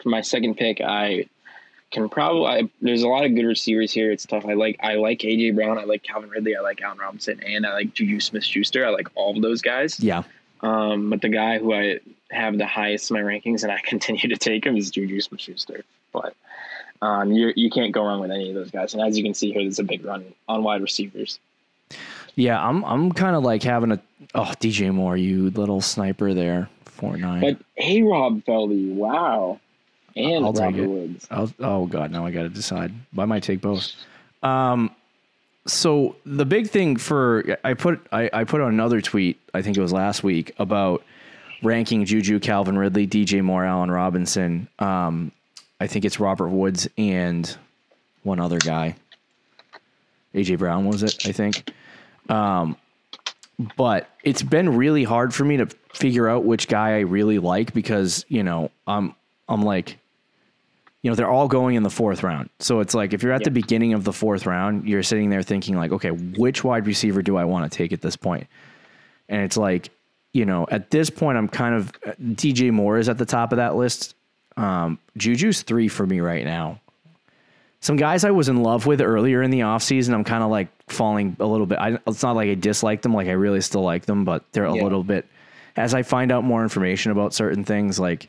for 0.00 0.10
my 0.10 0.20
second 0.20 0.56
pick, 0.56 0.80
I 0.80 1.26
can 1.92 2.08
probably. 2.08 2.46
I, 2.46 2.70
there's 2.80 3.02
a 3.02 3.08
lot 3.08 3.24
of 3.24 3.34
good 3.34 3.44
receivers 3.44 3.92
here. 3.92 4.10
It's 4.10 4.26
tough. 4.26 4.44
I 4.46 4.54
like 4.54 4.78
I 4.82 4.94
like 4.94 5.20
AJ 5.20 5.54
Brown. 5.54 5.78
I 5.78 5.84
like 5.84 6.02
Calvin 6.02 6.30
Ridley. 6.30 6.56
I 6.56 6.60
like 6.60 6.80
Allen 6.82 6.98
Robinson, 6.98 7.40
and 7.46 7.64
I 7.66 7.72
like 7.74 7.94
Juju 7.94 8.18
Smith 8.20 8.44
Schuster. 8.44 8.84
I 8.84 8.90
like 8.90 9.08
all 9.14 9.36
of 9.36 9.42
those 9.42 9.62
guys. 9.62 10.00
yeah, 10.00 10.22
Um, 10.62 11.10
but 11.10 11.20
the 11.20 11.28
guy 11.28 11.58
who 11.58 11.72
I 11.74 12.00
have 12.30 12.56
the 12.58 12.66
highest 12.66 13.10
in 13.10 13.14
my 13.16 13.22
rankings, 13.22 13.62
and 13.62 13.70
I 13.70 13.78
continue 13.84 14.28
to 14.28 14.36
take 14.36 14.64
him, 14.66 14.76
is 14.76 14.90
Juju 14.90 15.20
Smith 15.20 15.40
Schuster. 15.40 15.84
But 16.12 16.34
um, 17.02 17.32
you 17.32 17.52
you 17.56 17.70
can't 17.70 17.92
go 17.92 18.04
wrong 18.04 18.20
with 18.20 18.30
any 18.30 18.48
of 18.48 18.54
those 18.54 18.70
guys. 18.70 18.94
And 18.94 19.02
as 19.02 19.16
you 19.16 19.22
can 19.24 19.34
see 19.34 19.52
here, 19.52 19.62
there's 19.62 19.78
a 19.78 19.84
big 19.84 20.04
run 20.04 20.24
on 20.48 20.62
wide 20.62 20.82
receivers. 20.82 21.38
yeah. 22.34 22.62
I'm 22.66 22.84
I'm 22.84 23.12
kind 23.12 23.36
of 23.36 23.42
like 23.42 23.62
having 23.62 23.92
a 23.92 24.00
oh 24.34 24.52
DJ 24.60 24.92
Moore, 24.92 25.16
you 25.16 25.50
little 25.50 25.80
sniper 25.80 26.32
there, 26.32 26.68
four 26.84 27.16
nine. 27.16 27.40
But 27.40 27.58
A 27.78 28.02
Rob 28.02 28.44
fell 28.44 28.68
to 28.68 28.74
you. 28.74 28.94
Wow. 28.94 29.60
And 30.16 30.44
I'll 30.44 30.52
Robert. 30.52 30.88
Woods. 30.88 31.26
I'll, 31.30 31.52
oh 31.60 31.86
god, 31.86 32.10
now 32.10 32.26
I 32.26 32.30
got 32.30 32.42
to 32.42 32.48
decide. 32.48 32.92
I 33.16 33.24
might 33.24 33.42
take 33.42 33.60
both. 33.60 33.92
Um, 34.42 34.94
so 35.66 36.16
the 36.26 36.44
big 36.44 36.68
thing 36.68 36.96
for 36.96 37.56
I 37.64 37.74
put 37.74 38.04
I, 38.12 38.28
I 38.32 38.44
put 38.44 38.60
on 38.60 38.68
another 38.68 39.00
tweet. 39.00 39.38
I 39.54 39.62
think 39.62 39.76
it 39.76 39.80
was 39.80 39.92
last 39.92 40.22
week 40.22 40.52
about 40.58 41.02
ranking 41.62 42.04
Juju, 42.04 42.40
Calvin 42.40 42.76
Ridley, 42.76 43.06
DJ 43.06 43.42
Moore, 43.42 43.64
Allen 43.64 43.90
Robinson. 43.90 44.68
Um, 44.78 45.32
I 45.80 45.86
think 45.86 46.04
it's 46.04 46.18
Robert 46.18 46.48
Woods 46.48 46.88
and 46.98 47.56
one 48.22 48.40
other 48.40 48.58
guy. 48.58 48.96
AJ 50.34 50.58
Brown 50.58 50.86
was 50.86 51.02
it? 51.02 51.26
I 51.26 51.32
think. 51.32 51.70
Um, 52.28 52.76
but 53.76 54.08
it's 54.24 54.42
been 54.42 54.76
really 54.76 55.04
hard 55.04 55.34
for 55.34 55.44
me 55.44 55.58
to 55.58 55.66
figure 55.94 56.28
out 56.28 56.44
which 56.44 56.68
guy 56.68 56.96
I 56.96 57.00
really 57.00 57.38
like 57.38 57.72
because 57.72 58.24
you 58.28 58.42
know 58.42 58.70
I'm 58.86 59.14
I'm 59.48 59.62
like 59.62 59.98
you 61.02 61.10
know, 61.10 61.14
they're 61.16 61.28
all 61.30 61.48
going 61.48 61.74
in 61.74 61.82
the 61.82 61.90
fourth 61.90 62.22
round. 62.22 62.48
So 62.60 62.80
it's 62.80 62.94
like 62.94 63.12
if 63.12 63.22
you're 63.22 63.32
at 63.32 63.42
the 63.44 63.50
beginning 63.50 63.92
of 63.92 64.04
the 64.04 64.12
fourth 64.12 64.46
round, 64.46 64.88
you're 64.88 65.02
sitting 65.02 65.30
there 65.30 65.42
thinking 65.42 65.76
like, 65.76 65.90
okay, 65.92 66.10
which 66.10 66.62
wide 66.64 66.86
receiver 66.86 67.22
do 67.22 67.36
I 67.36 67.44
want 67.44 67.70
to 67.70 67.76
take 67.76 67.92
at 67.92 68.00
this 68.00 68.16
point? 68.16 68.46
And 69.28 69.42
it's 69.42 69.56
like, 69.56 69.90
you 70.32 70.46
know, 70.46 70.66
at 70.70 70.90
this 70.90 71.10
point, 71.10 71.36
I'm 71.38 71.48
kind 71.48 71.74
of 71.74 71.92
DJ 72.20 72.70
Moore 72.70 72.98
is 72.98 73.08
at 73.08 73.18
the 73.18 73.26
top 73.26 73.52
of 73.52 73.56
that 73.56 73.74
list. 73.76 74.14
Um, 74.56 74.98
Juju's 75.18 75.62
three 75.62 75.88
for 75.88 76.06
me 76.06 76.20
right 76.20 76.44
now. 76.44 76.80
Some 77.80 77.96
guys 77.96 78.22
I 78.24 78.30
was 78.30 78.48
in 78.48 78.62
love 78.62 78.86
with 78.86 79.00
earlier 79.00 79.42
in 79.42 79.50
the 79.50 79.60
offseason, 79.60 80.14
I'm 80.14 80.22
kind 80.22 80.44
of 80.44 80.50
like 80.50 80.68
falling 80.88 81.36
a 81.40 81.46
little 81.46 81.66
bit. 81.66 81.78
I, 81.80 81.98
it's 82.06 82.22
not 82.22 82.36
like 82.36 82.48
I 82.48 82.54
dislike 82.54 83.02
them, 83.02 83.12
like 83.12 83.26
I 83.26 83.32
really 83.32 83.60
still 83.60 83.82
like 83.82 84.06
them, 84.06 84.24
but 84.24 84.44
they're 84.52 84.66
a 84.66 84.74
Yeah. 84.76 84.84
little 84.84 85.02
bit. 85.02 85.26
As 85.76 85.94
I 85.94 86.02
find 86.02 86.30
out 86.30 86.44
more 86.44 86.62
information 86.62 87.10
about 87.10 87.34
certain 87.34 87.64
things, 87.64 87.98
like 87.98 88.28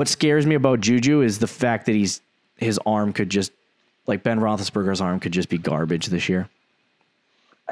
what 0.00 0.08
scares 0.08 0.46
me 0.46 0.54
about 0.54 0.80
Juju 0.80 1.20
is 1.20 1.40
the 1.40 1.46
fact 1.46 1.84
that 1.84 1.94
he's 1.94 2.22
his 2.56 2.80
arm 2.86 3.12
could 3.12 3.28
just 3.28 3.52
like 4.06 4.22
Ben 4.22 4.40
Roethlisberger's 4.40 5.02
arm 5.02 5.20
could 5.20 5.32
just 5.32 5.50
be 5.50 5.58
garbage 5.58 6.06
this 6.06 6.26
year. 6.26 6.48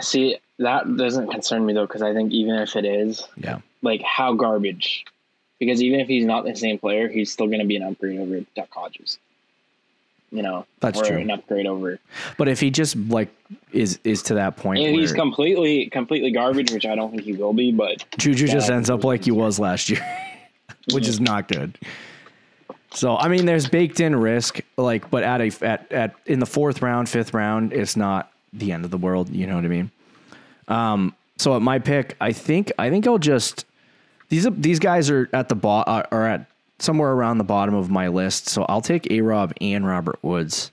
See, 0.00 0.36
that 0.58 0.94
doesn't 0.98 1.30
concern 1.30 1.64
me 1.64 1.72
though, 1.72 1.86
because 1.86 2.02
I 2.02 2.12
think 2.12 2.30
even 2.32 2.56
if 2.56 2.76
it 2.76 2.84
is, 2.84 3.26
Yeah, 3.38 3.60
like 3.80 4.02
how 4.02 4.34
garbage, 4.34 5.06
because 5.58 5.80
even 5.80 6.00
if 6.00 6.06
he's 6.06 6.26
not 6.26 6.44
the 6.44 6.54
same 6.54 6.78
player, 6.78 7.08
he's 7.08 7.32
still 7.32 7.46
going 7.46 7.60
to 7.60 7.64
be 7.66 7.76
an 7.76 7.82
upgrade 7.82 8.20
over 8.20 8.40
Duck 8.54 8.68
Hodges. 8.72 9.18
you 10.30 10.42
know, 10.42 10.66
That's 10.80 11.00
or 11.00 11.06
true. 11.06 11.16
an 11.16 11.30
upgrade 11.30 11.64
over. 11.66 11.98
But 12.36 12.48
if 12.48 12.60
he 12.60 12.68
just 12.70 12.94
like 12.94 13.30
is 13.72 14.00
is 14.04 14.22
to 14.24 14.34
that 14.34 14.58
point 14.58 14.80
And 14.80 14.94
he's 14.94 15.14
completely 15.14 15.86
completely 15.88 16.32
garbage, 16.32 16.72
which 16.72 16.84
I 16.84 16.94
don't 16.94 17.10
think 17.10 17.22
he 17.22 17.32
will 17.32 17.54
be. 17.54 17.72
But 17.72 18.04
Juju 18.18 18.48
just 18.48 18.68
ends 18.68 18.90
up 18.90 19.02
like 19.02 19.24
he 19.24 19.30
was 19.30 19.58
last 19.58 19.88
year, 19.88 20.06
which 20.92 21.08
is 21.08 21.20
not 21.20 21.48
good. 21.48 21.78
So 22.92 23.16
I 23.16 23.28
mean, 23.28 23.46
there's 23.46 23.68
baked 23.68 24.00
in 24.00 24.16
risk, 24.16 24.60
like, 24.76 25.10
but 25.10 25.22
at 25.22 25.40
a 25.40 25.64
at 25.64 25.92
at 25.92 26.14
in 26.26 26.38
the 26.38 26.46
fourth 26.46 26.82
round, 26.82 27.08
fifth 27.08 27.34
round, 27.34 27.72
it's 27.72 27.96
not 27.96 28.32
the 28.52 28.72
end 28.72 28.84
of 28.84 28.90
the 28.90 28.96
world. 28.98 29.28
You 29.30 29.46
know 29.46 29.56
what 29.56 29.64
I 29.64 29.68
mean? 29.68 29.90
Um. 30.68 31.14
So 31.36 31.54
at 31.54 31.62
my 31.62 31.78
pick, 31.78 32.16
I 32.20 32.32
think 32.32 32.72
I 32.78 32.90
think 32.90 33.06
I'll 33.06 33.18
just 33.18 33.64
these 34.28 34.46
these 34.52 34.78
guys 34.78 35.10
are 35.10 35.28
at 35.32 35.48
the 35.48 35.54
bot 35.54 35.86
are 35.86 36.08
are 36.10 36.26
at 36.26 36.46
somewhere 36.78 37.12
around 37.12 37.38
the 37.38 37.44
bottom 37.44 37.74
of 37.74 37.90
my 37.90 38.08
list. 38.08 38.48
So 38.48 38.64
I'll 38.68 38.80
take 38.80 39.10
A 39.10 39.20
Rob 39.20 39.52
and 39.60 39.86
Robert 39.86 40.18
Woods. 40.22 40.70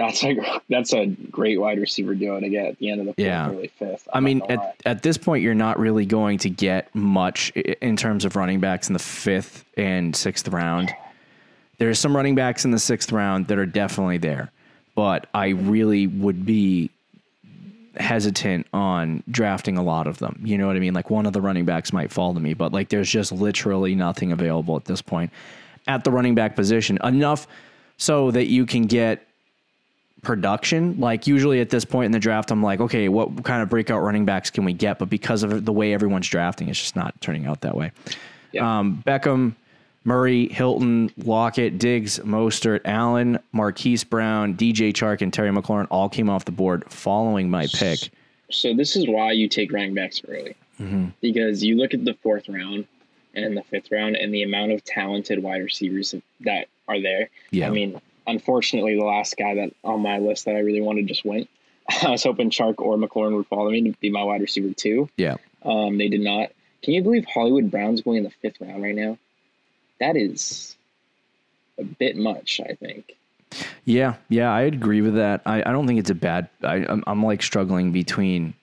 That's 0.00 0.24
a 0.24 0.60
that's 0.70 0.92
a 0.94 1.06
great 1.06 1.60
wide 1.60 1.78
receiver 1.78 2.14
duo 2.14 2.40
to 2.40 2.48
get 2.48 2.66
at 2.66 2.78
the 2.78 2.90
end 2.90 3.00
of 3.00 3.06
the 3.06 3.12
fourth, 3.12 3.18
Yeah. 3.26 3.50
early 3.50 3.68
fifth. 3.78 4.08
I 4.12 4.16
I'm 4.18 4.24
mean, 4.24 4.42
at, 4.48 4.58
lie. 4.58 4.72
at 4.86 5.02
this 5.02 5.18
point, 5.18 5.42
you're 5.42 5.54
not 5.54 5.78
really 5.78 6.06
going 6.06 6.38
to 6.38 6.48
get 6.50 6.92
much 6.94 7.50
in 7.50 7.96
terms 7.96 8.24
of 8.24 8.34
running 8.36 8.60
backs 8.60 8.88
in 8.88 8.94
the 8.94 8.98
fifth 8.98 9.64
and 9.76 10.16
sixth 10.16 10.48
round. 10.48 10.90
There's 11.78 11.98
some 11.98 12.16
running 12.16 12.34
backs 12.34 12.64
in 12.64 12.70
the 12.70 12.78
sixth 12.78 13.12
round 13.12 13.46
that 13.48 13.58
are 13.58 13.66
definitely 13.66 14.18
there, 14.18 14.50
but 14.94 15.26
I 15.34 15.48
really 15.48 16.06
would 16.06 16.44
be 16.46 16.90
hesitant 17.96 18.66
on 18.72 19.22
drafting 19.30 19.76
a 19.76 19.82
lot 19.82 20.06
of 20.06 20.18
them. 20.18 20.40
You 20.44 20.56
know 20.58 20.66
what 20.66 20.76
I 20.76 20.78
mean? 20.78 20.94
Like 20.94 21.10
one 21.10 21.26
of 21.26 21.32
the 21.32 21.40
running 21.40 21.64
backs 21.64 21.92
might 21.92 22.10
fall 22.12 22.32
to 22.34 22.40
me, 22.40 22.54
but 22.54 22.72
like 22.72 22.88
there's 22.88 23.10
just 23.10 23.32
literally 23.32 23.94
nothing 23.94 24.32
available 24.32 24.76
at 24.76 24.84
this 24.84 25.02
point 25.02 25.30
at 25.88 26.04
the 26.04 26.10
running 26.10 26.34
back 26.34 26.54
position. 26.56 26.98
Enough 27.02 27.46
so 27.96 28.30
that 28.30 28.46
you 28.46 28.64
can 28.64 28.86
get 28.86 29.26
production. 30.22 30.98
Like 31.00 31.26
usually 31.26 31.60
at 31.60 31.70
this 31.70 31.84
point 31.84 32.06
in 32.06 32.12
the 32.12 32.18
draft, 32.18 32.50
I'm 32.50 32.62
like, 32.62 32.80
okay, 32.80 33.08
what 33.08 33.44
kind 33.44 33.62
of 33.62 33.68
breakout 33.68 34.02
running 34.02 34.24
backs 34.24 34.50
can 34.50 34.64
we 34.64 34.72
get? 34.72 34.98
But 34.98 35.08
because 35.10 35.42
of 35.42 35.64
the 35.64 35.72
way 35.72 35.92
everyone's 35.94 36.28
drafting, 36.28 36.68
it's 36.68 36.78
just 36.80 36.96
not 36.96 37.18
turning 37.20 37.46
out 37.46 37.60
that 37.62 37.76
way. 37.76 37.92
Yeah. 38.52 38.78
Um, 38.78 39.02
Beckham, 39.06 39.54
Murray, 40.04 40.48
Hilton, 40.48 41.10
Lockett, 41.18 41.78
Diggs, 41.78 42.18
Mostert, 42.20 42.80
Allen, 42.84 43.38
Marquise 43.52 44.02
Brown, 44.04 44.54
DJ 44.56 44.92
Chark, 44.92 45.20
and 45.22 45.32
Terry 45.32 45.50
McLaurin 45.50 45.86
all 45.90 46.08
came 46.08 46.28
off 46.30 46.44
the 46.46 46.52
board 46.52 46.84
following 46.90 47.50
my 47.50 47.66
pick. 47.72 47.98
so 48.50 48.74
this 48.74 48.96
is 48.96 49.06
why 49.08 49.32
you 49.32 49.46
take 49.48 49.72
running 49.72 49.94
backs 49.94 50.20
early 50.28 50.54
Mm-hmm. 50.80 51.08
because 51.20 51.62
you 51.62 51.76
look 51.76 51.92
at 51.92 52.06
the 52.06 52.14
fourth 52.22 52.48
round 52.48 52.86
and 53.34 53.54
the 53.54 53.62
fifth 53.64 53.90
round 53.92 54.16
and 54.16 54.32
the 54.32 54.42
amount 54.42 54.72
of 54.72 54.82
talented 54.82 55.42
wide 55.42 55.62
receivers 55.62 56.14
that 56.40 56.68
are 56.88 56.98
there. 56.98 57.28
Yeah. 57.50 57.66
I 57.66 57.70
mean, 57.70 58.00
unfortunately, 58.30 58.96
the 58.96 59.04
last 59.04 59.36
guy 59.36 59.56
that 59.56 59.74
on 59.84 60.00
my 60.00 60.18
list 60.18 60.46
that 60.46 60.56
I 60.56 60.60
really 60.60 60.80
wanted 60.80 61.06
just 61.06 61.24
went. 61.24 61.48
I 62.02 62.10
was 62.10 62.22
hoping 62.22 62.50
Chark 62.50 62.74
or 62.78 62.96
McLaurin 62.96 63.36
would 63.36 63.46
follow 63.46 63.70
me 63.70 63.82
to 63.90 63.98
be 63.98 64.10
my 64.10 64.22
wide 64.22 64.40
receiver 64.40 64.72
too. 64.74 65.08
Yeah. 65.16 65.36
Um, 65.62 65.98
they 65.98 66.08
did 66.08 66.20
not. 66.20 66.50
Can 66.82 66.94
you 66.94 67.02
believe 67.02 67.26
Hollywood 67.26 67.70
Brown's 67.70 68.00
going 68.00 68.18
in 68.18 68.24
the 68.24 68.30
fifth 68.30 68.60
round 68.60 68.82
right 68.82 68.94
now? 68.94 69.18
That 69.98 70.16
is 70.16 70.76
a 71.78 71.84
bit 71.84 72.16
much, 72.16 72.60
I 72.66 72.74
think. 72.74 73.16
Yeah, 73.84 74.14
yeah, 74.28 74.50
I 74.50 74.62
agree 74.62 75.02
with 75.02 75.16
that. 75.16 75.42
I, 75.44 75.60
I 75.60 75.72
don't 75.72 75.86
think 75.86 75.98
it's 75.98 76.10
a 76.10 76.14
bad. 76.14 76.48
I, 76.62 76.86
I'm, 76.88 77.02
I'm 77.06 77.22
like 77.22 77.42
struggling 77.42 77.90
between 77.90 78.54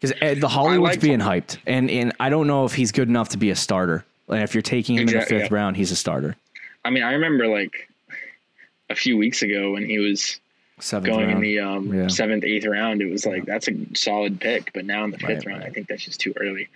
because 0.00 0.40
the 0.40 0.48
Hollywood's 0.48 0.92
like- 0.92 1.00
being 1.00 1.18
hyped, 1.18 1.58
and 1.66 1.90
and 1.90 2.12
I 2.20 2.28
don't 2.28 2.46
know 2.46 2.64
if 2.64 2.74
he's 2.74 2.92
good 2.92 3.08
enough 3.08 3.30
to 3.30 3.38
be 3.38 3.50
a 3.50 3.56
starter. 3.56 4.04
And 4.28 4.42
if 4.42 4.54
you're 4.54 4.62
taking 4.62 4.96
him 4.96 5.08
in 5.08 5.18
the 5.18 5.22
fifth 5.22 5.50
yeah. 5.50 5.54
round, 5.54 5.76
he's 5.76 5.90
a 5.90 5.96
starter. 5.96 6.36
I 6.84 6.90
mean, 6.90 7.02
I 7.02 7.12
remember 7.12 7.46
like 7.46 7.88
a 8.90 8.94
few 8.94 9.16
weeks 9.16 9.42
ago 9.42 9.72
when 9.72 9.84
he 9.86 9.98
was 9.98 10.40
Seventh 10.80 11.06
going 11.12 11.30
in 11.30 11.40
the 11.40 11.60
um, 11.60 11.92
Yeah. 11.94 12.08
seventh, 12.08 12.44
eighth 12.44 12.66
round, 12.66 13.00
it 13.02 13.10
was 13.10 13.24
like 13.24 13.44
that's 13.46 13.68
a 13.68 13.74
solid 13.94 14.40
pick. 14.40 14.72
But 14.74 14.84
now 14.84 15.04
in 15.04 15.10
the 15.10 15.18
fifth 15.18 15.28
Right, 15.28 15.46
round, 15.46 15.60
right. 15.60 15.68
I 15.68 15.72
think 15.72 15.88
that's 15.88 16.04
just 16.04 16.20
too 16.20 16.34
early. 16.36 16.68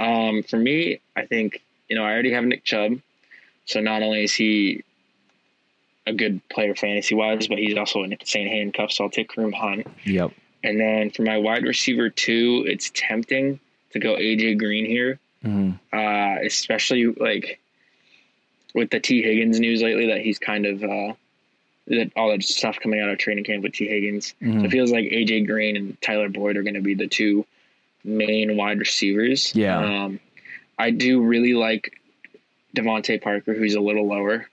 Um, 0.00 0.42
for 0.42 0.56
me, 0.56 1.00
I 1.14 1.26
think 1.26 1.62
you 1.88 1.96
know 1.96 2.04
I 2.04 2.12
already 2.12 2.32
have 2.32 2.44
Nick 2.44 2.64
Chubb, 2.64 2.98
so 3.64 3.80
not 3.80 4.02
only 4.02 4.24
is 4.24 4.34
he 4.34 4.82
a 6.06 6.12
good 6.12 6.40
player 6.48 6.74
fantasy 6.74 7.14
wise, 7.14 7.48
but 7.48 7.58
he's 7.58 7.76
also 7.76 8.02
an 8.02 8.12
insane 8.12 8.46
handcuff. 8.48 8.92
So 8.92 9.04
I'll 9.04 9.10
take 9.10 9.30
Kareem 9.30 9.52
Hunt. 9.52 9.86
Yep. 10.04 10.32
And 10.62 10.80
then 10.80 11.10
for 11.10 11.22
my 11.22 11.38
wide 11.38 11.64
receiver 11.64 12.10
two, 12.10 12.64
it's 12.66 12.90
tempting 12.94 13.60
to 13.92 13.98
go 13.98 14.14
AJ 14.16 14.58
Green 14.58 14.86
here, 14.86 15.18
hmm 15.42 15.72
uh, 15.92 16.36
especially 16.44 17.06
like 17.06 17.58
with 18.74 18.90
the 18.90 19.00
Tee 19.00 19.22
Higgins 19.22 19.58
news 19.60 19.82
lately 19.82 20.08
that 20.08 20.20
he's 20.20 20.38
kind 20.38 20.66
of 20.66 20.82
uh, 20.84 21.14
that 21.88 22.10
all 22.16 22.30
that 22.30 22.42
stuff 22.42 22.78
coming 22.80 23.00
out 23.00 23.08
of 23.08 23.18
training 23.18 23.44
camp 23.44 23.62
with 23.62 23.72
Tee 23.72 23.86
Higgins. 23.86 24.34
Mhm. 24.42 24.60
So 24.60 24.64
it 24.66 24.70
feels 24.70 24.90
like 24.90 25.04
AJ 25.04 25.46
Green 25.46 25.76
and 25.76 26.00
Tyler 26.02 26.28
Boyd 26.28 26.56
are 26.56 26.62
going 26.62 26.74
to 26.74 26.80
be 26.80 26.94
the 26.94 27.06
two 27.06 27.46
main 28.04 28.56
wide 28.56 28.78
receivers. 28.78 29.54
Yeah. 29.54 29.78
Um, 30.04 30.20
I 30.78 30.90
do 30.90 31.22
really 31.22 31.54
like 31.54 31.98
DeVante 32.76 33.20
Parker, 33.22 33.54
who's 33.54 33.74
a 33.74 33.80
little 33.80 34.06
lower 34.06 34.48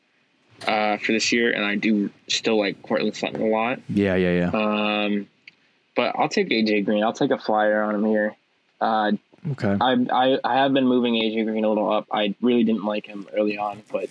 uh, 0.67 0.97
for 0.97 1.11
this 1.11 1.31
year, 1.31 1.51
and 1.51 1.65
I 1.65 1.75
do 1.75 2.09
still 2.27 2.57
like 2.57 2.81
Courtland 2.83 3.15
Sutton 3.15 3.41
a 3.41 3.47
lot. 3.47 3.79
Yeah, 3.89 4.15
yeah, 4.15 4.49
yeah. 4.51 5.03
Um, 5.05 5.27
but 5.95 6.15
I'll 6.17 6.29
take 6.29 6.49
AJ 6.49 6.85
Green. 6.85 7.03
I'll 7.03 7.13
take 7.13 7.31
a 7.31 7.37
flyer 7.37 7.81
on 7.83 7.95
him 7.95 8.05
here. 8.05 8.35
Uh, 8.79 9.11
Okay. 9.51 9.75
I, 9.81 9.97
I 10.09 10.39
I 10.41 10.53
have 10.59 10.71
been 10.73 10.87
moving 10.87 11.15
AJ 11.15 11.43
Green 11.43 11.65
a 11.65 11.67
little 11.67 11.91
up. 11.91 12.07
I 12.09 12.33
really 12.41 12.63
didn't 12.63 12.85
like 12.85 13.05
him 13.05 13.27
early 13.35 13.57
on, 13.57 13.83
but 13.91 14.09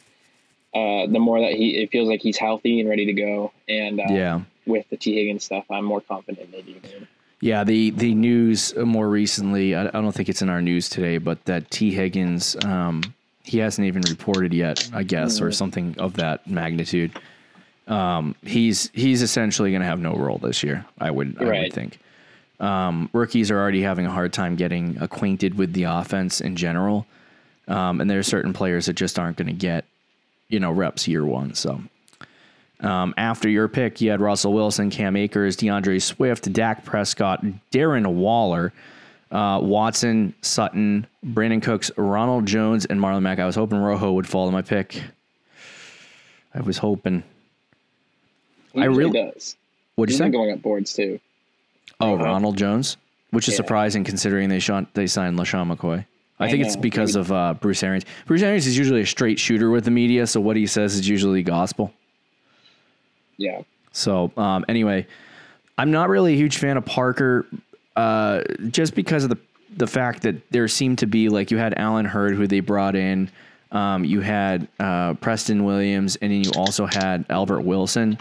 uh, 0.75 1.07
the 1.07 1.19
more 1.19 1.41
that 1.41 1.53
he, 1.55 1.83
it 1.83 1.91
feels 1.91 2.09
like 2.09 2.21
he's 2.23 2.39
healthy 2.39 2.81
and 2.81 2.89
ready 2.89 3.07
to 3.07 3.13
go, 3.13 3.53
and 3.69 4.01
uh, 4.01 4.05
Yeah. 4.09 4.41
with 4.67 4.89
the 4.91 4.97
Tee 4.97 5.15
Higgins 5.15 5.45
stuff, 5.45 5.65
I'm 5.71 5.85
more 5.85 6.01
confident 6.01 6.51
Green. 6.51 7.07
Yeah, 7.41 7.65
the 7.65 7.91
the 7.91 8.15
news 8.15 8.75
more 8.77 9.09
recently, 9.09 9.75
I, 9.75 9.87
I 9.89 9.91
don't 9.91 10.13
think 10.13 10.29
it's 10.29 10.43
in 10.43 10.49
our 10.49 10.63
news 10.63 10.89
today, 10.89 11.19
but 11.19 11.45
that 11.47 11.71
Tee 11.71 11.93
Higgins, 11.93 12.57
um, 12.65 13.03
he 13.43 13.59
hasn't 13.59 13.87
even 13.87 14.03
reported 14.03 14.55
yet, 14.55 14.89
I 14.95 15.03
guess, 15.03 15.41
or 15.41 15.51
something 15.51 15.97
of 15.99 16.15
that 16.15 16.47
magnitude. 16.49 17.11
Um, 17.89 18.37
he's 18.45 18.91
he's 18.95 19.23
essentially 19.23 19.71
going 19.73 19.83
to 19.83 19.89
have 19.89 19.99
no 19.99 20.15
role 20.15 20.39
this 20.39 20.63
year. 20.63 20.85
I 21.01 21.11
would 21.11 21.37
I 21.41 21.45
would 21.45 21.73
think. 21.73 21.99
Um, 22.61 23.11
rookies 23.13 23.51
are 23.51 23.59
already 23.59 23.83
having 23.83 24.07
a 24.07 24.11
hard 24.11 24.33
time 24.33 24.55
getting 24.55 24.97
acquainted 25.01 25.59
with 25.59 25.73
the 25.73 25.83
offense 25.83 26.41
in 26.41 26.55
general, 26.55 27.07
um, 27.67 28.01
and 28.01 28.09
there 28.09 28.21
are 28.21 28.23
certain 28.23 28.53
players 28.53 28.87
that 28.87 28.93
just 28.93 29.19
aren't 29.19 29.37
going 29.37 29.49
to 29.49 29.53
get, 29.53 29.85
you 30.53 30.61
know, 30.61 30.71
reps 30.71 31.09
year 31.09 31.25
one. 31.25 31.55
So 31.55 31.81
um, 32.81 33.15
after 33.17 33.49
your 33.49 33.67
pick, 33.69 34.01
you 34.01 34.11
had 34.11 34.21
Russell 34.21 34.53
Wilson, 34.53 34.91
Cam 34.91 35.17
Akers, 35.17 35.57
D'Andre 35.57 35.99
Swift, 35.99 36.53
Dak 36.53 36.85
Prescott, 36.85 37.43
Darren 37.73 38.07
Waller, 38.07 38.73
uh, 39.31 39.59
Watson, 39.63 40.35
Sutton, 40.43 41.07
Brandin 41.25 41.63
Cooks, 41.63 41.91
Ronald 41.97 42.45
Jones, 42.47 42.85
and 42.85 43.01
Marlon 43.01 43.23
Mack. 43.23 43.39
I 43.39 43.47
was 43.47 43.55
hoping 43.57 43.79
Rojo 43.79 44.13
would 44.13 44.29
follow 44.29 44.51
my 44.51 44.63
pick. 44.63 45.03
I 46.55 46.61
was 46.61 46.77
hoping. 46.77 47.23
He 48.75 48.83
I 48.83 48.85
really- 48.85 49.11
does. 49.33 49.57
What'd 49.95 50.13
you 50.13 50.19
say? 50.19 50.29
going 50.31 50.51
up 50.53 50.61
boards 50.63 50.93
too. 50.93 51.19
Oh, 52.01 52.13
Rojo. 52.13 52.25
Ronald 52.25 52.57
Jones, 52.59 52.97
which 53.31 53.49
is 53.49 53.55
Yeah. 53.55 53.59
surprising 53.59 54.05
considering 54.05 54.49
they 54.51 54.59
shot, 54.59 54.93
they 54.95 55.07
signed 55.07 55.39
LeSean 55.39 55.75
McCoy. 55.75 56.05
I, 56.43 56.47
I 56.47 56.51
think 56.51 56.65
it's 56.65 56.77
because 56.77 57.15
of 57.15 57.31
uh, 57.31 57.55
Bruce 57.55 57.83
Arians. 57.83 58.05
Bruce 58.27 58.43
Arians 58.43 58.67
is 58.67 58.77
usually 58.77 59.03
a 59.03 59.07
straight 59.07 59.39
shooter 59.39 59.71
with 59.71 59.85
the 59.85 59.91
media, 59.91 60.27
so 60.27 60.41
what 60.41 60.57
he 60.57 60.67
says 60.67 60.95
is 60.95 61.09
usually 61.09 61.43
gospel. 61.43 61.93
Yeah, 63.37 63.63
So 63.93 64.31
um, 64.37 64.65
anyway, 64.69 65.07
I'm 65.79 65.91
not 65.91 66.09
really 66.09 66.35
a 66.35 66.37
huge 66.37 66.59
fan 66.59 66.77
of 66.77 66.85
Parker, 66.85 67.47
uh, 67.97 68.43
just 68.71 68.95
because 68.95 69.25
of 69.25 69.31
the 69.31 69.39
the 69.75 69.87
fact 69.87 70.23
that 70.23 70.51
there 70.51 70.69
seemed 70.69 70.99
to 70.99 71.07
be 71.07 71.31
like 71.31 71.51
you 71.51 71.57
had 71.57 71.73
Allen 71.79 72.07
Hurns 72.07 72.37
who 72.37 72.47
they 72.47 72.61
brought 72.61 72.95
in, 72.95 73.31
um, 73.71 74.05
you 74.05 74.21
had 74.21 74.69
uh, 74.79 75.15
Preston 75.15 75.65
Williams, 75.65 76.17
and 76.17 76.31
then 76.31 76.45
you 76.45 76.51
also 76.57 76.85
had 76.87 77.25
Albert 77.31 77.63
Wilson, 77.63 78.19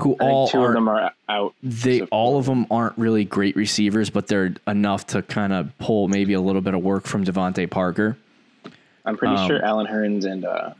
who 0.00 0.16
I 0.20 0.24
all 0.24 0.48
two 0.48 0.60
are 0.60 0.68
of 0.68 0.74
them 0.74 0.88
are 0.88 1.12
out. 1.28 1.54
they 1.62 2.00
so 2.00 2.08
all 2.10 2.38
of 2.38 2.46
them 2.46 2.66
aren't 2.70 2.96
really 2.96 3.24
great 3.24 3.56
receivers, 3.56 4.10
but 4.10 4.26
they're 4.26 4.54
enough 4.66 5.06
to 5.08 5.22
kind 5.22 5.52
of 5.52 5.76
pull 5.78 6.08
maybe 6.08 6.32
a 6.32 6.40
little 6.40 6.62
bit 6.62 6.74
of 6.74 6.82
work 6.82 7.06
from 7.06 7.24
DeVante 7.24 7.68
Parker. 7.70 8.16
I'm 9.04 9.16
pretty 9.16 9.34
um, 9.34 9.48
sure 9.48 9.62
Allen 9.64 9.86
Hurns 9.86 10.24
and 10.24 10.44
uh, 10.44 10.74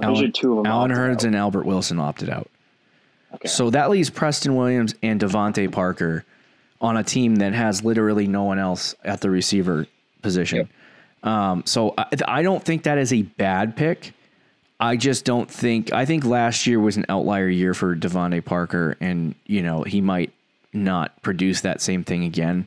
Alan, 0.00 0.16
sure 0.16 0.28
two 0.28 0.52
of 0.52 0.64
them. 0.64 0.66
Allen 0.72 0.90
Hurns 0.90 1.16
out. 1.16 1.24
and 1.24 1.36
Albert 1.36 1.66
Wilson 1.66 1.98
opted 1.98 2.30
out. 2.30 2.48
Okay. 3.34 3.48
So 3.48 3.70
that 3.70 3.90
leaves 3.90 4.08
Preston 4.08 4.54
Williams 4.54 4.94
and 5.02 5.20
DeVante 5.20 5.70
Parker 5.70 6.24
on 6.80 6.96
a 6.96 7.02
team 7.02 7.36
that 7.36 7.52
has 7.52 7.84
literally 7.84 8.26
no 8.26 8.44
one 8.44 8.58
else 8.58 8.94
at 9.04 9.20
the 9.20 9.30
receiver 9.30 9.86
position. 10.22 10.68
Um, 11.22 11.64
so 11.66 11.94
I, 11.98 12.06
I 12.26 12.42
don't 12.42 12.62
think 12.62 12.84
that 12.84 12.98
is 12.98 13.12
a 13.12 13.22
bad 13.22 13.76
pick. 13.76 14.12
I 14.78 14.96
just 14.96 15.24
don't 15.24 15.50
think. 15.50 15.92
I 15.92 16.04
think 16.04 16.24
last 16.24 16.66
year 16.66 16.78
was 16.78 16.96
an 16.96 17.06
outlier 17.08 17.48
year 17.48 17.74
for 17.74 17.96
DeVante 17.96 18.44
Parker, 18.44 18.96
and 19.00 19.34
you 19.46 19.62
know 19.62 19.82
he 19.82 20.00
might 20.00 20.32
not 20.72 21.20
produce 21.22 21.62
that 21.62 21.80
same 21.80 22.04
thing 22.04 22.24
again. 22.24 22.66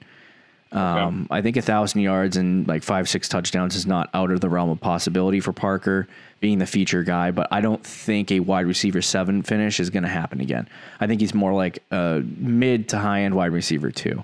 Um, 0.72 1.28
I 1.32 1.42
think 1.42 1.58
a 1.58 1.64
thousand 1.64 2.02
yards 2.02 2.38
and 2.38 2.68
like 2.68 2.84
five, 2.84 3.10
six 3.10 3.28
touchdowns 3.28 3.76
is 3.76 3.88
not 3.88 4.10
out 4.14 4.30
of 4.30 4.40
the 4.40 4.50
realm 4.50 4.70
of 4.70 4.80
possibility 4.80 5.40
for 5.40 5.52
Parker 5.52 6.08
being 6.42 6.60
the 6.60 6.68
feature 6.68 7.04
guy, 7.04 7.32
but 7.32 7.48
I 7.52 7.60
don't 7.60 7.84
think 7.84 8.32
a 8.32 8.40
wide 8.40 8.68
receiver 8.68 9.02
seven 9.02 9.42
finish 9.42 9.80
is 9.80 9.90
going 9.90 10.04
to 10.04 10.10
happen 10.10 10.42
again. 10.42 10.70
I 11.00 11.08
think 11.08 11.22
he's 11.22 11.34
more 11.34 11.54
like 11.54 11.84
a 11.92 12.24
mid 12.38 12.90
to 12.90 13.00
high 13.00 13.22
end 13.22 13.36
wide 13.36 13.52
receiver 13.52 13.90
two. 13.92 14.24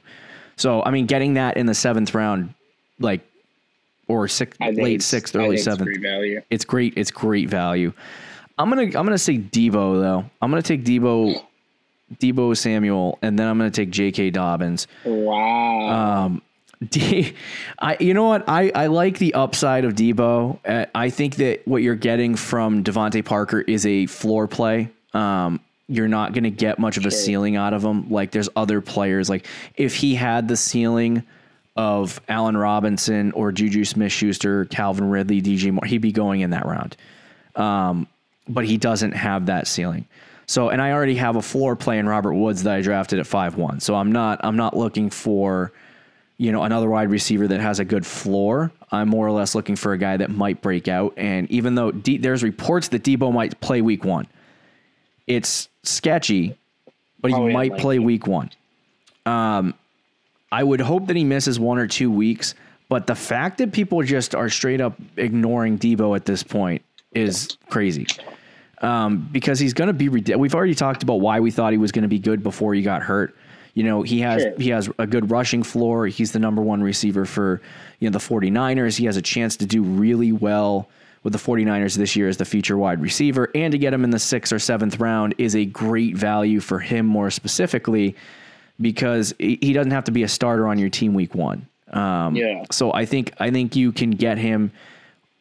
So, 0.56 0.84
I 0.84 0.92
mean, 0.92 1.08
getting 1.08 1.34
that 1.34 1.58
in 1.58 1.66
the 1.66 1.74
seventh 1.74 2.14
round, 2.14 2.54
like, 3.00 3.22
or 4.08 4.28
six, 4.28 4.58
late 4.60 5.02
sixth, 5.02 5.36
early 5.36 5.56
it's 5.56 5.64
seventh, 5.64 5.86
great 5.88 6.02
value. 6.02 6.42
it's 6.50 6.66
great. 6.66 6.94
It's 6.96 7.12
great 7.12 7.50
value. 7.50 7.94
I'm 8.58 8.70
gonna 8.70 8.84
I'm 8.84 8.92
gonna 8.92 9.18
say 9.18 9.38
Deebo 9.38 10.00
though. 10.02 10.30
I'm 10.42 10.50
gonna 10.50 10.62
take 10.62 10.84
Deebo, 10.86 11.42
Deebo 12.20 12.56
Samuel, 12.56 13.18
and 13.22 13.38
then 13.38 13.48
I'm 13.48 13.58
gonna 13.58 13.72
take 13.72 13.90
J.K. 13.90 14.30
Dobbins. 14.32 14.88
Wow. 15.04 16.26
Um, 16.26 16.42
D, 16.90 17.34
I 17.80 17.98
you 18.00 18.14
know 18.14 18.26
what 18.26 18.44
I 18.48 18.72
I 18.76 18.88
like 18.88 19.18
the 19.18 19.34
upside 19.34 19.86
of 19.86 19.94
Deebo. 19.94 20.60
Uh, 20.66 20.86
I 20.94 21.10
think 21.10 21.36
that 21.38 21.68
what 21.68 21.82
you're 21.82 21.96
getting 21.96 22.36
from 22.36 22.84
DeVante 22.84 23.24
Parker 23.26 23.62
is 23.62 23.86
a 23.86 24.06
floor 24.06 24.48
play. 24.48 24.90
Um, 25.14 25.60
you're 25.88 26.08
not 26.08 26.34
going 26.34 26.44
to 26.46 26.50
get 26.52 26.80
much 26.80 26.98
of 26.98 27.06
a 27.06 27.12
Sure. 27.12 27.20
ceiling 27.20 27.56
out 27.56 27.74
of 27.74 27.84
him. 27.84 28.10
Like 28.10 28.32
there's 28.32 28.50
other 28.56 28.82
players. 28.82 29.30
Like 29.30 29.46
if 29.76 29.96
he 29.96 30.16
had 30.16 30.48
the 30.48 30.58
ceiling 30.58 31.24
of 31.76 32.22
Allen 32.30 32.56
Robinson 32.56 33.32
or 33.34 33.52
Juju 33.52 33.84
Smith 33.86 34.12
Schuster, 34.12 34.66
Calvin 34.66 35.10
Ridley, 35.10 35.42
DJ 35.42 35.72
Moore, 35.72 35.86
he'd 35.86 35.98
be 36.00 36.12
going 36.12 36.42
in 36.42 36.52
that 36.52 36.66
round. 36.66 36.96
Um, 37.56 38.08
but 38.48 38.66
he 38.66 38.78
doesn't 38.78 39.12
have 39.14 39.48
that 39.48 39.68
ceiling. 39.68 40.08
So, 40.48 40.70
and 40.70 40.82
I 40.82 40.92
already 40.92 41.16
have 41.16 41.36
a 41.36 41.42
floor 41.42 41.76
play 41.76 41.98
in 41.98 42.08
Robert 42.08 42.34
Woods 42.34 42.64
that 42.64 42.76
I 42.76 42.82
drafted 42.82 43.20
at 43.20 43.28
five 43.28 43.56
one. 43.56 43.80
So 43.80 43.96
I'm 43.96 44.12
not 44.12 44.40
I'm 44.44 44.56
not 44.56 44.78
looking 44.78 45.10
for 45.10 45.72
you 46.38 46.52
know 46.52 46.64
another 46.64 46.90
wide 46.90 47.10
receiver 47.10 47.48
that 47.48 47.60
has 47.60 47.80
a 47.80 47.86
good 47.86 48.06
floor. 48.06 48.72
I'm 48.92 49.10
more 49.10 49.26
or 49.26 49.32
less 49.32 49.56
looking 49.56 49.76
for 49.76 49.94
a 49.94 49.98
guy 49.98 50.18
that 50.18 50.30
might 50.30 50.62
break 50.62 50.88
out. 50.88 51.14
And 51.18 51.50
even 51.50 51.76
though 51.76 51.92
D, 51.92 52.18
there's 52.18 52.44
reports 52.44 52.90
that 52.90 53.04
Deebo 53.04 53.34
might 53.34 53.60
play 53.60 53.82
week 53.82 54.06
one, 54.06 54.28
it's 55.26 55.68
sketchy, 55.84 56.56
but 57.20 57.30
he 57.30 57.34
Probably 57.34 57.54
might 57.54 57.64
unlikely. 57.72 57.82
play 57.82 58.00
week 58.00 58.28
one. 58.28 58.52
Um, 59.26 59.74
I 60.56 60.64
would 60.64 60.80
hope 60.82 61.08
that 61.08 61.16
he 61.16 61.24
misses 61.26 61.60
one 61.60 61.78
or 61.78 61.88
two 61.88 62.10
weeks. 62.10 62.56
But 62.88 63.08
the 63.08 63.16
fact 63.16 63.58
that 63.58 63.72
people 63.74 64.02
just 64.04 64.36
are 64.36 64.50
straight 64.50 64.80
up 64.80 64.96
ignoring 65.18 65.78
Deebo 65.80 66.16
at 66.16 66.26
this 66.26 66.44
point 66.44 66.82
is 67.14 67.58
crazy. 67.70 68.06
Um, 68.82 69.28
because 69.32 69.60
he's 69.60 69.74
going 69.74 69.88
to 69.88 69.94
be. 69.94 70.08
rid- 70.10 70.36
We've 70.36 70.54
already 70.56 70.76
talked 70.76 71.02
about 71.04 71.16
why 71.20 71.40
we 71.40 71.50
thought 71.52 71.72
he 71.72 71.78
was 71.80 71.92
going 71.92 72.04
to 72.04 72.08
be 72.10 72.20
good 72.20 72.44
before 72.44 72.74
he 72.74 72.82
got 72.82 73.02
hurt. 73.02 73.36
You 73.74 73.84
know, 73.84 74.04
he 74.04 74.20
has 74.22 74.42
Sure. 74.44 74.54
he 74.58 74.70
has 74.70 74.90
a 75.00 75.08
good 75.08 75.32
rushing 75.32 75.64
floor. 75.64 76.08
He's 76.08 76.32
the 76.32 76.40
number 76.40 76.62
one 76.62 76.82
receiver 76.82 77.26
for 77.26 77.62
you 78.00 78.10
know 78.10 78.14
the 78.14 78.20
49ers. 78.24 78.98
He 78.98 79.06
has 79.06 79.18
a 79.18 79.22
chance 79.22 79.58
to 79.58 79.66
do 79.66 79.82
really 79.84 80.32
well 80.32 80.88
with 81.24 81.34
the 81.34 81.40
49ers 81.40 81.96
this 81.98 82.16
year 82.16 82.30
as 82.30 82.38
the 82.38 82.46
feature 82.46 82.78
wide 82.78 83.02
receiver 83.02 83.50
and 83.56 83.72
to 83.72 83.78
get 83.80 83.94
him 83.94 84.04
in 84.04 84.12
the 84.12 84.18
6th 84.20 84.52
or 84.52 84.58
7th 84.58 85.00
round 85.02 85.34
is 85.40 85.56
a 85.56 85.66
great 85.66 86.16
value 86.16 86.60
for 86.60 86.78
him 86.80 87.06
more 87.06 87.32
specifically 87.32 88.16
because 88.80 89.34
he 89.40 89.74
doesn't 89.74 89.92
have 89.92 90.06
to 90.06 90.12
be 90.12 90.24
a 90.24 90.28
starter 90.28 90.68
on 90.68 90.78
your 90.78 90.90
team 90.90 91.14
week 91.14 91.34
1. 91.36 91.68
Um, 91.92 92.36
Yeah. 92.36 92.64
So 92.72 92.94
I 92.94 93.06
think 93.06 93.34
I 93.40 93.52
think 93.52 93.76
you 93.76 93.92
can 93.92 94.12
get 94.12 94.38
him, 94.38 94.72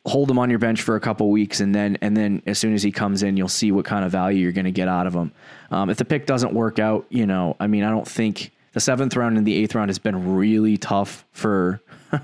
hold 0.06 0.30
him 0.30 0.38
on 0.38 0.50
your 0.50 0.58
bench 0.58 0.82
for 0.82 0.96
a 0.96 1.00
couple 1.00 1.30
weeks, 1.30 1.60
and 1.60 1.74
then 1.74 1.98
and 2.00 2.16
then 2.16 2.42
as 2.46 2.58
soon 2.58 2.74
as 2.74 2.82
he 2.82 2.92
comes 2.92 3.22
in, 3.22 3.36
you'll 3.36 3.48
see 3.48 3.72
what 3.72 3.84
kind 3.84 4.04
of 4.04 4.12
value 4.12 4.40
you're 4.40 4.52
going 4.52 4.66
to 4.66 4.70
get 4.70 4.88
out 4.88 5.06
of 5.06 5.14
him. 5.14 5.32
Um, 5.70 5.90
if 5.90 5.96
the 5.96 6.04
pick 6.04 6.26
doesn't 6.26 6.52
work 6.52 6.78
out, 6.78 7.06
you 7.08 7.26
know, 7.26 7.56
I 7.58 7.66
mean, 7.66 7.82
I 7.82 7.90
don't 7.90 8.06
think 8.06 8.52
the 8.72 8.80
seventh 8.80 9.16
round 9.16 9.36
and 9.38 9.46
the 9.46 9.56
eighth 9.56 9.74
round 9.74 9.88
has 9.88 9.98
been 9.98 10.36
really 10.36 10.76
tough 10.76 11.24
for 11.32 11.80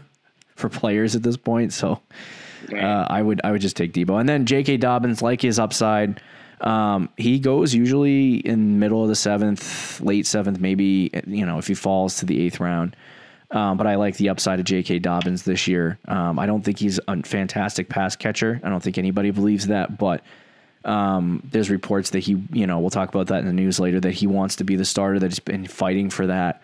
for 0.55 0.69
players 0.69 1.17
at 1.17 1.23
this 1.23 1.37
point. 1.37 1.73
So 1.73 2.01
uh, 2.73 3.07
I 3.09 3.23
would 3.23 3.41
I 3.43 3.51
would 3.51 3.61
just 3.63 3.77
take 3.77 3.93
Deebo, 3.93 4.21
and 4.21 4.29
then 4.29 4.47
J.K. 4.47 4.77
Dobbins, 4.77 5.23
like 5.23 5.41
his 5.41 5.59
upside. 5.59 6.21
Um, 6.61 7.09
he 7.17 7.39
goes 7.39 7.75
usually 7.75 8.35
in 8.37 8.79
middle 8.79 9.03
of 9.03 9.09
the 9.09 9.17
seventh, 9.17 10.01
late 10.01 10.27
seventh, 10.27 10.61
maybe 10.61 11.11
you 11.27 11.47
know 11.47 11.59
if 11.59 11.67
he 11.67 11.75
falls 11.75 12.17
to 12.17 12.27
the 12.27 12.41
eighth 12.41 12.61
round. 12.61 12.97
Um, 13.53 13.77
but 13.77 13.87
I 13.87 13.97
like 13.97 14.17
the 14.17 14.29
upside 14.29 14.61
of 14.61 14.65
J.K. 14.65 15.01
Dobbins 15.01 15.43
this 15.43 15.67
year. 15.67 15.99
Um, 16.07 16.39
I 16.39 16.47
don't 16.47 16.63
think 16.63 16.79
he's 16.79 17.01
a 17.09 17.23
fantastic 17.23 17.89
pass 17.89 18.15
catcher. 18.15 18.61
I 18.63 18.69
don't 18.69 18.81
think 18.81 18.97
anybody 18.97 19.33
believes 19.33 19.67
that, 19.67 19.99
but 19.99 20.23
um, 20.85 21.43
there's 21.51 21.69
reports 21.69 22.11
that 22.11 22.21
he, 22.21 22.41
you 22.53 22.67
know, 22.67 22.79
we'll 22.79 22.91
talk 22.91 23.09
about 23.09 23.27
that 23.27 23.41
in 23.41 23.47
the 23.47 23.53
news 23.53 23.81
later, 23.81 23.99
that 24.01 24.13
he 24.13 24.29
wants 24.29 24.57
to 24.57 24.65
be 24.65 24.77
the 24.77 24.85
starter, 24.85 25.19
that 25.19 25.31
he's 25.31 25.41
been 25.41 25.67
fighting 25.67 26.11
for 26.11 26.29
that. 26.29 26.63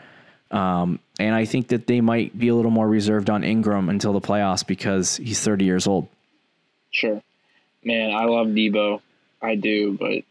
Um, 0.52 1.00
and 1.18 1.34
I 1.34 1.44
think 1.44 1.68
that 1.68 1.88
they 1.88 2.00
might 2.00 2.38
be 2.38 2.48
a 2.48 2.54
little 2.54 2.70
more 2.70 2.88
reserved 2.88 3.30
on 3.30 3.42
Ingram 3.42 3.88
until 3.88 4.12
the 4.12 4.20
playoffs 4.20 4.64
because 4.64 5.16
he's 5.16 5.40
30 5.40 5.64
years 5.64 5.88
old. 5.88 6.06
Sure. 6.92 7.20
Man, 7.82 8.12
I 8.12 8.24
love 8.24 8.48
Deebo. 8.48 9.00
I 9.46 9.54
do, 9.54 9.92
but 9.96 10.22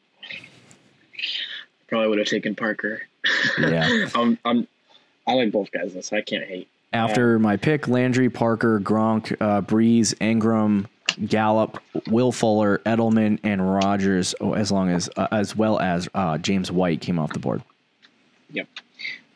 probably 1.88 2.10
would 2.10 2.20
have 2.20 2.28
taken 2.28 2.56
Parker. 2.56 3.02
Yeah. 3.60 4.10
I'm, 4.16 4.38
I'm, 4.44 4.68
I 5.28 5.34
like 5.34 5.52
both 5.52 5.72
guys, 5.72 5.96
so 6.06 6.18
I 6.18 6.22
can't 6.22 6.44
hate. 6.46 6.68
After 6.94 7.40
my 7.40 7.58
pick, 7.58 7.88
Landry, 7.88 8.30
Parker, 8.30 8.80
Gronk, 8.80 9.36
uh, 9.42 9.62
Brees, 9.62 10.14
Ingram, 10.22 10.88
Gallup, 11.26 11.80
Will 12.10 12.32
Fuller, 12.32 12.80
Edelman, 12.86 13.40
and 13.44 13.74
Rodgers, 13.74 14.34
oh, 14.40 14.54
as 14.54 14.72
long 14.72 14.90
as 14.90 15.10
uh, 15.18 15.28
as 15.32 15.56
well 15.56 15.80
as 15.80 16.08
uh, 16.14 16.38
James 16.38 16.72
White 16.72 17.02
came 17.02 17.20
off 17.20 17.34
the 17.34 17.40
board. 17.40 17.62
Yep. 18.52 18.68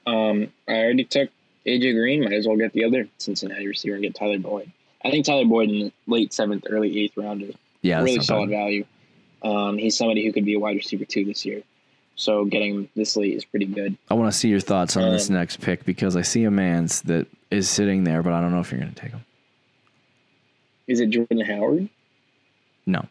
Um, 0.08 0.48
I 0.68 0.74
already 0.74 1.04
took 1.04 1.30
AJ 1.66 1.96
Green. 1.96 2.24
Might 2.24 2.34
as 2.34 2.48
well 2.48 2.56
get 2.56 2.72
the 2.72 2.86
other 2.86 3.08
Cincinnati 3.18 3.68
receiver 3.68 3.96
and 3.96 4.04
get 4.04 4.16
Tyler 4.16 4.40
Boyd. 4.40 4.72
I 5.04 5.12
think 5.12 5.26
Tyler 5.26 5.46
Boyd 5.46 5.70
in 5.70 5.80
the 5.80 5.92
late 6.08 6.32
seventh, 6.34 6.66
early 6.70 6.98
eighth 7.04 7.18
round 7.18 7.42
is 7.42 7.56
Yeah, 7.82 8.02
really 8.02 8.22
solid 8.22 8.50
bad. 8.50 8.56
value. 8.58 8.86
Um, 9.44 9.78
he's 9.78 9.96
somebody 9.98 10.26
who 10.26 10.34
could 10.34 10.46
be 10.46 10.54
a 10.56 10.60
wide 10.60 10.76
receiver 10.76 11.06
too 11.06 11.26
this 11.26 11.46
year. 11.46 11.62
So 12.16 12.44
getting 12.46 12.76
him 12.76 12.90
this 12.96 13.16
late 13.16 13.34
is 13.36 13.46
pretty 13.46 13.66
good. 13.66 13.98
I 14.10 14.14
want 14.14 14.32
to 14.32 14.38
see 14.38 14.50
your 14.50 14.60
thoughts 14.60 14.98
on 14.98 15.10
this 15.12 15.30
next 15.30 15.62
pick 15.62 15.86
because 15.86 16.18
I 16.18 16.22
see 16.22 16.44
a 16.44 16.52
man's 16.52 17.02
that 17.04 17.28
is 17.50 17.70
sitting 17.70 18.04
there, 18.04 18.22
but 18.22 18.34
I 18.34 18.42
don't 18.42 18.52
know 18.52 18.60
if 18.60 18.72
you're 18.72 18.82
going 18.82 18.94
to 18.94 19.02
take 19.02 19.12
him. 19.12 19.24
Is 20.88 21.00
it 21.00 21.12
Jordan 21.12 21.40
Howard? 21.40 21.88
No, 22.86 23.06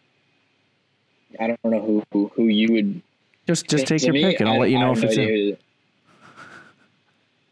I 1.41 1.47
don't 1.47 1.65
know 1.65 1.81
who 1.81 2.03
who, 2.13 2.33
who 2.35 2.45
you 2.49 2.73
would 2.73 3.01
just 3.47 3.69
just 3.69 3.87
take 3.87 4.03
your 4.03 4.13
me, 4.13 4.23
pick, 4.25 4.41
and 4.41 4.49
I'll 4.49 4.57
I- 4.57 4.59
let 4.59 4.71
you 4.71 4.79
know 4.79 4.93
if 4.93 5.03
it's 5.05 5.17
in. 5.17 5.57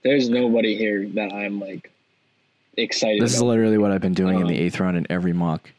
There's 0.03 0.29
nobody 0.29 0.77
here 0.77 1.09
that 1.15 1.33
I'm 1.33 1.59
like 1.61 1.91
excited. 2.77 3.21
This 3.23 3.35
is 3.35 3.43
literally 3.43 3.79
what 3.79 3.93
I've 3.93 4.01
been 4.01 4.15
doing 4.15 4.37
in 4.37 4.43
Um, 4.43 4.49
the 4.49 4.59
eighth 4.59 4.79
round 4.81 4.97
in 4.97 5.07
every 5.11 5.33
mock. 5.33 5.71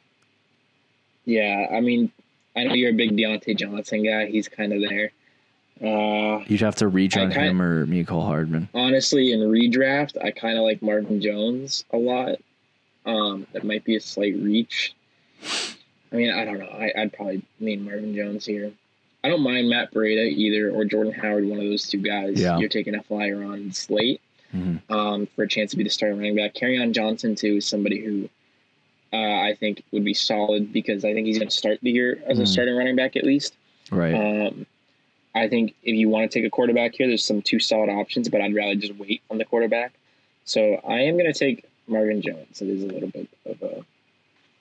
yeah, 1.26 1.68
I 1.72 1.82
mean, 1.82 2.12
I 2.58 2.64
know 2.64 2.74
you're 2.74 2.90
a 2.90 2.94
big 2.94 3.12
Diontae 3.16 3.56
Johnson 3.56 4.04
guy. 4.04 4.26
He's 4.26 4.48
kind 4.48 4.74
of 4.74 4.82
there. 4.82 5.12
Uh, 5.80 6.44
You'd 6.48 6.62
have 6.62 6.76
to 6.78 6.90
redraft 6.90 7.34
him 7.34 7.62
or 7.62 7.86
Mecole 7.86 8.26
Hardman. 8.26 8.68
honestly, 8.74 9.32
in 9.32 9.40
redraft, 9.42 10.18
I 10.24 10.32
kind 10.32 10.58
of 10.58 10.64
like 10.64 10.82
Marvin 10.82 11.22
Jones 11.22 11.86
a 11.92 11.98
lot. 11.98 12.38
Um, 13.06 13.46
that 13.54 13.64
might 13.64 13.84
be 13.86 13.96
a 13.96 14.00
slight 14.02 14.36
reach. 14.38 14.96
I 16.12 16.16
mean, 16.16 16.32
I 16.32 16.46
don't 16.46 16.58
know. 16.60 16.66
I, 16.70 16.92
I'd 16.98 17.14
probably 17.14 17.44
lean 17.60 17.86
Marvin 17.86 18.16
Jones 18.16 18.46
here. 18.46 18.72
I 19.24 19.30
don't 19.30 19.42
mind 19.42 19.70
Matt 19.70 19.94
Breida 19.94 20.28
either 20.32 20.72
or 20.72 20.84
Jordan 20.86 21.14
Howard, 21.14 21.46
one 21.46 21.60
of 21.60 21.66
those 21.66 21.88
two 21.88 22.00
guys. 22.02 22.40
Yeah. 22.42 22.58
You're 22.58 22.70
taking 22.70 22.96
a 22.96 23.04
flyer 23.04 23.44
on 23.44 23.72
slate 23.72 24.22
Mhm. 24.56 24.80
um, 24.90 25.28
for 25.36 25.44
a 25.44 25.48
chance 25.48 25.72
to 25.72 25.78
be 25.78 25.84
the 25.84 25.90
starting 25.90 26.18
running 26.18 26.36
back. 26.36 26.54
Kerryon 26.56 26.92
Johnson 26.94 27.36
too 27.36 27.58
is 27.58 27.66
somebody 27.66 28.00
who 28.00 28.30
uh, 29.14 29.18
I 29.18 29.56
think 29.60 29.84
would 29.92 30.04
be 30.04 30.14
solid 30.14 30.72
because 30.74 31.06
I 31.06 31.14
think 31.14 31.28
he's 31.28 31.38
going 31.40 31.50
to 31.50 31.56
start 31.56 31.80
the 31.82 31.92
year 31.92 32.22
as 32.28 32.40
a 32.40 32.44
Mhm. 32.44 32.48
starting 32.48 32.76
running 32.76 32.96
back 32.96 33.16
at 33.16 33.24
least. 33.24 33.54
Right. 33.92 34.14
Um, 34.14 34.66
I 35.36 35.48
think 35.48 35.74
if 35.84 35.96
you 35.96 36.10
want 36.10 36.30
to 36.32 36.40
take 36.40 36.46
a 36.46 36.50
quarterback 36.50 36.96
here, 36.96 37.08
there's 37.08 37.24
some 37.24 37.42
two 37.42 37.60
solid 37.60 37.90
options, 37.90 38.28
but 38.28 38.42
I'd 38.42 38.54
rather 38.56 38.76
just 38.76 38.96
wait 38.96 39.22
on 39.30 39.38
the 39.38 39.46
quarterback. 39.46 39.94
So 40.46 40.82
I 40.88 41.02
am 41.02 41.18
going 41.18 41.32
to 41.32 41.38
take 41.38 41.64
Marvin 41.88 42.22
Jones. 42.22 42.62
It 42.62 42.70
is 42.70 42.84
a 42.84 42.88
little 42.88 43.10
bit 43.10 43.28
of 43.46 43.62
a 43.62 43.86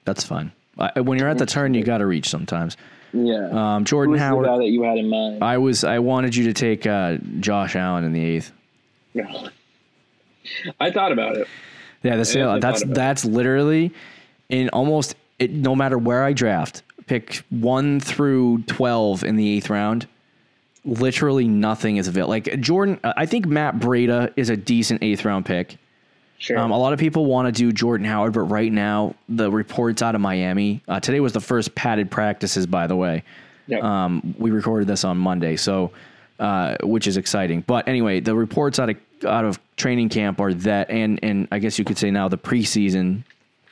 That's 0.04 0.22
fine. 0.24 0.52
I, 0.78 1.00
when 1.00 1.18
you're 1.18 1.28
at 1.28 1.38
the 1.38 1.46
turn, 1.46 1.72
you 1.74 1.82
got 1.82 1.98
to 1.98 2.06
reach 2.06 2.28
sometimes. 2.28 2.76
yeah. 3.14 3.48
Um, 3.76 3.84
Jordan 3.86 4.12
Who's 4.14 4.20
the 4.20 4.26
Howard. 4.26 4.46
that 4.60 4.66
you 4.66 4.82
had 4.82 4.98
in 4.98 5.08
mind? 5.08 5.42
I 5.42 5.56
was. 5.58 5.82
I 5.84 5.98
wanted 6.00 6.36
you 6.36 6.44
to 6.44 6.52
take 6.52 6.86
uh, 6.86 7.16
Josh 7.40 7.74
Allen 7.74 8.04
in 8.04 8.12
the 8.12 8.22
eighth. 8.22 8.52
I 10.80 10.90
thought 10.90 11.12
about 11.12 11.36
it. 11.36 11.48
Yeah, 12.02 12.16
that's 12.16 12.34
Yeah, 12.34 12.58
that's 12.60 12.84
that's 12.84 13.24
literally 13.24 13.92
in 14.48 14.68
almost 14.70 15.16
it, 15.38 15.50
no 15.50 15.74
matter 15.74 15.98
where 15.98 16.24
I 16.24 16.32
draft, 16.32 16.82
pick 17.06 17.42
one 17.50 18.00
through 18.00 18.62
twelve 18.62 19.24
in 19.24 19.36
the 19.36 19.56
eighth 19.56 19.70
round. 19.70 20.06
Literally 20.84 21.48
nothing 21.48 21.96
is 21.96 22.08
available. 22.08 22.30
Like 22.30 22.60
Jordan, 22.60 23.00
I 23.02 23.26
think 23.26 23.46
Matt 23.46 23.76
Breida 23.78 24.32
is 24.36 24.50
a 24.50 24.56
decent 24.56 25.02
eighth 25.02 25.24
round 25.24 25.44
pick. 25.44 25.78
Sure. 26.38 26.58
Um, 26.58 26.70
a 26.70 26.78
lot 26.78 26.92
of 26.92 26.98
people 26.98 27.24
want 27.24 27.46
to 27.46 27.52
do 27.52 27.72
Jordan 27.72 28.06
Howard, 28.06 28.34
but 28.34 28.42
right 28.42 28.70
now 28.70 29.14
the 29.28 29.50
reports 29.50 30.02
out 30.02 30.14
of 30.14 30.20
Miami. 30.20 30.82
Uh, 30.86 31.00
today 31.00 31.18
was 31.18 31.32
the 31.32 31.40
first 31.40 31.74
padded 31.74 32.10
practices, 32.10 32.66
by 32.66 32.86
the 32.86 32.94
way. 32.94 33.24
Yep. 33.68 33.82
Um, 33.82 34.34
we 34.38 34.50
recorded 34.50 34.86
this 34.86 35.02
on 35.02 35.16
Monday, 35.16 35.56
so 35.56 35.92
uh, 36.38 36.76
which 36.82 37.06
is 37.06 37.16
exciting. 37.16 37.62
But 37.62 37.88
anyway, 37.88 38.20
the 38.20 38.34
reports 38.34 38.78
out 38.78 38.90
of 38.90 38.96
out 39.24 39.44
of 39.44 39.58
training 39.76 40.10
camp 40.10 40.40
are 40.40 40.52
that, 40.54 40.90
and 40.90 41.18
and 41.22 41.48
I 41.50 41.58
guess 41.58 41.78
you 41.78 41.84
could 41.84 41.98
say 41.98 42.10
now 42.10 42.28
the 42.28 42.38
preseason, 42.38 43.24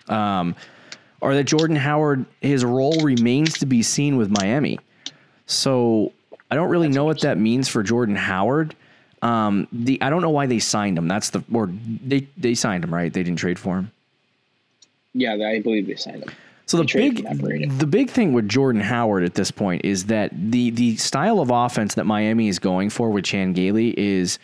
um, 0.09 0.55
are 1.23 1.35
that 1.35 1.45
Jordan 1.45 1.77
Howard 1.77 2.27
his 2.41 2.65
role 2.65 3.01
remains 3.03 3.59
to 3.59 3.67
be 3.67 3.83
seen 3.83 4.17
with 4.17 4.31
Miami. 4.31 4.79
So 5.47 6.13
I 6.51 6.55
don't 6.55 6.69
really 6.69 6.89
know 6.89 7.05
what 7.05 7.21
that 7.21 7.39
means 7.39 7.69
for 7.69 7.83
Jordan 7.83 8.17
Howard. 8.17 8.75
Um, 9.23 9.67
the 9.73 10.01
I 10.03 10.11
don't 10.11 10.23
know 10.23 10.31
why 10.31 10.47
they 10.47 10.59
signed 10.59 10.99
him. 10.99 11.09
That's 11.09 11.31
the 11.31 11.43
or 11.53 11.71
they 12.05 12.29
they 12.37 12.55
signed 12.55 12.85
him 12.85 12.93
right. 12.93 13.13
They 13.13 13.23
didn't 13.23 13.39
trade 13.39 13.59
for 13.59 13.79
him. 13.79 13.91
Yeah, 15.15 15.35
I 15.35 15.61
believe 15.61 15.87
they 15.87 15.95
signed 15.95 16.25
him. 16.25 16.31
So 16.67 16.79
the 16.79 16.85
big 16.85 17.79
the 17.79 17.87
big 17.87 18.11
thing 18.11 18.33
with 18.33 18.49
Jordan 18.49 18.81
Howard 18.81 19.25
at 19.25 19.35
this 19.35 19.51
point 19.51 19.85
is 19.85 20.07
that 20.07 20.31
the 20.33 20.71
the 20.71 20.97
style 20.97 21.41
of 21.41 21.51
offense 21.51 21.95
that 21.95 22.05
Miami 22.05 22.49
is 22.49 22.59
going 22.59 22.91
for 22.91 23.11
with 23.11 23.25
Chan 23.25 23.53
Gailey 23.53 23.95
is 23.99 24.39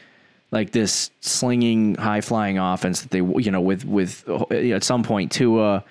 like 0.51 0.73
this 0.73 1.11
slinging, 1.21 1.95
high 1.95 2.21
flying 2.21 2.59
offense 2.59 3.03
that 3.03 3.11
they 3.11 3.19
you 3.19 3.51
know 3.51 3.61
with 3.61 3.85
with 3.85 4.29
uh, 4.29 4.45
at 4.51 4.85
some 4.85 5.03
point 5.03 5.33
Tua 5.33 5.85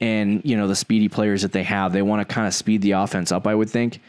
and 0.00 0.42
you 0.44 0.56
know 0.56 0.66
the 0.66 0.76
speedy 0.76 1.08
players 1.08 1.42
that 1.42 1.52
they 1.52 1.62
have, 1.62 1.92
they 1.92 2.02
want 2.02 2.26
to 2.26 2.34
kind 2.34 2.46
of 2.46 2.54
speed 2.54 2.82
the 2.82 2.92
offense 2.92 3.32
up. 3.32 3.46
I 3.46 3.54
would 3.54 3.70
think. 3.70 4.00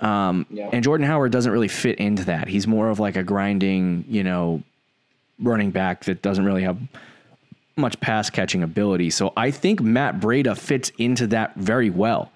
Um, 0.00 0.46
Yeah. 0.50 0.68
And 0.72 0.82
Jordan 0.82 1.06
Howard 1.06 1.30
doesn't 1.32 1.52
really 1.52 1.68
fit 1.68 1.98
into 1.98 2.24
that. 2.24 2.48
He's 2.48 2.66
more 2.66 2.90
of 2.90 2.98
like 2.98 3.16
a 3.16 3.22
grinding, 3.22 4.04
you 4.08 4.24
know, 4.24 4.62
running 5.38 5.70
back 5.70 6.04
that 6.04 6.22
doesn't 6.22 6.44
really 6.44 6.64
have 6.64 6.78
much 7.76 7.98
pass 8.00 8.28
catching 8.28 8.62
ability. 8.62 9.10
So 9.10 9.32
I 9.36 9.50
think 9.50 9.80
Matt 9.80 10.20
Breida 10.20 10.58
fits 10.58 10.90
into 10.98 11.28
that 11.28 11.54
very 11.54 11.88
well. 11.88 12.32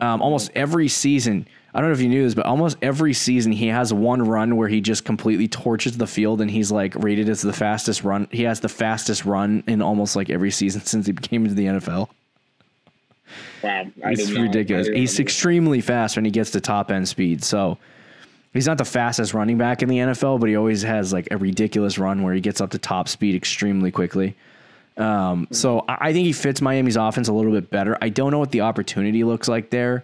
Um, 0.00 0.22
almost 0.22 0.50
every 0.54 0.88
season, 0.88 1.46
I 1.78 1.80
don't 1.80 1.90
know 1.90 1.94
if 1.94 2.00
you 2.00 2.08
knew 2.08 2.24
this, 2.24 2.34
but 2.34 2.44
almost 2.44 2.76
every 2.82 3.14
season 3.14 3.52
he 3.52 3.68
has 3.68 3.94
one 3.94 4.20
run 4.20 4.56
where 4.56 4.66
he 4.66 4.80
just 4.80 5.04
completely 5.04 5.46
torches 5.46 5.96
the 5.96 6.08
field 6.08 6.40
and 6.40 6.50
he's 6.50 6.72
like 6.72 6.92
rated 6.96 7.28
as 7.28 7.40
the 7.40 7.52
fastest 7.52 8.02
run. 8.02 8.26
He 8.32 8.42
has 8.42 8.58
the 8.58 8.68
fastest 8.68 9.24
run 9.24 9.62
in 9.68 9.80
almost 9.80 10.16
like 10.16 10.28
every 10.28 10.50
season 10.50 10.80
since 10.80 11.06
he 11.06 11.12
came 11.12 11.44
into 11.44 11.54
the 11.54 11.66
NFL. 11.66 12.08
Wow, 13.62 13.86
It's 13.98 14.28
ridiculous. 14.32 14.88
He's 14.88 15.20
extremely 15.20 15.80
fast 15.80 16.16
when 16.16 16.24
he 16.24 16.32
gets 16.32 16.50
to 16.50 16.60
top 16.60 16.90
end 16.90 17.06
speed. 17.06 17.44
So 17.44 17.78
he's 18.52 18.66
not 18.66 18.78
the 18.78 18.84
fastest 18.84 19.32
running 19.32 19.56
back 19.56 19.80
in 19.80 19.88
the 19.88 19.98
NFL, 19.98 20.40
but 20.40 20.48
he 20.48 20.56
always 20.56 20.82
has 20.82 21.12
like 21.12 21.28
a 21.30 21.36
ridiculous 21.36 21.96
run 21.96 22.24
where 22.24 22.34
he 22.34 22.40
gets 22.40 22.60
up 22.60 22.70
to 22.70 22.78
top 22.78 23.06
speed 23.06 23.36
extremely 23.36 23.92
quickly. 23.92 24.34
Um, 24.96 25.46
so 25.52 25.84
I 25.86 26.12
think 26.12 26.26
he 26.26 26.32
fits 26.32 26.60
Miami's 26.60 26.96
offense 26.96 27.28
a 27.28 27.32
little 27.32 27.52
bit 27.52 27.70
better. 27.70 27.96
I 28.02 28.08
don't 28.08 28.32
know 28.32 28.40
what 28.40 28.50
the 28.50 28.62
opportunity 28.62 29.22
looks 29.22 29.46
like 29.46 29.70
there, 29.70 30.02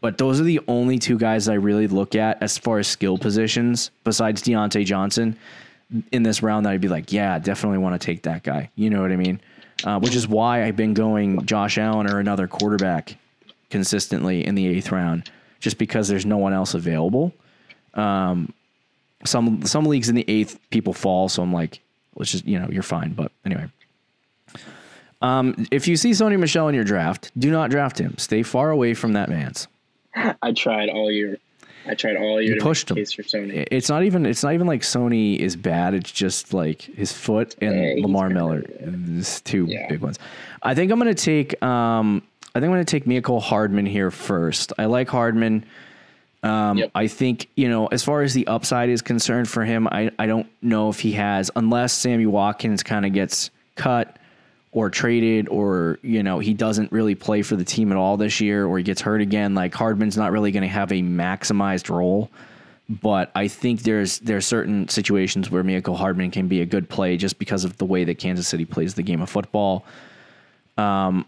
but 0.00 0.18
those 0.18 0.40
are 0.40 0.44
the 0.44 0.60
only 0.68 0.98
two 0.98 1.18
guys 1.18 1.48
I 1.48 1.54
really 1.54 1.88
look 1.88 2.14
at 2.14 2.42
as 2.42 2.56
far 2.56 2.78
as 2.78 2.86
skill 2.86 3.18
positions 3.18 3.90
besides 4.04 4.42
Diontae 4.42 4.84
Johnson 4.84 5.36
in 6.12 6.22
this 6.22 6.42
round 6.42 6.66
that 6.66 6.70
I'd 6.70 6.80
be 6.80 6.88
like, 6.88 7.12
yeah, 7.12 7.38
definitely 7.38 7.78
want 7.78 8.00
to 8.00 8.04
take 8.04 8.22
that 8.22 8.42
guy. 8.42 8.70
You 8.76 8.90
know 8.90 9.02
what 9.02 9.12
I 9.12 9.16
mean? 9.16 9.40
Uh, 9.84 9.98
which 9.98 10.14
is 10.14 10.26
why 10.26 10.64
I've 10.64 10.76
been 10.76 10.94
going 10.94 11.44
Josh 11.46 11.78
Allen 11.78 12.08
or 12.08 12.18
another 12.18 12.48
quarterback 12.48 13.16
consistently 13.70 14.44
in 14.44 14.54
the 14.54 14.66
eighth 14.66 14.90
round, 14.90 15.30
just 15.60 15.78
because 15.78 16.08
there's 16.08 16.26
no 16.26 16.36
one 16.36 16.52
else 16.52 16.74
available. 16.74 17.32
Um, 17.94 18.52
some 19.24 19.64
some 19.64 19.84
leagues 19.84 20.08
in 20.08 20.14
the 20.14 20.24
eighth 20.28 20.58
people 20.70 20.92
fall, 20.92 21.28
so 21.28 21.42
I'm 21.42 21.52
like, 21.52 21.80
let's 22.16 22.32
just 22.32 22.44
you 22.44 22.58
know 22.58 22.68
you're 22.70 22.82
fine. 22.82 23.12
But 23.12 23.30
anyway, 23.44 23.66
um, 25.22 25.66
if 25.70 25.86
you 25.86 25.96
see 25.96 26.10
Sony 26.10 26.38
Michel 26.38 26.68
in 26.68 26.74
your 26.74 26.84
draft, 26.84 27.30
do 27.38 27.50
not 27.50 27.70
draft 27.70 27.98
him. 27.98 28.16
Stay 28.18 28.42
far 28.42 28.70
away 28.70 28.94
from 28.94 29.12
that 29.12 29.28
man's. 29.28 29.68
I 30.42 30.52
tried 30.52 30.88
all 30.88 31.10
year. 31.10 31.38
I 31.86 31.94
tried 31.94 32.16
all 32.16 32.40
year 32.40 32.50
You 32.52 32.58
to 32.58 32.62
pushed 32.62 32.90
him. 32.90 32.96
for 32.96 33.02
Sony. 33.22 33.66
It's 33.70 33.88
not 33.88 34.02
even 34.02 34.26
it's 34.26 34.42
not 34.42 34.52
even 34.52 34.66
like 34.66 34.82
Sony 34.82 35.38
is 35.38 35.56
bad. 35.56 35.94
It's 35.94 36.12
just 36.12 36.52
like 36.52 36.82
his 36.82 37.12
foot 37.12 37.54
and 37.62 37.74
Yeah, 37.98 38.02
Lamar 38.02 38.28
Miller. 38.28 38.62
It's 38.68 39.40
two 39.40 39.64
Yeah. 39.66 39.88
big 39.88 40.00
ones. 40.00 40.18
I 40.62 40.74
think 40.74 40.92
I'm 40.92 40.98
gonna 40.98 41.14
take 41.14 41.60
um 41.62 42.22
I 42.54 42.60
think 42.60 42.64
I'm 42.66 42.72
gonna 42.72 42.84
take 42.84 43.06
Michael 43.06 43.40
Hardman 43.40 43.86
here 43.86 44.10
first. 44.10 44.72
I 44.78 44.84
like 44.86 45.08
Hardman. 45.08 45.64
Um, 46.42 46.78
Yep. 46.78 46.90
I 46.94 47.06
think 47.08 47.48
you 47.56 47.68
know 47.68 47.86
as 47.86 48.04
far 48.04 48.22
as 48.22 48.34
the 48.34 48.46
upside 48.48 48.90
is 48.90 49.00
concerned 49.00 49.48
for 49.48 49.64
him, 49.64 49.88
I 49.90 50.10
I 50.18 50.26
don't 50.26 50.46
know 50.60 50.88
if 50.90 51.00
he 51.00 51.12
has 51.12 51.50
unless 51.56 51.92
Sammy 51.94 52.26
Watkins 52.26 52.82
kind 52.82 53.06
of 53.06 53.12
gets 53.12 53.50
cut 53.76 54.16
or 54.72 54.90
traded 54.90 55.48
or 55.48 55.98
you 56.02 56.22
know 56.22 56.38
he 56.38 56.54
doesn't 56.54 56.92
really 56.92 57.14
play 57.14 57.42
for 57.42 57.56
the 57.56 57.64
team 57.64 57.90
at 57.90 57.96
all 57.96 58.16
this 58.16 58.40
year 58.40 58.66
or 58.66 58.78
he 58.78 58.84
gets 58.84 59.00
hurt 59.00 59.20
again 59.20 59.54
like 59.54 59.74
Hardman's 59.74 60.16
not 60.16 60.32
really 60.32 60.50
going 60.52 60.62
to 60.62 60.68
have 60.68 60.92
a 60.92 61.02
maximized 61.02 61.88
role 61.88 62.30
but 62.88 63.30
I 63.34 63.48
think 63.48 63.82
there's 63.82 64.18
there's 64.20 64.46
certain 64.46 64.88
situations 64.88 65.50
where 65.50 65.62
Mecole 65.62 65.96
Hardman 65.96 66.30
can 66.30 66.48
be 66.48 66.62
a 66.62 66.66
good 66.66 66.88
play 66.88 67.16
just 67.16 67.38
because 67.38 67.64
of 67.64 67.76
the 67.76 67.84
way 67.84 68.04
that 68.04 68.16
Kansas 68.16 68.48
City 68.48 68.64
plays 68.64 68.94
the 68.94 69.02
game 69.02 69.20
of 69.20 69.28
football. 69.28 69.84
Um, 70.78 71.26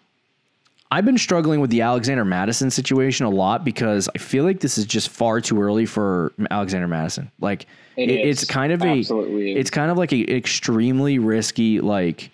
I've 0.91 1.05
been 1.05 1.19
struggling 1.19 1.61
with 1.61 1.71
the 1.71 1.83
Alexander 1.83 2.25
Mattison 2.25 2.71
situation 2.71 3.27
a 3.27 3.31
lot 3.31 3.65
because 3.65 4.09
I 4.15 4.19
feel 4.19 4.45
like 4.45 4.61
this 4.61 4.79
is 4.79 4.87
just 4.87 5.11
far 5.11 5.41
too 5.41 5.61
early 5.61 5.87
for 5.87 6.33
Alexander 6.51 6.89
Mattison. 6.89 7.31
Like 7.41 7.67
It 7.97 8.09
it's 8.09 8.45
kind 8.45 8.73
of 8.73 8.83
a 8.83 8.99
Absolutely 8.99 9.53
is. 9.53 9.61
it's 9.61 9.71
kind 9.71 9.91
of 9.91 9.99
like 9.99 10.13
a 10.13 10.35
extremely 10.35 11.19
risky 11.19 11.81
like 11.81 12.31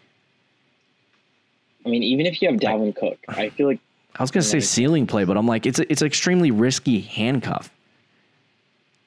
I 1.86 1.88
mean, 1.88 2.02
even 2.02 2.26
if 2.26 2.42
you 2.42 2.48
have 2.50 2.58
Dalvin 2.60 2.94
Cook, 2.96 3.16
I 3.28 3.48
feel 3.50 3.68
like 3.68 3.78
I 4.16 4.22
was 4.22 4.30
gonna 4.32 4.42
say 4.42 4.58
Right. 4.58 4.64
ceiling 4.64 5.06
play, 5.06 5.24
but 5.24 5.36
I'm 5.36 5.46
like 5.46 5.66
it's 5.66 5.78
a, 5.78 5.90
it's 5.90 6.00
an 6.02 6.06
extremely 6.08 6.50
risky 6.50 7.00
handcuff. 7.00 7.70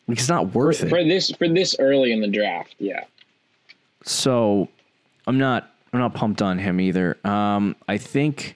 Like 0.07 0.17
it's 0.17 0.29
not 0.29 0.53
worth 0.55 0.81
it. 0.83 0.89
for 0.89 1.03
this 1.03 1.29
for 1.31 1.47
this 1.47 1.75
early 1.77 2.13
in 2.13 2.21
the 2.21 2.27
draft, 2.27 2.75
yeah. 2.79 3.03
So 4.03 4.69
I'm 5.27 5.37
not 5.37 5.71
I'm 5.91 5.99
not 5.99 6.13
pumped 6.13 6.41
on 6.41 6.57
him 6.57 6.79
either. 6.79 7.17
Um, 7.25 7.75
I 7.87 7.97
think 7.97 8.55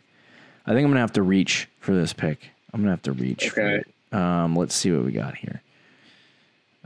I 0.66 0.72
think 0.72 0.86
I'm 0.86 0.92
gonna 0.92 1.02
have 1.02 1.14
to 1.14 1.22
reach 1.24 1.68
for 1.80 1.94
this 1.94 2.14
pick. 2.14 2.50
I'm 2.74 2.80
gonna 2.82 2.92
have 2.92 3.02
to 3.04 3.12
reach 3.12 3.50
for 3.50 3.62
Okay. 3.62 3.76
it. 4.12 4.16
Um, 4.18 4.56
let's 4.56 4.74
see 4.74 4.92
what 4.92 5.04
we 5.06 5.12
got 5.12 5.36
here. 5.36 5.62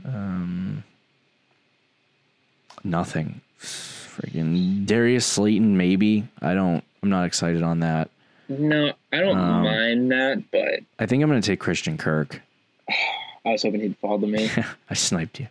Um, 0.04 0.82
nothing. 2.82 3.40
Freaking 4.20 4.84
Darius 4.86 5.24
Slayton, 5.26 5.76
maybe. 5.76 6.26
I 6.42 6.54
don't. 6.54 6.82
I'm 7.02 7.10
not 7.10 7.24
excited 7.24 7.62
on 7.62 7.80
that. 7.80 8.10
No, 8.48 8.92
I 9.12 9.18
don't 9.18 9.38
Um, 9.38 9.62
mind 9.62 10.10
that, 10.10 10.42
but 10.50 10.80
I 10.98 11.06
think 11.06 11.22
I'm 11.22 11.28
gonna 11.28 11.42
take 11.42 11.60
Christian 11.60 11.96
Kirk. 11.96 12.40
I 13.46 13.52
was 13.52 13.62
hoping 13.62 13.80
he'd 13.80 13.96
fall 13.98 14.18
to 14.18 14.26
me. 14.26 14.50
I 14.90 14.94
sniped 14.94 15.40
you. 15.40 15.46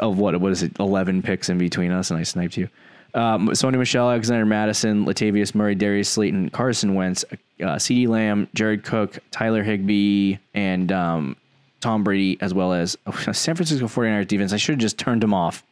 Of 0.00 0.18
what 0.18 0.38
what 0.40 0.52
is 0.52 0.62
it? 0.62 0.72
Eleven 0.78 1.22
picks 1.22 1.48
in 1.48 1.58
between 1.58 1.90
us, 1.90 2.10
and 2.10 2.18
I 2.18 2.22
sniped 2.22 2.56
you. 2.56 2.68
Um, 3.14 3.48
Sony 3.48 3.78
Michel, 3.78 4.10
Alexander 4.10 4.44
Mattison, 4.44 5.06
Latavius 5.06 5.54
Murray, 5.54 5.74
Darius 5.74 6.08
Slayton, 6.10 6.50
Carson 6.50 6.94
Wentz, 6.94 7.24
uh, 7.32 7.36
CeeDee 7.76 8.08
Lamb, 8.08 8.46
Jared 8.54 8.84
Cook, 8.84 9.18
Tyler 9.30 9.62
Higbee, 9.62 10.36
and 10.52 10.92
um, 10.92 11.36
Tom 11.80 12.04
Brady, 12.04 12.36
as 12.42 12.52
well 12.52 12.72
as 12.74 12.96
oh, 13.06 13.12
San 13.32 13.54
Francisco 13.54 13.86
49ers 13.86 14.28
defense. 14.28 14.52
I 14.52 14.58
should 14.58 14.74
have 14.74 14.80
just 14.80 14.98
turned 14.98 15.22
them 15.22 15.32
off. 15.32 15.62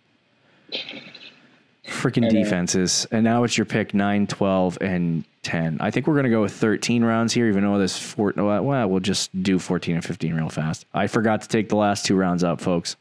Freaking 1.86 2.28
defenses. 2.30 3.06
And 3.10 3.24
now 3.24 3.44
it's 3.44 3.58
your 3.58 3.66
pick 3.66 3.92
9, 3.94 4.26
12, 4.26 4.78
and 4.80 5.24
10. 5.42 5.78
I 5.80 5.90
think 5.90 6.06
we're 6.06 6.14
going 6.14 6.24
to 6.24 6.30
go 6.30 6.40
with 6.40 6.52
13 6.54 7.04
rounds 7.04 7.34
here, 7.34 7.46
even 7.48 7.62
though 7.62 7.78
this, 7.78 7.98
four, 7.98 8.32
well, 8.36 8.88
we'll 8.88 9.00
just 9.00 9.30
do 9.42 9.58
14 9.58 9.96
and 9.96 10.04
15 10.04 10.34
real 10.34 10.48
fast. 10.48 10.86
I 10.94 11.06
forgot 11.06 11.42
to 11.42 11.48
take 11.48 11.68
the 11.68 11.76
last 11.76 12.06
two 12.06 12.16
rounds 12.16 12.42
up, 12.44 12.60
folks. 12.60 12.96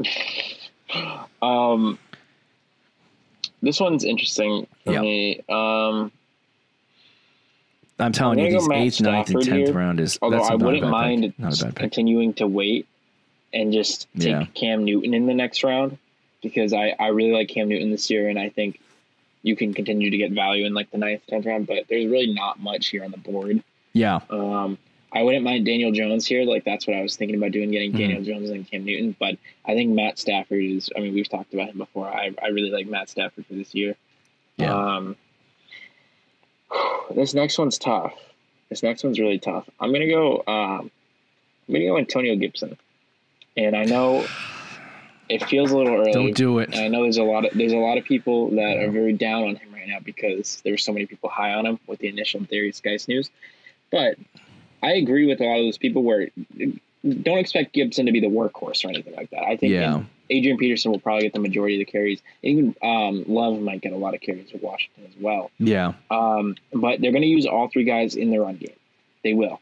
Um, 1.40 1.98
this 3.62 3.80
one's 3.80 4.04
interesting 4.04 4.66
for 4.84 4.92
Yep. 4.92 5.00
me. 5.02 5.40
Um, 5.48 6.12
I'm 7.98 8.12
telling 8.12 8.38
I'm 8.40 8.46
you, 8.46 8.52
these 8.60 8.68
eighth, 8.70 9.00
ninth, 9.00 9.30
and 9.30 9.42
tenth 9.42 9.66
here, 9.68 9.72
round 9.72 10.00
is 10.00 10.18
although 10.20 10.36
that's 10.36 10.50
I 10.50 10.54
wouldn't 10.54 10.88
mind 10.88 11.22
pick. 11.22 11.38
Not 11.38 11.58
a 11.58 11.64
bad 11.64 11.74
pick. 11.76 11.80
continuing 11.82 12.34
to 12.34 12.46
wait 12.46 12.86
and 13.54 13.72
just 13.72 14.06
take 14.18 14.28
Yeah. 14.28 14.44
Cam 14.54 14.84
Newton 14.84 15.14
in 15.14 15.26
the 15.26 15.32
next 15.34 15.64
round 15.64 15.96
because 16.42 16.72
I, 16.72 16.94
I 16.98 17.08
really 17.08 17.32
like 17.32 17.48
Cam 17.48 17.68
Newton 17.68 17.90
this 17.90 18.10
year 18.10 18.28
and 18.28 18.38
I 18.38 18.48
think 18.48 18.80
you 19.42 19.56
can 19.56 19.74
continue 19.74 20.10
to 20.10 20.16
get 20.16 20.32
value 20.32 20.66
in 20.66 20.74
like 20.74 20.90
the 20.90 20.98
ninth, 20.98 21.22
tenth 21.28 21.46
round, 21.46 21.66
but 21.66 21.84
there's 21.88 22.06
really 22.06 22.32
not 22.32 22.60
much 22.60 22.88
here 22.88 23.04
on 23.04 23.10
the 23.10 23.16
board. 23.16 23.62
Yeah, 23.92 24.20
Um, 24.30 24.78
I 25.12 25.22
wouldn't 25.22 25.44
mind 25.44 25.66
Daniel 25.66 25.92
Jones 25.92 26.26
here. 26.26 26.44
Like 26.44 26.64
that's 26.64 26.86
what 26.86 26.96
I 26.96 27.02
was 27.02 27.16
thinking 27.16 27.36
about 27.36 27.50
doing, 27.52 27.70
getting 27.70 27.90
Mm-hmm. 27.90 27.98
Daniel 27.98 28.22
Jones 28.22 28.50
and 28.50 28.66
Cam 28.70 28.84
Newton. 28.84 29.14
But 29.18 29.36
I 29.66 29.74
think 29.74 29.90
Matt 29.90 30.18
Stafford 30.18 30.62
is. 30.64 30.90
I 30.96 31.00
mean, 31.00 31.12
we've 31.12 31.28
talked 31.28 31.52
about 31.52 31.68
him 31.68 31.76
before. 31.78 32.08
I 32.08 32.30
I 32.42 32.48
really 32.48 32.70
like 32.70 32.86
Matt 32.86 33.10
Stafford 33.10 33.44
for 33.44 33.52
this 33.52 33.74
year. 33.74 33.94
Yeah. 34.56 34.74
Um, 34.74 35.16
this 37.14 37.34
next 37.34 37.58
one's 37.58 37.76
tough. 37.78 38.14
This 38.70 38.82
next 38.82 39.04
one's 39.04 39.20
really 39.20 39.38
tough. 39.38 39.68
I'm 39.78 39.92
gonna 39.92 40.08
go. 40.08 40.38
Um, 40.46 40.90
I'm 41.68 41.74
gonna 41.74 41.86
go 41.86 41.98
Antonio 41.98 42.34
Gibson, 42.36 42.78
and 43.56 43.76
I 43.76 43.84
know 43.84 44.24
it 45.32 45.44
feels 45.48 45.70
a 45.70 45.76
little 45.76 45.94
early. 45.94 46.12
don't 46.12 46.36
do 46.36 46.58
it. 46.58 46.70
And 46.74 46.80
I 46.84 46.88
know 46.88 47.02
there's 47.02 47.16
a 47.16 47.22
lot 47.22 47.44
of 47.46 47.56
there's 47.56 47.72
a 47.72 47.76
lot 47.78 47.98
of 47.98 48.04
people 48.04 48.50
that 48.50 48.76
are 48.82 48.90
very 48.90 49.12
down 49.14 49.44
on 49.44 49.56
him 49.56 49.72
right 49.72 49.88
now 49.88 49.98
because 50.04 50.60
there 50.62 50.72
were 50.72 50.78
so 50.78 50.92
many 50.92 51.06
people 51.06 51.30
high 51.30 51.54
on 51.54 51.66
him 51.66 51.78
with 51.86 51.98
the 52.00 52.08
initial 52.08 52.40
Derrius 52.40 52.82
Guice 52.82 53.08
news. 53.08 53.30
But 53.90 54.16
I 54.82 54.92
agree 54.92 55.26
with 55.26 55.40
a 55.40 55.44
lot 55.44 55.58
of 55.58 55.64
those 55.64 55.78
people 55.78 56.02
where 56.02 56.28
don't 57.04 57.38
expect 57.38 57.72
Gibson 57.72 58.06
to 58.06 58.12
be 58.12 58.20
the 58.20 58.28
workhorse 58.28 58.84
or 58.84 58.88
anything 58.88 59.14
like 59.14 59.30
that. 59.30 59.42
I 59.42 59.56
think 59.56 59.72
Yeah. 59.72 60.02
Adrian 60.30 60.56
Peterson 60.56 60.92
will 60.92 61.00
probably 61.00 61.24
get 61.24 61.32
the 61.34 61.40
majority 61.40 61.74
of 61.80 61.86
the 61.86 61.90
carries. 61.92 62.22
Even 62.42 62.74
um, 62.82 63.24
Love 63.26 63.60
might 63.60 63.82
get 63.82 63.92
a 63.92 63.96
lot 63.96 64.14
of 64.14 64.20
carries 64.20 64.50
with 64.52 64.62
Washington 64.62 65.04
as 65.06 65.20
well. 65.20 65.50
Yeah. 65.58 65.92
Um, 66.10 66.56
but 66.72 67.00
they're 67.00 67.10
going 67.12 67.22
to 67.22 67.28
use 67.28 67.44
all 67.44 67.68
three 67.68 67.84
guys 67.84 68.14
in 68.14 68.30
their 68.30 68.40
run 68.42 68.56
game. 68.56 68.76
They 69.24 69.34
will. 69.34 69.60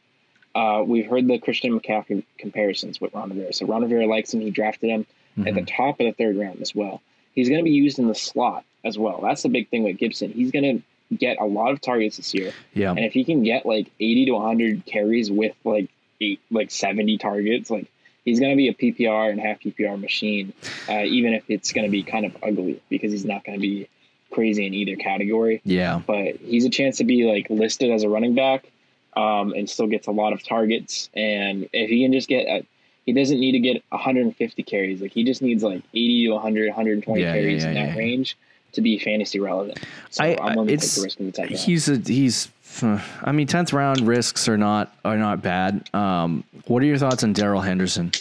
Uh, 0.55 0.83
we've 0.87 1.07
heard 1.07 1.27
the 1.27 1.39
Christian 1.39 1.79
McCaffrey 1.79 2.25
comparisons 2.39 3.01
with 3.01 3.15
Ron 3.15 3.31
Rivera. 3.31 3.53
So 3.53 3.67
Ron 3.67 3.83
Rivera 3.83 4.07
likes 4.07 4.33
him. 4.35 4.41
He 4.43 4.51
drafted 4.51 4.91
him 4.91 5.07
at 5.46 5.55
the 5.55 5.62
top 5.62 6.00
of 6.00 6.07
the 6.07 6.12
third 6.12 6.37
round 6.37 6.61
as 6.61 6.74
well. 6.74 7.00
He's 7.35 7.48
going 7.48 7.61
to 7.61 7.64
be 7.64 7.70
used 7.70 7.98
in 7.98 8.09
the 8.09 8.14
slot 8.14 8.64
as 8.85 8.98
well. 8.98 9.20
That's 9.22 9.42
the 9.42 9.48
big 9.48 9.68
thing 9.68 9.85
with 9.85 9.98
Gibson. 9.98 10.33
He's 10.33 10.50
going 10.50 10.83
to 11.11 11.16
get 11.16 11.38
a 11.40 11.44
lot 11.44 11.72
of 11.72 11.81
targets 11.81 12.16
this 12.16 12.35
year. 12.35 12.53
Yeah. 12.74 12.90
And 12.90 13.00
if 13.00 13.12
he 13.12 13.24
can 13.24 13.42
get 13.42 13.66
like 13.66 13.90
80 13.98 14.26
to 14.26 14.33
100 14.33 14.87
carries 14.87 15.31
with 15.31 15.55
like 15.64 15.90
eight, 16.20 16.40
like 16.50 16.70
70 16.70 17.18
targets, 17.18 17.70
like 17.70 17.90
he's 18.24 18.40
going 18.40 18.53
to 18.53 18.57
be 18.57 18.68
a 18.68 18.74
PPR 18.74 19.31
and 19.31 19.40
half 19.40 19.61
PPR 19.61 20.00
machine, 20.00 20.53
uh, 20.88 21.03
even 21.03 21.35
if 21.35 21.44
it's 21.48 21.72
going 21.72 21.87
to 21.87 21.90
be 21.90 22.03
kind 22.03 22.26
of 22.26 22.37
ugly 22.42 22.83
because 22.88 23.12
he's 23.12 23.24
not 23.24 23.44
going 23.44 23.59
to 23.59 23.62
be 23.62 23.88
crazy 24.31 24.66
in 24.66 24.74
either 24.74 24.96
category. 24.96 25.61
Yeah. 25.64 26.00
But 26.07 26.37
he's 26.37 26.64
a 26.64 26.70
chance 26.70 26.98
to 26.98 27.05
be 27.05 27.24
like 27.24 27.50
listed 27.50 27.90
as 27.90 28.03
a 28.03 28.09
running 28.09 28.35
back 28.35 28.70
um, 29.16 29.53
and 29.53 29.68
still 29.68 29.88
gets 29.88 30.07
a 30.07 30.12
lot 30.12 30.33
of 30.33 30.42
targets. 30.44 31.11
And 31.14 31.68
if 31.72 31.90
he 31.90 32.05
can 32.05 32.12
just 32.12 32.29
get 32.29 32.46
a, 32.46 32.66
he 33.07 33.13
doesn't 33.13 33.41
need 33.41 33.53
to 33.53 33.59
get 33.61 33.83
150 33.91 34.63
carries. 34.63 35.01
Like 35.01 35.13
he 35.13 35.25
just 35.25 35.43
needs 35.43 35.63
like 35.63 35.83
80 35.95 36.27
to 36.27 36.33
100, 36.33 36.69
120 36.69 37.21
Yeah, 37.21 37.27
yeah, 37.27 37.33
carries 37.41 37.65
in 37.65 37.75
that 37.75 37.89
yeah. 37.91 37.97
range 37.97 38.37
to 38.73 38.81
be 38.81 38.99
fantasy 38.99 39.41
relevant. 39.41 39.79
So 40.11 40.25
I- 40.25 40.37
I'm 40.41 40.55
willing 40.57 40.69
to 40.69 40.77
take 40.77 40.91
the 40.95 41.03
risk 41.03 41.19
with 41.19 41.33
the 41.35 41.43
tight 41.43 41.51
end. 41.51 41.59
He's 41.61 41.89
a 41.89 41.97
he's. 41.99 42.49
I 42.83 43.33
mean, 43.33 43.49
tenth 43.49 43.73
round 43.73 44.01
risks 44.03 44.49
are 44.49 44.57
not 44.57 44.95
are 45.05 45.17
not 45.17 45.43
bad. 45.43 45.89
Um, 45.93 46.45
what 46.67 46.83
are 46.83 46.87
your 46.87 46.99
thoughts 46.99 47.25
on 47.25 47.33
Darrell 47.33 47.61
Henderson? 47.61 48.13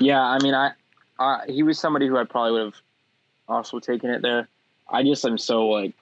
Yeah, 0.00 0.20
I 0.20 0.38
mean, 0.42 0.54
I, 0.54 0.72
I 1.20 1.44
he 1.48 1.62
was 1.62 1.78
somebody 1.78 2.08
who 2.08 2.16
I 2.18 2.24
probably 2.24 2.52
would 2.52 2.64
have 2.64 2.74
also 3.48 3.78
taken 3.78 4.10
it 4.10 4.22
there. 4.22 4.48
I 4.90 5.04
just 5.04 5.24
am 5.24 5.38
so 5.38 5.68
like, 5.68 5.94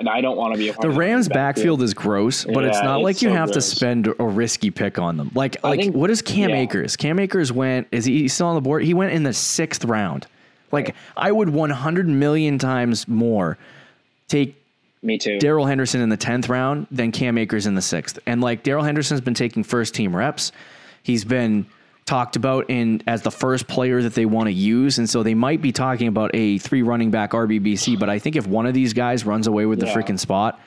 and 0.00 0.08
I 0.08 0.20
don't 0.20 0.36
want 0.36 0.54
to 0.54 0.58
be 0.58 0.68
a 0.68 0.72
part 0.72 0.82
The 0.82 0.90
Rams' 0.90 1.28
backfield. 1.28 1.78
backfield 1.78 1.82
is 1.82 1.94
gross, 1.94 2.44
but 2.44 2.64
it's 2.64 2.82
not 2.82 2.98
it's 2.98 3.04
like 3.04 3.22
you 3.22 3.28
so 3.28 3.34
have 3.34 3.52
to 3.52 3.60
spend 3.60 4.08
a 4.18 4.24
risky 4.24 4.70
pick 4.72 4.98
on 4.98 5.16
them. 5.16 5.30
Like, 5.34 5.58
I 5.62 5.68
like 5.68 5.80
think- 5.80 5.94
what 5.94 6.10
is 6.10 6.22
Cam 6.22 6.50
yeah. 6.50 6.56
Akers? 6.56 6.96
Cam 6.96 7.20
Akers 7.20 7.52
went. 7.52 7.86
Is 7.92 8.06
he 8.06 8.26
still 8.26 8.48
on 8.48 8.56
the 8.56 8.60
board? 8.60 8.82
He 8.82 8.94
went 8.94 9.12
in 9.12 9.22
the 9.22 9.32
sixth 9.32 9.84
round. 9.84 10.26
Like, 10.72 10.94
I 11.16 11.30
would 11.30 11.50
one 11.50 11.70
hundred 11.70 12.08
million 12.08 12.58
times 12.58 13.06
more 13.06 13.58
take 14.28 14.56
Me 15.02 15.18
too. 15.18 15.38
Darrell 15.38 15.66
Henderson 15.66 16.00
in 16.00 16.08
the 16.08 16.16
tenth 16.16 16.48
round 16.48 16.86
than 16.90 17.12
Cam 17.12 17.36
Akers 17.38 17.66
in 17.66 17.74
the 17.74 17.82
sixth. 17.82 18.18
And 18.26 18.40
like 18.40 18.62
Darrell 18.62 18.84
Henderson's 18.84 19.20
been 19.20 19.34
taking 19.34 19.62
first 19.64 19.94
team 19.94 20.16
reps. 20.16 20.50
He's 21.02 21.24
been 21.24 21.66
talked 22.10 22.34
about 22.34 22.68
in 22.68 23.00
as 23.06 23.22
the 23.22 23.30
first 23.30 23.68
player 23.68 24.02
that 24.02 24.14
they 24.14 24.26
want 24.26 24.48
to 24.48 24.52
use, 24.52 24.98
and 24.98 25.08
so 25.08 25.22
they 25.22 25.32
might 25.34 25.62
be 25.62 25.70
talking 25.70 26.08
about 26.08 26.32
a 26.34 26.58
three 26.58 26.82
running 26.82 27.12
back 27.12 27.30
RBBC. 27.30 27.96
But 27.98 28.10
I 28.10 28.18
think 28.18 28.34
if 28.34 28.48
one 28.48 28.66
of 28.66 28.74
these 28.74 28.92
guys 28.92 29.24
runs 29.24 29.46
away 29.46 29.64
with 29.64 29.78
the 29.78 29.86
freaking 29.86 30.18
spot, 30.18 30.60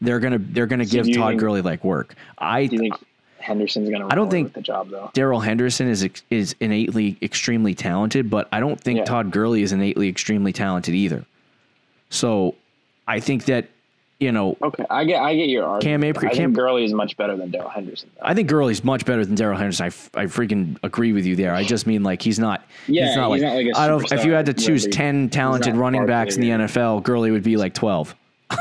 they're 0.00 0.18
gonna 0.18 0.38
they're 0.38 0.66
gonna 0.66 0.84
give 0.84 1.06
Todd 1.12 1.30
think- 1.30 1.40
Gurley 1.40 1.62
like 1.62 1.84
work. 1.84 2.16
I 2.36 2.66
think 2.66 2.94
Henderson's 3.38 3.88
to? 3.90 4.08
I 4.10 4.16
don't 4.16 4.28
think- 4.28 4.52
the 4.54 4.60
job 4.60 4.90
though. 4.90 5.10
Darrell 5.14 5.38
Henderson 5.40 5.88
is 5.88 6.08
is 6.30 6.56
innately 6.58 7.16
extremely 7.22 7.74
talented, 7.74 8.28
but 8.28 8.48
I 8.50 8.58
don't 8.58 8.80
think 8.80 8.98
Yeah. 8.98 9.04
Todd 9.04 9.30
Gurley 9.30 9.62
is 9.62 9.70
innately 9.72 10.08
extremely 10.08 10.52
talented 10.52 10.94
either. 10.96 11.24
So 12.10 12.56
I 13.06 13.20
think 13.20 13.44
that 13.44 13.68
you 14.20 14.32
know 14.32 14.56
Okay, 14.62 14.84
I 14.90 15.04
get 15.04 15.22
I 15.22 15.36
get 15.36 15.48
your 15.48 15.64
argument. 15.64 15.82
Cam 15.84 16.02
I 16.04 16.06
Akers- 16.08 16.36
think 16.36 16.54
Gurley 16.54 16.84
is 16.84 16.92
much 16.92 17.16
better 17.16 17.36
than 17.36 17.50
Darrell 17.50 17.68
Henderson. 17.68 18.10
Though. 18.16 18.26
I 18.26 18.34
think 18.34 18.48
Gurley's 18.48 18.82
much 18.82 19.04
better 19.04 19.24
than 19.24 19.34
Darrell 19.36 19.56
Henderson. 19.56 19.84
I, 19.84 19.86
f- 19.88 20.10
I 20.14 20.24
freaking 20.24 20.76
agree 20.82 21.12
with 21.12 21.24
you 21.24 21.36
there. 21.36 21.54
I 21.54 21.62
just 21.64 21.86
mean 21.86 22.02
like 22.02 22.20
he's 22.22 22.38
not. 22.38 22.64
Yeah, 22.88 23.06
he's 23.06 23.16
not 23.16 23.28
like. 23.30 23.36
he's 23.36 23.44
not 23.44 23.54
like 23.54 23.66
a 23.66 23.78
I 23.78 23.86
don't. 23.88 24.10
If 24.12 24.24
you 24.24 24.32
had 24.32 24.46
to 24.46 24.54
choose 24.54 24.84
they- 24.84 24.90
ten 24.90 25.28
talented 25.28 25.76
running 25.76 26.04
backs 26.06 26.34
in 26.36 26.40
the. 26.42 26.50
NFL, 26.50 27.02
Gurley 27.04 27.30
would 27.30 27.44
be 27.44 27.56
like 27.56 27.74
twelve. 27.74 28.14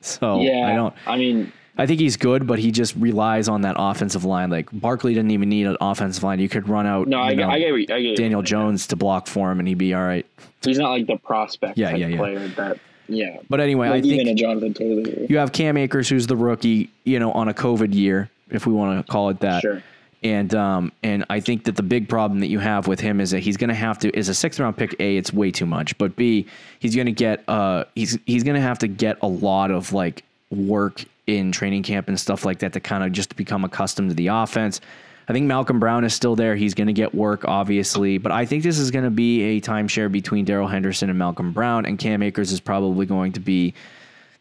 so 0.00 0.40
yeah, 0.40 0.66
I 0.68 0.74
don't. 0.74 0.94
I 1.06 1.16
mean, 1.16 1.52
I 1.78 1.86
think 1.86 2.00
he's 2.00 2.16
good, 2.16 2.46
but 2.46 2.58
he 2.58 2.70
just 2.72 2.96
relies 2.96 3.48
on 3.48 3.62
that 3.62 3.76
offensive 3.78 4.24
line. 4.24 4.50
Like 4.50 4.68
Barkley 4.72 5.14
didn't 5.14 5.30
even 5.30 5.48
need 5.48 5.66
an 5.66 5.76
offensive 5.80 6.22
line. 6.24 6.40
You 6.40 6.48
could 6.48 6.68
run 6.68 6.86
out. 6.86 7.06
no, 7.08 7.20
I 7.20 7.30
you 7.30 7.36
get, 7.36 7.48
I 7.48 7.58
get, 7.60 7.90
I 7.92 8.02
get. 8.02 8.16
Daniel 8.16 8.42
Jones 8.42 8.86
to 8.88 8.96
block 8.96 9.26
for 9.28 9.50
him, 9.52 9.58
and 9.60 9.68
he'd 9.68 9.78
be 9.78 9.94
all 9.94 10.02
right. 10.04 10.26
He's 10.62 10.78
not 10.78 10.90
like 10.90 11.06
the 11.06 11.16
prospect 11.16 11.78
Yeah, 11.78 11.90
type 11.90 12.00
yeah, 12.00 12.06
yeah. 12.08 12.16
player 12.16 12.48
that. 12.48 12.78
Yeah, 13.14 13.38
But 13.48 13.60
anyway, 13.60 13.88
like 13.88 14.04
I 14.04 14.06
even 14.06 14.28
a 14.28 14.34
Jonathan 14.34 14.74
Taylor. 14.74 15.26
you 15.28 15.38
have 15.38 15.52
Cam 15.52 15.76
Akers, 15.76 16.08
who's 16.08 16.26
the 16.26 16.36
rookie, 16.36 16.90
you 17.04 17.18
know, 17.18 17.32
on 17.32 17.48
a 17.48 17.54
COVID 17.54 17.94
year, 17.94 18.30
if 18.50 18.66
we 18.66 18.72
want 18.72 19.04
to 19.04 19.10
call 19.12 19.28
it 19.28 19.40
that. 19.40 19.62
Sure. 19.62 19.82
And 20.22 20.54
um, 20.54 20.92
and 21.02 21.24
I 21.30 21.40
think 21.40 21.64
that 21.64 21.74
the 21.76 21.82
big 21.82 22.08
problem 22.08 22.40
that 22.40 22.46
you 22.46 22.60
have 22.60 22.86
with 22.86 23.00
him 23.00 23.20
is 23.20 23.32
that 23.32 23.40
he's 23.40 23.56
going 23.56 23.68
to 23.68 23.74
have 23.74 23.98
to 24.00 24.16
is 24.16 24.28
a 24.28 24.34
sixth 24.34 24.60
round 24.60 24.76
pick. 24.76 24.94
A, 25.00 25.16
it's 25.16 25.32
way 25.32 25.50
too 25.50 25.66
much, 25.66 25.98
but 25.98 26.14
B, 26.14 26.46
he's 26.78 26.94
going 26.94 27.06
to 27.06 27.12
get 27.12 27.42
uh 27.48 27.84
he's 27.96 28.18
he's 28.24 28.44
going 28.44 28.54
to 28.54 28.60
have 28.60 28.78
to 28.80 28.88
get 28.88 29.18
a 29.20 29.26
lot 29.26 29.72
of 29.72 29.92
like 29.92 30.24
work 30.50 31.04
in 31.26 31.50
training 31.50 31.82
camp 31.82 32.08
and 32.08 32.18
stuff 32.20 32.44
like 32.44 32.60
that 32.60 32.72
to 32.74 32.80
kind 32.80 33.02
of 33.02 33.12
just 33.12 33.34
become 33.36 33.64
accustomed 33.64 34.10
to 34.10 34.14
the 34.14 34.28
offense. 34.28 34.80
I 35.28 35.32
think 35.32 35.46
Malcolm 35.46 35.78
Brown 35.78 36.04
is 36.04 36.14
still 36.14 36.36
there. 36.36 36.56
He's 36.56 36.74
going 36.74 36.88
to 36.88 36.92
get 36.92 37.14
work, 37.14 37.44
obviously, 37.46 38.18
but 38.18 38.32
I 38.32 38.44
think 38.44 38.62
this 38.62 38.78
is 38.78 38.90
going 38.90 39.04
to 39.04 39.10
be 39.10 39.42
a 39.42 39.60
timeshare 39.60 40.10
between 40.10 40.44
Darrell 40.44 40.68
Henderson 40.68 41.10
and 41.10 41.18
Malcolm 41.18 41.52
Brown, 41.52 41.86
and 41.86 41.98
Cam 41.98 42.22
Akers 42.22 42.52
is 42.52 42.60
probably 42.60 43.06
going 43.06 43.32
to 43.32 43.40
be 43.40 43.74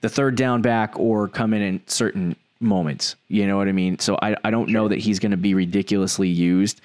the 0.02 0.10
third 0.10 0.36
down 0.36 0.62
back 0.62 0.98
or 0.98 1.28
come 1.28 1.54
in 1.54 1.62
in 1.62 1.82
certain 1.88 2.36
moments. 2.60 3.16
You 3.28 3.48
know 3.48 3.58
what 3.58 3.68
I 3.68 3.72
mean? 3.72 4.00
So 4.00 4.18
I, 4.22 4.36
I 4.44 4.52
don't 4.52 4.70
know 4.70 4.88
that 4.88 5.00
he's 5.00 5.20
going 5.20 5.32
to 5.32 5.38
be 5.38 5.54
ridiculously 5.54 6.30
used. 6.30 6.82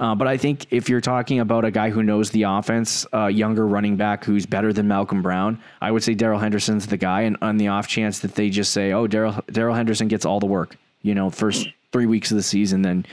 Uh, 0.00 0.16
but 0.16 0.26
I 0.26 0.36
think 0.36 0.66
if 0.72 0.88
you're 0.88 1.00
talking 1.00 1.38
about 1.38 1.64
a 1.64 1.70
guy 1.70 1.90
who 1.90 2.02
knows 2.02 2.30
the 2.30 2.42
offense, 2.42 3.06
a 3.12 3.30
younger 3.30 3.66
running 3.66 3.96
back 3.96 4.24
who's 4.24 4.46
better 4.46 4.72
than 4.72 4.88
Malcolm 4.88 5.22
Brown, 5.22 5.62
I 5.80 5.92
would 5.92 6.02
say 6.02 6.14
Darrell 6.14 6.40
Henderson's 6.40 6.86
the 6.86 6.96
guy. 6.96 7.20
And 7.22 7.36
on 7.40 7.56
the 7.56 7.68
off 7.68 7.86
chance 7.86 8.18
that 8.20 8.34
they 8.34 8.50
just 8.50 8.72
say, 8.72 8.92
oh, 8.92 9.06
Darrell 9.06 9.44
Darrell 9.52 9.76
Henderson 9.76 10.08
gets 10.08 10.24
all 10.24 10.40
the 10.40 10.46
work, 10.46 10.76
you 11.02 11.14
know, 11.14 11.30
first 11.30 11.68
three 11.92 12.06
weeks 12.06 12.32
of 12.32 12.36
the 12.36 12.42
season, 12.42 12.82
then 12.82 13.06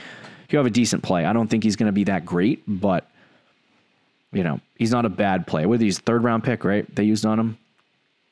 you 0.52 0.58
have 0.58 0.66
a 0.66 0.70
decent 0.70 1.02
play. 1.02 1.24
I 1.24 1.32
don't 1.32 1.48
think 1.48 1.64
he's 1.64 1.76
going 1.76 1.86
to 1.88 1.92
be 1.92 2.04
that 2.04 2.24
great, 2.24 2.62
but 2.66 3.06
you 4.32 4.44
know, 4.44 4.60
he's 4.76 4.90
not 4.92 5.04
a 5.04 5.08
bad 5.08 5.46
play. 5.46 5.66
With 5.66 5.80
his 5.80 5.98
third 5.98 6.22
round 6.22 6.44
pick, 6.44 6.64
right? 6.64 6.92
They 6.94 7.04
used 7.04 7.26
on 7.26 7.38
him. 7.38 7.58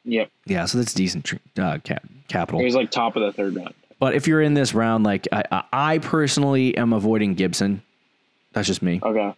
Yep, 0.04 0.30
Yeah, 0.46 0.64
so 0.64 0.78
that's 0.78 0.94
decent 0.94 1.30
uh, 1.58 1.78
cap- 1.84 2.06
capital. 2.28 2.60
he 2.60 2.64
was 2.64 2.74
like 2.74 2.90
top 2.90 3.16
of 3.16 3.22
the 3.22 3.32
third 3.32 3.54
round. 3.56 3.74
But 4.00 4.14
if 4.14 4.26
you're 4.28 4.40
in 4.40 4.54
this 4.54 4.72
round, 4.74 5.04
like 5.04 5.26
I, 5.32 5.42
I- 5.50 5.64
I 5.72 5.98
personally 5.98 6.76
am 6.76 6.92
avoiding 6.92 7.34
Gibson. 7.34 7.82
That's 8.52 8.66
just 8.68 8.80
me. 8.80 9.00
Okay. 9.02 9.34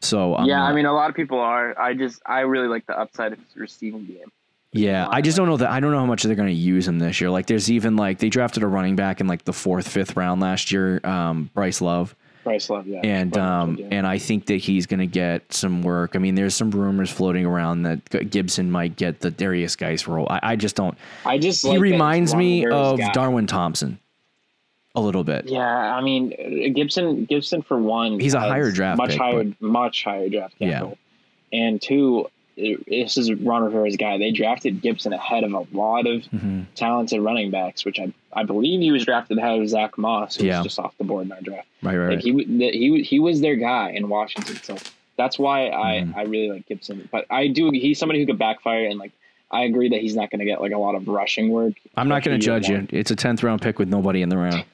So 0.00 0.34
I'm 0.36 0.46
yeah, 0.46 0.58
not- 0.58 0.70
I 0.70 0.74
mean, 0.74 0.86
a 0.86 0.92
lot 0.94 1.10
of 1.10 1.16
people 1.16 1.40
are. 1.40 1.78
I 1.78 1.94
just, 1.94 2.22
I 2.24 2.40
really 2.40 2.68
like 2.68 2.86
the 2.86 2.98
upside 2.98 3.32
of 3.32 3.38
his 3.38 3.56
receiving 3.56 4.06
game. 4.06 4.30
yeah, 4.72 5.06
I 5.10 5.20
just 5.20 5.36
don't 5.36 5.48
know 5.48 5.56
that. 5.58 5.68
I 5.70 5.80
don't 5.80 5.90
know 5.92 5.98
how 5.98 6.06
much 6.06 6.22
they're 6.22 6.34
going 6.36 6.48
to 6.48 6.54
use 6.54 6.86
him 6.88 6.98
this 7.00 7.20
year. 7.20 7.28
Like, 7.30 7.46
there's 7.46 7.70
even 7.70 7.96
like 7.96 8.18
they 8.18 8.28
drafted 8.30 8.62
a 8.62 8.66
running 8.66 8.96
back 8.96 9.20
in 9.20 9.26
like 9.26 9.44
the 9.44 9.52
fourth, 9.52 9.88
fifth 9.88 10.16
round 10.16 10.40
last 10.40 10.72
year, 10.72 11.00
um, 11.04 11.50
Bryce 11.54 11.80
Love, 11.80 12.14
Bryce 12.44 12.70
Love, 12.70 12.86
yeah. 12.86 13.00
and 13.02 13.32
But, 13.32 13.40
um, 13.40 13.76
yeah. 13.76 13.86
and 13.90 14.06
I 14.06 14.18
think 14.18 14.46
that 14.46 14.56
he's 14.56 14.86
going 14.86 15.00
to 15.00 15.06
get 15.06 15.52
some 15.52 15.82
work. 15.82 16.14
I 16.14 16.18
mean, 16.18 16.34
there's 16.34 16.54
some 16.54 16.70
rumors 16.70 17.10
floating 17.10 17.44
around 17.46 17.82
that 17.82 18.30
Gibson 18.30 18.70
might 18.70 18.96
get 18.96 19.20
the 19.20 19.30
Derrius 19.30 19.76
Guice 19.76 20.06
role. 20.06 20.26
I, 20.30 20.40
I 20.42 20.56
just 20.56 20.76
don't. 20.76 20.96
I 21.24 21.38
just 21.38 21.62
He 21.62 21.70
like 21.70 21.80
reminds 21.80 22.34
me 22.34 22.66
of 22.66 22.98
guy. 22.98 23.12
Darwin 23.12 23.46
Thompson 23.46 23.98
a 24.94 25.00
little 25.00 25.24
bit. 25.24 25.46
Yeah, 25.46 25.66
I 25.66 26.00
mean 26.00 26.72
Gibson. 26.74 27.24
Gibson 27.24 27.62
for 27.62 27.78
one, 27.78 28.20
He's 28.20 28.34
a 28.34 28.40
higher 28.40 28.70
draft 28.70 28.98
much 28.98 29.10
pick, 29.10 29.18
higher, 29.18 29.44
much 29.60 30.04
higher 30.04 30.28
draft 30.28 30.54
Yeah. 30.58 30.92
And 31.52 31.80
two, 31.80 32.28
it- 32.56 32.86
this 32.86 33.16
is 33.16 33.32
Ron 33.32 33.64
Rivera's 33.64 33.96
guy. 33.96 34.18
They 34.18 34.30
drafted 34.30 34.80
Gibson 34.82 35.12
ahead 35.12 35.44
of 35.44 35.52
a 35.52 35.66
lot 35.72 36.06
of 36.06 36.22
Mm-hmm. 36.22 36.62
talented 36.74 37.20
running 37.20 37.50
backs, 37.50 37.84
which 37.84 37.98
I 37.98 38.12
I 38.32 38.42
believe 38.44 38.80
he 38.80 38.90
was 38.92 39.04
drafted 39.04 39.38
ahead 39.38 39.60
of 39.60 39.68
Zach 39.68 39.96
Moss, 39.98 40.36
who 40.36 40.46
Yeah. 40.46 40.58
was 40.58 40.64
just 40.66 40.78
off 40.78 40.96
the 40.98 41.04
board 41.04 41.26
in 41.26 41.32
our 41.32 41.40
draft. 41.40 41.68
Right, 41.82 41.96
right, 41.96 42.10
Like 42.16 42.20
he 42.20 42.32
he 42.72 43.02
he 43.02 43.20
was 43.20 43.40
their 43.40 43.56
guy 43.56 43.90
in 43.90 44.08
Washington, 44.08 44.56
so 44.62 44.76
that's 45.16 45.38
why 45.38 45.68
I 45.68 46.00
Mm-hmm. 46.02 46.18
I 46.18 46.22
really 46.22 46.50
like 46.50 46.66
Gibson. 46.66 47.08
But 47.12 47.26
I 47.30 47.46
do 47.48 47.70
he's 47.72 47.98
somebody 47.98 48.20
who 48.20 48.26
could 48.26 48.38
backfire, 48.38 48.86
and 48.86 48.98
like 48.98 49.12
I 49.50 49.62
agree 49.64 49.88
that 49.90 50.00
he's 50.00 50.16
not 50.16 50.30
going 50.30 50.40
to 50.40 50.44
get 50.44 50.60
like 50.60 50.72
a 50.72 50.78
lot 50.78 50.96
of 50.96 51.06
rushing 51.06 51.50
work. 51.50 51.74
I'm 51.96 52.08
not 52.08 52.24
going 52.24 52.38
to 52.40 52.44
judge 52.44 52.68
you. 52.68 52.88
It's 52.90 53.12
a 53.12 53.16
10th 53.16 53.42
round 53.44 53.62
pick 53.62 53.78
with 53.78 53.88
nobody 53.88 54.20
in 54.22 54.28
the 54.28 54.36
round. 54.36 54.64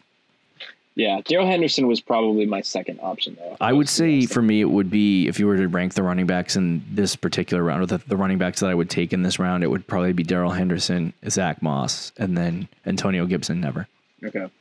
Yeah, 1.00 1.22
Darrell 1.24 1.46
Henderson 1.46 1.86
was 1.86 1.98
probably 1.98 2.44
my 2.44 2.60
second 2.60 3.00
option 3.02 3.34
though. 3.40 3.56
I 3.58 3.72
would 3.72 3.88
say 3.88 4.26
for 4.26 4.42
me, 4.42 4.60
it 4.60 4.68
would 4.68 4.90
be 4.90 5.28
if 5.28 5.40
you 5.40 5.46
were 5.46 5.56
to 5.56 5.66
rank 5.66 5.94
the 5.94 6.02
running 6.02 6.26
backs 6.26 6.56
in 6.56 6.84
this 6.92 7.16
particular 7.16 7.62
round, 7.62 7.82
or 7.82 7.86
the, 7.86 7.98
the 8.06 8.18
running 8.18 8.36
backs 8.36 8.60
that 8.60 8.68
I 8.68 8.74
would 8.74 8.90
take 8.90 9.14
in 9.14 9.22
this 9.22 9.38
round, 9.38 9.64
it 9.64 9.68
would 9.68 9.86
probably 9.86 10.12
be 10.12 10.22
Darrell 10.22 10.50
Henderson, 10.50 11.14
Zach 11.26 11.62
Moss, 11.62 12.12
and 12.18 12.36
then 12.36 12.68
Antonio 12.84 13.24
Gibson. 13.24 13.62
Never. 13.62 13.88
okay. 14.22 14.46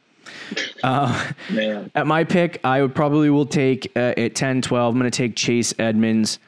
Uh, 0.81 1.31
Man, 1.49 1.91
At 1.93 2.07
my 2.07 2.23
pick, 2.23 2.61
I 2.63 2.81
would 2.81 2.95
probably 2.95 3.29
will 3.29 3.45
take 3.45 3.91
uh, 3.97 4.13
at 4.15 4.35
10, 4.35 4.61
12. 4.61 4.93
I'm 4.93 4.97
going 4.99 5.11
to 5.11 5.17
take 5.17 5.35
Chase 5.35 5.73
Edmonds. 5.77 6.39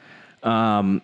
Um, 0.42 1.02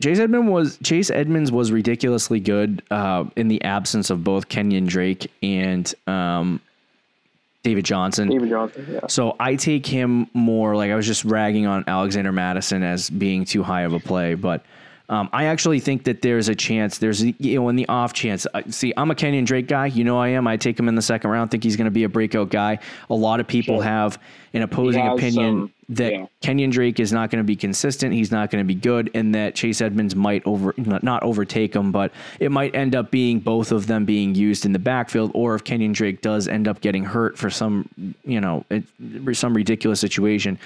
Chase 0.00 0.20
Edmonds 0.20 0.48
was 0.48 0.78
Chase 0.84 1.10
Edmonds 1.10 1.50
was 1.50 1.72
ridiculously 1.72 2.38
good 2.38 2.82
uh, 2.92 3.24
in 3.34 3.48
the 3.48 3.60
absence 3.64 4.10
of 4.10 4.22
both 4.22 4.48
Kenyon 4.48 4.86
Drake 4.86 5.28
and 5.42 5.92
um, 6.06 6.60
David 7.62 7.84
Johnson. 7.84 8.28
David 8.28 8.50
Johnson. 8.50 8.86
Yeah. 8.90 9.06
So 9.08 9.36
I 9.40 9.56
take 9.56 9.86
him 9.86 10.28
more 10.32 10.76
like 10.76 10.90
I 10.90 10.94
was 10.94 11.06
just 11.06 11.24
ragging 11.24 11.66
on 11.66 11.84
Alexander 11.86 12.32
Mattison 12.32 12.82
as 12.82 13.10
being 13.10 13.44
too 13.44 13.62
high 13.62 13.82
of 13.82 13.92
a 13.92 14.00
play, 14.00 14.34
but 14.34 14.64
um, 15.10 15.30
I 15.32 15.46
actually 15.46 15.80
think 15.80 16.04
that 16.04 16.20
there's 16.20 16.48
a 16.48 16.54
chance. 16.54 16.98
There's 16.98 17.22
you 17.22 17.54
know 17.60 17.68
in 17.70 17.76
the 17.76 17.88
off 17.88 18.12
chance. 18.12 18.46
See, 18.68 18.92
I'm 18.96 19.10
a 19.10 19.14
Kenyon 19.14 19.44
Drake 19.46 19.66
guy. 19.66 19.86
You 19.86 20.04
know 20.04 20.18
I 20.18 20.28
am. 20.28 20.46
I 20.46 20.56
take 20.58 20.78
him 20.78 20.86
in 20.86 20.96
the 20.96 21.02
second 21.02 21.30
round. 21.30 21.50
Think 21.50 21.64
he's 21.64 21.76
going 21.76 21.86
to 21.86 21.90
be 21.90 22.04
a 22.04 22.08
breakout 22.10 22.50
guy. 22.50 22.78
A 23.08 23.14
lot 23.14 23.40
of 23.40 23.46
people 23.46 23.76
Sure. 23.76 23.84
have 23.84 24.18
an 24.52 24.62
opposing 24.62 25.06
opinion 25.06 25.32
some- 25.60 25.72
that 25.90 26.12
yeah. 26.12 26.26
Kenyon 26.42 26.68
Drake 26.68 27.00
is 27.00 27.10
not 27.10 27.30
going 27.30 27.42
to 27.42 27.46
be 27.46 27.56
consistent. 27.56 28.12
He's 28.12 28.30
not 28.30 28.50
going 28.50 28.62
to 28.62 28.66
be 28.66 28.74
good, 28.74 29.10
and 29.14 29.34
that 29.34 29.54
Chase 29.54 29.80
Edmonds 29.80 30.14
might 30.14 30.42
over 30.44 30.74
not 30.76 31.02
not 31.02 31.22
overtake 31.22 31.74
him, 31.74 31.90
but 31.90 32.12
it 32.38 32.52
might 32.52 32.74
end 32.74 32.94
up 32.94 33.10
being 33.10 33.40
both 33.40 33.72
of 33.72 33.86
them 33.86 34.04
being 34.04 34.34
used 34.34 34.66
in 34.66 34.72
the 34.72 34.78
backfield, 34.78 35.30
or 35.32 35.54
if 35.54 35.64
Kenyon 35.64 35.92
Drake 35.92 36.20
does 36.20 36.48
end 36.48 36.68
up 36.68 36.82
getting 36.82 37.04
hurt 37.04 37.38
for 37.38 37.48
some 37.48 37.88
you 38.26 38.42
know 38.42 38.64
it, 38.68 38.84
some 39.32 39.54
ridiculous 39.54 40.00
situation. 40.00 40.58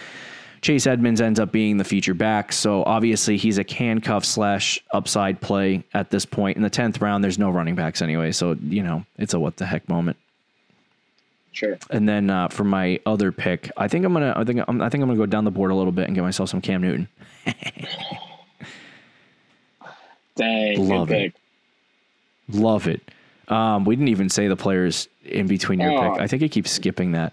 Chase 0.62 0.86
Edmonds 0.86 1.20
ends 1.20 1.38
up 1.40 1.50
being 1.52 1.76
the 1.76 1.84
feature 1.84 2.14
back, 2.14 2.52
so 2.52 2.84
obviously 2.84 3.36
he's 3.36 3.58
a 3.58 3.64
handcuff 3.68 4.24
slash 4.24 4.78
upside 4.92 5.40
play 5.40 5.82
at 5.92 6.10
this 6.10 6.24
point. 6.24 6.56
In 6.56 6.62
the 6.62 6.70
tenth 6.70 7.00
round, 7.00 7.22
there's 7.24 7.38
no 7.38 7.50
running 7.50 7.74
backs 7.74 8.00
anyway, 8.00 8.30
so 8.32 8.56
you 8.62 8.82
know 8.82 9.04
it's 9.18 9.34
a 9.34 9.40
what 9.40 9.56
the 9.56 9.66
heck 9.66 9.88
moment. 9.88 10.16
Sure. 11.50 11.76
And 11.90 12.08
then 12.08 12.30
uh, 12.30 12.46
for 12.48 12.64
my 12.64 13.00
other 13.04 13.30
pick, 13.32 13.70
I 13.76 13.88
think 13.88 14.04
I'm 14.06 14.12
gonna. 14.12 14.32
I 14.36 14.44
think 14.44 14.60
I'm, 14.66 14.80
I 14.80 14.88
think 14.88 15.02
I'm 15.02 15.08
gonna 15.08 15.18
go 15.18 15.26
down 15.26 15.44
the 15.44 15.50
board 15.50 15.70
a 15.72 15.74
little 15.74 15.92
bit 15.92 16.06
and 16.06 16.14
get 16.14 16.22
myself 16.22 16.48
some 16.48 16.60
Cam 16.60 16.80
Newton. 16.80 17.08
Dang. 20.36 20.88
Love 20.88 21.10
it. 21.10 21.34
Love 22.48 22.86
it. 22.88 23.02
Um, 23.48 23.84
we 23.84 23.96
didn't 23.96 24.08
even 24.08 24.28
say 24.30 24.48
the 24.48 24.56
players 24.56 25.08
in 25.24 25.46
between 25.46 25.80
your 25.80 25.90
Oh. 25.92 26.12
pick. 26.12 26.20
I 26.22 26.26
think 26.26 26.42
it 26.42 26.50
keeps 26.50 26.70
skipping 26.70 27.12
that. 27.12 27.32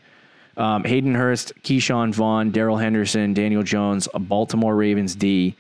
Um, 0.60 0.84
Hayden 0.84 1.16
Hurst, 1.16 1.54
Ke'Shawn 1.64 2.14
Vaughn, 2.14 2.52
Darrell 2.52 2.78
Henderson, 2.78 3.34
Daniel 3.34 3.64
Jones, 3.64 4.10
a 4.14 4.20
Baltimore 4.20 4.76
Ravens 4.76 5.16
D, 5.16 5.56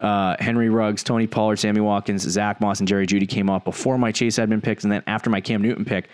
uh, 0.00 0.36
Henry 0.38 0.68
Ruggs, 0.68 1.02
Tony 1.02 1.26
Pollard, 1.26 1.58
Sammy 1.58 1.80
Watkins, 1.80 2.22
Zach 2.22 2.60
Moss, 2.60 2.78
and 2.78 2.88
Jerry 2.88 3.06
Jeudy 3.06 3.28
came 3.28 3.50
off 3.50 3.64
before 3.64 3.98
my 3.98 4.12
Chase 4.12 4.38
Edmond 4.38 4.62
picks, 4.62 4.84
and 4.84 4.92
then 4.92 5.02
after 5.08 5.28
my 5.30 5.40
Cam 5.40 5.60
Newton 5.62 5.84
pick. 5.84 6.08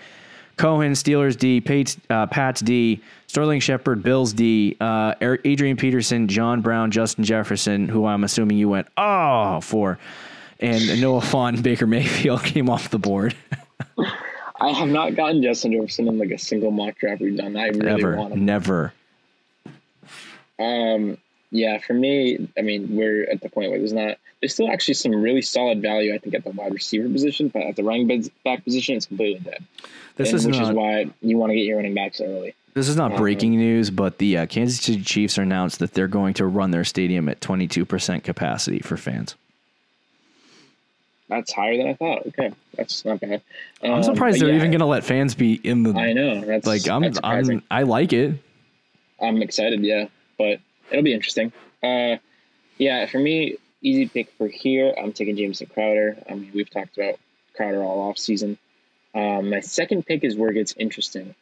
Cohen, 0.57 0.93
Steelers 0.93 1.37
D, 1.37 1.61
Pates, 1.61 1.99
uh, 2.09 2.27
Pats 2.27 2.63
D, 2.63 3.03
Sterling 3.27 3.61
Shepard, 3.61 4.03
Bills 4.03 4.33
D, 4.33 4.77
uh, 4.81 5.15
Adrian 5.21 5.77
Peterson, 5.77 6.29
John 6.29 6.63
Brown, 6.63 6.91
Justin 6.91 7.25
Jefferson, 7.25 7.89
who 7.89 8.07
I'm 8.07 8.25
assuming 8.25 8.57
you 8.57 8.71
went 8.71 8.89
oh 8.97 9.61
for, 9.61 9.99
and 10.59 11.01
Noah 11.01 11.21
Fant, 11.21 11.63
Baker 11.63 11.87
Mayfield 11.87 12.43
came 12.45 12.71
off 12.71 12.89
the 12.89 12.99
board. 12.99 13.35
I 14.61 14.71
have 14.71 14.89
not 14.89 15.15
gotten 15.17 15.43
Justin 15.43 15.73
Jefferson 15.73 16.09
in 16.09 16.19
like 16.19 16.31
a 16.31 16.39
single 16.39 16.71
mock 16.71 16.97
draft 16.99 17.21
we've 17.21 17.37
done. 17.37 17.57
I 17.57 17.67
really 17.69 17.89
Ever, 18.03 18.17
want 18.17 18.33
him. 18.35 18.45
never. 18.45 18.93
Um, 20.59 21.19
yeah, 21.51 21.79
for 21.79 21.95
me, 21.95 22.49
I 22.59 22.63
mean, 22.63 22.97
we're 22.97 23.25
at 23.25 23.41
the 23.41 23.49
point 23.49 23.71
where 23.71 23.79
there's 23.79 23.93
not. 23.93 24.19
There's 24.41 24.55
still 24.55 24.71
actually 24.71 24.95
some 24.95 25.13
really 25.13 25.43
solid 25.43 25.81
value, 25.81 26.15
I 26.15 26.19
think, 26.19 26.35
at 26.35 26.45
the 26.45 26.51
wide 26.51 26.73
receiver 26.75 27.09
position, 27.09 27.49
but 27.49 27.63
at 27.63 27.77
the 27.77 27.85
running 27.85 28.29
back 28.45 28.65
position, 28.65 28.97
it's 28.97 29.07
completely 29.07 29.41
dead. 29.41 29.65
This 30.17 30.31
And 30.31 30.39
is 30.39 30.47
which 30.47 30.57
not 30.59 30.71
is 30.71 30.75
why 30.77 31.11
you 31.23 31.37
want 31.39 31.51
to 31.51 31.57
get 31.57 31.65
your 31.65 31.77
running 31.77 31.95
backs 31.95 32.21
early. 32.21 32.55
this 32.75 32.89
is 32.89 32.97
not 32.97 33.17
breaking 33.17 33.53
news, 33.57 33.91
but 33.91 34.19
the 34.19 34.37
uh, 34.39 34.47
Kansas 34.47 34.81
City 34.81 35.03
Chiefs 35.03 35.39
announced 35.39 35.79
that 35.79 35.95
they're 35.95 36.09
going 36.09 36.35
to 36.35 36.47
run 36.47 36.71
their 36.71 36.85
stadium 36.85 37.29
at 37.29 37.41
22% 37.41 38.23
capacity 38.23 38.79
for 38.81 38.97
fans. 38.97 39.35
That's 41.29 41.53
higher 41.53 41.77
than 41.77 41.89
I 41.89 41.95
thought. 41.95 42.27
Okay, 42.29 42.53
that's 42.77 43.05
not 43.05 43.21
bad. 43.21 43.43
I'm 43.83 43.93
Um, 43.93 44.03
surprised 44.03 44.41
they're 44.41 44.49
yeah, 44.51 44.57
even 44.57 44.71
going 44.71 44.81
to 44.81 44.87
let 44.87 45.03
fans 45.05 45.35
be 45.35 45.55
in 45.55 45.83
the 45.83 45.93
I 45.99 46.13
know. 46.13 46.41
That's 46.43 46.67
like. 46.67 46.89
I'm 46.89 47.03
that's. 47.03 47.19
I'm 47.23 47.63
I 47.71 47.83
like 47.83 48.13
it. 48.13 48.35
I'm 49.21 49.43
excited, 49.43 49.81
yeah, 49.81 50.07
but 50.39 50.61
it'll 50.91 51.03
be 51.03 51.13
interesting. 51.15 51.53
Uh, 51.83 52.17
yeah, 52.79 53.07
for 53.07 53.19
me, 53.19 53.57
easy 53.83 54.07
pick 54.09 54.31
for 54.39 54.47
here. 54.47 54.95
I'm 54.97 55.13
taking 55.13 55.37
Jamison 55.37 55.67
Crowder. 55.69 56.17
I 56.29 56.35
mean, 56.35 56.51
we've 56.55 56.71
talked 56.71 56.97
about 56.97 57.19
Crowder 57.57 57.83
all 57.83 58.09
off 58.09 58.19
season. 58.19 58.59
Um, 59.15 59.51
my 59.51 59.61
second 59.61 60.05
pick 60.07 60.23
is 60.25 60.37
where 60.37 60.51
it 60.51 60.55
gets 60.55 60.75
interesting. 60.77 61.35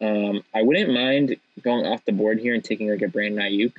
Um, 0.00 0.44
I 0.54 0.62
wouldn't 0.62 0.92
mind 0.92 1.36
going 1.62 1.86
off 1.86 2.04
the 2.04 2.12
board 2.12 2.38
here 2.38 2.52
and 2.54 2.62
taking 2.62 2.90
like 2.90 3.00
a 3.02 3.08
Brandon 3.08 3.42
Aiyuk, 3.42 3.72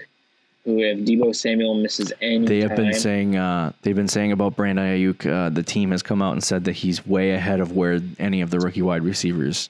if 0.66 0.99
Deebo 0.99 1.36
Samuel 1.36 1.76
misses 1.76 2.11
any 2.22 2.45
They 2.45 2.59
have 2.61 2.70
time, 2.70 2.78
been 2.78 2.93
saying 2.93 3.36
uh, 3.36 3.72
they've 3.84 3.95
been 3.95 4.07
saying 4.07 4.32
about 4.32 4.55
Brandon 4.55 4.86
Aiyuk. 4.86 5.26
Uh, 5.32 5.49
the 5.49 5.63
team 5.63 5.91
has 5.91 6.01
come 6.01 6.22
out 6.22 6.34
and 6.34 6.43
said 6.43 6.63
that 6.66 6.74
he's 6.74 7.05
way 7.05 7.32
ahead 7.32 7.59
of 7.59 7.72
where 7.74 7.99
any 8.20 8.41
of 8.41 8.49
the 8.49 8.59
rookie 8.59 8.82
wide 8.82 9.03
receivers. 9.03 9.70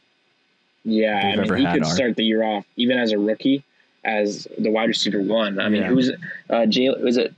yeah, 0.84 1.34
I 1.34 1.36
mean, 1.36 1.56
he 1.58 1.66
could 1.66 1.84
are. 1.84 1.86
start 1.96 2.16
the 2.16 2.24
year 2.24 2.44
off 2.44 2.66
even 2.78 2.98
as 2.98 3.12
a 3.12 3.18
rookie 3.18 3.64
as 4.04 4.48
the 4.58 4.70
wide 4.72 4.88
receiver 4.88 5.22
one. 5.22 5.60
I 5.60 5.68
mean, 5.70 5.82
Yeah. 5.82 5.88
who's 5.90 6.12
uh, 6.50 6.66
Jay, 6.68 6.90
was 6.90 7.18
it 7.18 7.34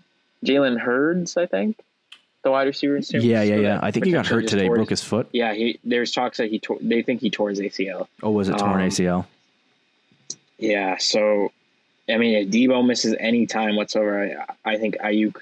Jalen 0.45 0.77
Hurds? 0.79 1.35
I 1.37 1.45
think 1.47 1.77
the 2.43 2.51
wide 2.51 2.67
receiver. 2.67 2.97
Yeah, 3.17 3.41
yeah, 3.41 3.55
yeah. 3.55 3.79
I 3.81 3.89
think 3.91 4.05
he 4.05 4.11
got 4.11 4.27
hurt 4.27 4.47
today, 4.47 4.67
broke 4.67 4.89
his- 4.89 4.99
his 5.01 5.07
foot. 5.09 5.29
Yeah, 5.31 5.53
he 5.53 5.79
there's 5.83 6.11
talks 6.11 6.37
that 6.37 6.49
he 6.51 6.59
tore. 6.59 6.77
They 6.81 7.01
think 7.01 7.21
he 7.21 7.29
tore 7.31 7.49
his 7.49 7.59
ACL. 7.59 8.07
Oh, 8.21 8.29
was 8.31 8.49
it 8.49 8.57
torn 8.59 8.81
Um, 8.81 8.87
ACL? 8.87 9.25
Yeah, 10.59 10.97
so 10.97 11.51
I 12.09 12.17
mean, 12.17 12.35
if 12.35 12.49
Deebo 12.49 12.85
misses 12.85 13.15
any 13.19 13.45
time 13.47 13.75
whatsoever, 13.75 14.45
I, 14.65 14.73
I 14.73 14.77
think 14.77 14.97
Aiyuk 14.97 15.37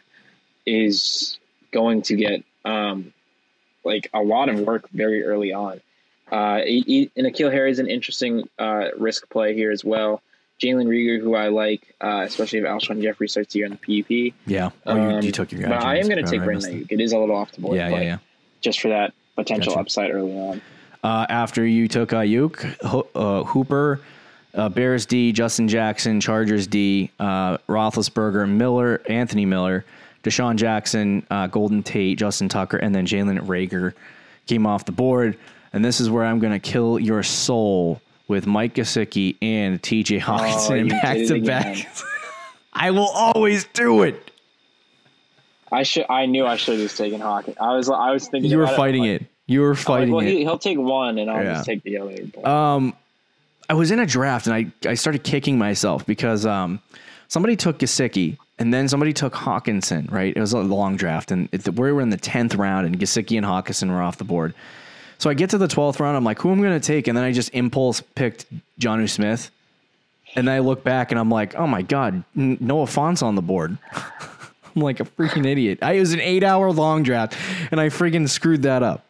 is 0.65 1.37
going 1.71 2.01
to 2.03 2.15
get 2.15 2.43
um, 2.63 3.13
like 3.83 4.09
a 4.13 4.21
lot 4.21 4.49
of 4.49 4.59
work 4.59 4.89
very 4.89 5.23
early 5.23 5.53
on. 5.53 5.79
Uh, 6.31 6.61
he, 6.61 6.81
he, 6.81 7.11
and 7.15 7.27
N'Keal 7.27 7.51
Harry 7.51 7.69
is 7.69 7.77
an 7.79 7.87
interesting 7.87 8.49
uh, 8.57 8.87
risk 8.97 9.29
play 9.29 9.53
here 9.53 9.71
as 9.71 9.85
well. 9.85 10.21
Jalen 10.59 10.87
Reagor, 10.87 11.19
who 11.21 11.35
I 11.35 11.49
like, 11.49 11.93
uh, 12.01 12.23
especially 12.25 12.59
if 12.59 12.65
Alshon 12.65 13.01
Jeffery 13.01 13.27
starts 13.27 13.53
the 13.53 13.59
year 13.59 13.67
on 13.67 13.77
the 13.79 14.01
PUP. 14.01 14.33
Yeah. 14.47 14.69
Oh, 14.85 14.95
you, 14.95 15.01
Um, 15.17 15.21
you 15.23 15.31
took 15.31 15.51
your 15.51 15.61
guy. 15.61 15.69
But 15.69 15.83
I 15.83 15.97
am 15.97 16.07
going 16.07 16.23
to 16.23 16.29
take 16.31 16.43
Brandon 16.43 16.71
Aiyuk. 16.81 16.91
It 16.91 16.99
is 17.01 17.11
a 17.11 17.19
little 17.19 17.35
off 17.35 17.51
the 17.51 17.61
board, 17.61 17.75
Yeah, 17.77 17.89
yeah, 17.89 18.01
yeah. 18.01 18.17
just 18.61 18.79
for 18.79 18.87
that 18.87 19.13
potential 19.35 19.73
Gotcha. 19.73 19.81
upside 19.81 20.11
early 20.11 20.31
on. 20.35 20.61
Uh, 21.03 21.25
after 21.29 21.63
you 21.67 21.87
took 21.87 22.09
Aiyuk, 22.09 22.81
Ho- 22.81 23.07
uh, 23.13 23.43
Hooper, 23.43 23.99
uh, 24.55 24.69
Bears 24.69 25.05
D, 25.05 25.31
Justin 25.31 25.67
Jackson, 25.67 26.19
Chargers 26.21 26.67
D, 26.67 27.11
uh, 27.19 27.57
Roethlisberger, 27.69 28.47
Miller, 28.49 29.01
Anthony 29.07 29.45
Miller, 29.45 29.85
DeSean 30.23 30.55
Jackson, 30.55 31.25
uh, 31.29 31.47
Golden 31.47 31.83
Tate, 31.83 32.17
Justin 32.17 32.49
Tucker, 32.49 32.77
and 32.77 32.93
then 32.95 33.05
Jalen 33.05 33.39
Reagor 33.41 33.93
came 34.47 34.65
off 34.65 34.85
the 34.85 34.91
board. 34.91 35.37
And 35.73 35.83
this 35.83 35.99
is 35.99 36.09
where 36.09 36.23
I'm 36.25 36.39
going 36.39 36.53
to 36.53 36.59
kill 36.59 36.99
your 36.99 37.21
soul 37.21 38.01
with 38.27 38.47
Mike 38.47 38.73
Gesicki 38.75 39.35
and 39.41 39.81
TJ 39.81 40.19
Hockenson 40.21 40.85
Oh, 40.85 40.89
back 40.89 41.17
to 41.27 41.41
back. 41.41 41.87
I 42.73 42.91
will 42.91 43.09
always 43.09 43.65
do 43.65 44.03
it. 44.03 44.31
I 45.71 45.83
should. 45.83 46.05
I 46.09 46.25
knew 46.25 46.45
I 46.45 46.55
should 46.57 46.73
have 46.75 46.83
just 46.83 46.97
taken 46.97 47.19
Hawkins. 47.21 47.57
I 47.59 47.73
was. 47.75 47.89
I 47.89 48.11
was 48.11 48.27
thinking. 48.27 48.49
You 48.51 48.57
were 48.59 48.67
fighting 48.67 49.03
I'm 49.03 49.09
like- 49.11 49.21
it. 49.21 49.27
You 49.47 49.61
were 49.61 49.67
I'm 49.71 49.75
like, 49.75 49.85
fighting 49.85 50.11
well, 50.11 50.25
it. 50.25 50.29
he, 50.31 50.39
he'll 50.39 50.57
take 50.57 50.77
one, 50.79 51.17
and 51.19 51.29
I'll 51.29 51.43
Yeah. 51.43 51.53
just 51.55 51.65
take 51.67 51.83
the 51.83 51.97
other. 51.99 52.15
But 52.33 52.47
Um, 52.47 52.93
I 53.69 53.73
was 53.73 53.91
in 53.91 53.99
a 53.99 54.05
draft 54.05 54.47
and 54.47 54.55
I, 54.55 54.89
I 54.89 54.93
started 54.93 55.23
kicking 55.23 55.57
myself 55.57 56.05
because 56.05 56.45
um, 56.45 56.79
somebody 57.27 57.55
took 57.55 57.79
Gesicki 57.79 58.37
and 58.59 58.73
then 58.73 58.87
somebody 58.87 59.11
took 59.11 59.33
Hockenson, 59.33 60.11
right? 60.11 60.35
It 60.35 60.39
was 60.39 60.53
a 60.53 60.59
long 60.59 60.95
draft 60.95 61.31
and 61.31 61.49
it, 61.51 61.67
we 61.67 61.91
were 61.91 62.01
in 62.01 62.09
the 62.09 62.17
10th 62.17 62.57
round 62.57 62.85
and 62.85 62.99
Gesicki 62.99 63.37
and 63.37 63.45
Hockenson 63.45 63.89
were 63.89 64.01
off 64.01 64.17
the 64.17 64.23
board. 64.23 64.53
So 65.17 65.29
I 65.29 65.33
get 65.33 65.49
to 65.51 65.57
the 65.57 65.67
12th 65.67 65.99
round. 65.99 66.17
I'm 66.17 66.23
like, 66.23 66.39
who 66.39 66.51
am 66.51 66.59
I 66.59 66.63
going 66.63 66.79
to 66.79 66.85
take? 66.85 67.07
And 67.07 67.17
then 67.17 67.23
I 67.23 67.31
just 67.31 67.53
impulse 67.53 68.01
picked 68.01 68.45
Jonnu 68.79 69.09
Smith. 69.09 69.49
And 70.35 70.47
then 70.47 70.55
I 70.55 70.59
look 70.59 70.83
back 70.83 71.11
and 71.11 71.19
I'm 71.19 71.29
like, 71.29 71.55
oh 71.55 71.67
my 71.67 71.81
God, 71.81 72.23
Noah 72.35 72.87
Fant's 72.87 73.21
on 73.21 73.35
the 73.35 73.41
board. 73.41 73.77
I'm 74.75 74.81
like 74.81 74.99
a 74.99 75.05
freaking 75.05 75.45
idiot. 75.45 75.79
I 75.81 75.93
it 75.93 76.01
was 76.01 76.13
an 76.13 76.19
eight 76.19 76.43
hour 76.43 76.71
long 76.71 77.03
draft 77.03 77.37
and 77.71 77.79
I 77.79 77.87
freaking 77.87 78.27
screwed 78.27 78.63
that 78.63 78.83
up. 78.83 79.04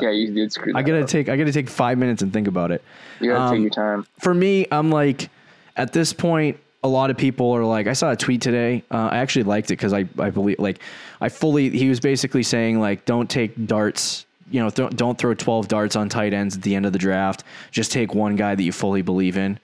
Yeah, 0.00 0.10
you 0.10 0.32
did 0.32 0.52
screw. 0.52 0.72
I 0.74 0.82
gotta 0.82 1.02
up. 1.02 1.08
take 1.08 1.28
I 1.28 1.36
gotta 1.36 1.52
take 1.52 1.68
five 1.68 1.98
minutes 1.98 2.22
and 2.22 2.32
think 2.32 2.48
about 2.48 2.70
it. 2.70 2.82
You 3.20 3.30
gotta 3.30 3.44
um, 3.44 3.54
take 3.54 3.60
your 3.62 3.70
time. 3.70 4.06
For 4.20 4.34
me, 4.34 4.66
I'm 4.70 4.90
like 4.90 5.30
at 5.76 5.92
this 5.92 6.12
point, 6.12 6.58
a 6.82 6.88
lot 6.88 7.10
of 7.10 7.16
people 7.16 7.52
are 7.52 7.64
like, 7.64 7.86
I 7.86 7.92
saw 7.92 8.12
a 8.12 8.16
tweet 8.16 8.40
today. 8.40 8.84
Uh, 8.90 9.08
I 9.10 9.18
actually 9.18 9.44
liked 9.44 9.70
it 9.70 9.74
because 9.74 9.92
I 9.92 10.08
I 10.18 10.30
believe 10.30 10.58
like 10.58 10.80
I 11.20 11.28
fully 11.28 11.70
he 11.70 11.88
was 11.88 12.00
basically 12.00 12.42
saying 12.42 12.80
like 12.80 13.04
don't 13.04 13.28
take 13.28 13.66
darts. 13.66 14.26
You 14.50 14.60
know, 14.62 14.70
don't 14.70 14.96
don't 14.96 15.18
throw 15.18 15.34
12 15.34 15.68
darts 15.68 15.96
on 15.96 16.08
tight 16.08 16.32
ends 16.32 16.56
at 16.56 16.62
the 16.62 16.74
end 16.74 16.86
of 16.86 16.92
the 16.92 16.98
draft. 16.98 17.44
Just 17.70 17.92
take 17.92 18.14
one 18.14 18.36
guy 18.36 18.54
that 18.54 18.62
you 18.62 18.72
fully 18.72 19.02
believe 19.02 19.36
in. 19.36 19.58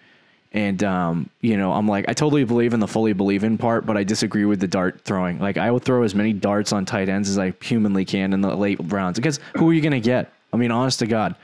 And 0.55 0.84
um, 0.84 1.28
you 1.40 1.57
know, 1.57 1.72
I'm 1.72 1.88
like, 1.88 2.09
I 2.09 2.12
totally 2.12 2.44
believe 2.44 2.72
in 2.72 2.80
the 2.80 2.86
fully 2.86 3.12
believe 3.12 3.42
in 3.42 3.59
part, 3.59 3.84
but 3.84 3.96
I 3.96 4.05
disagree 4.05 4.44
with 4.44 4.61
the 4.61 4.68
dart 4.68 5.00
throwing. 5.05 5.40
Like, 5.40 5.59
I 5.59 5.72
will 5.72 5.80
throw 5.80 6.05
as 6.05 6.14
many 6.14 6.32
darts 6.32 6.72
on 6.72 6.86
tight 6.86 7.09
ends 7.09 7.28
as 7.28 7.38
I 7.38 7.52
humanly 7.61 8.05
can 8.05 8.32
in 8.32 8.40
the 8.40 8.57
late 8.57 8.78
rounds 8.84 9.18
because 9.18 9.40
who 9.57 9.68
are 9.68 9.72
you 9.72 9.80
going 9.80 9.92
to 9.92 10.00
get? 10.00 10.32
I 10.52 10.57
mean, 10.57 10.70
honest 10.70 11.00
to 11.00 11.07
God. 11.09 11.34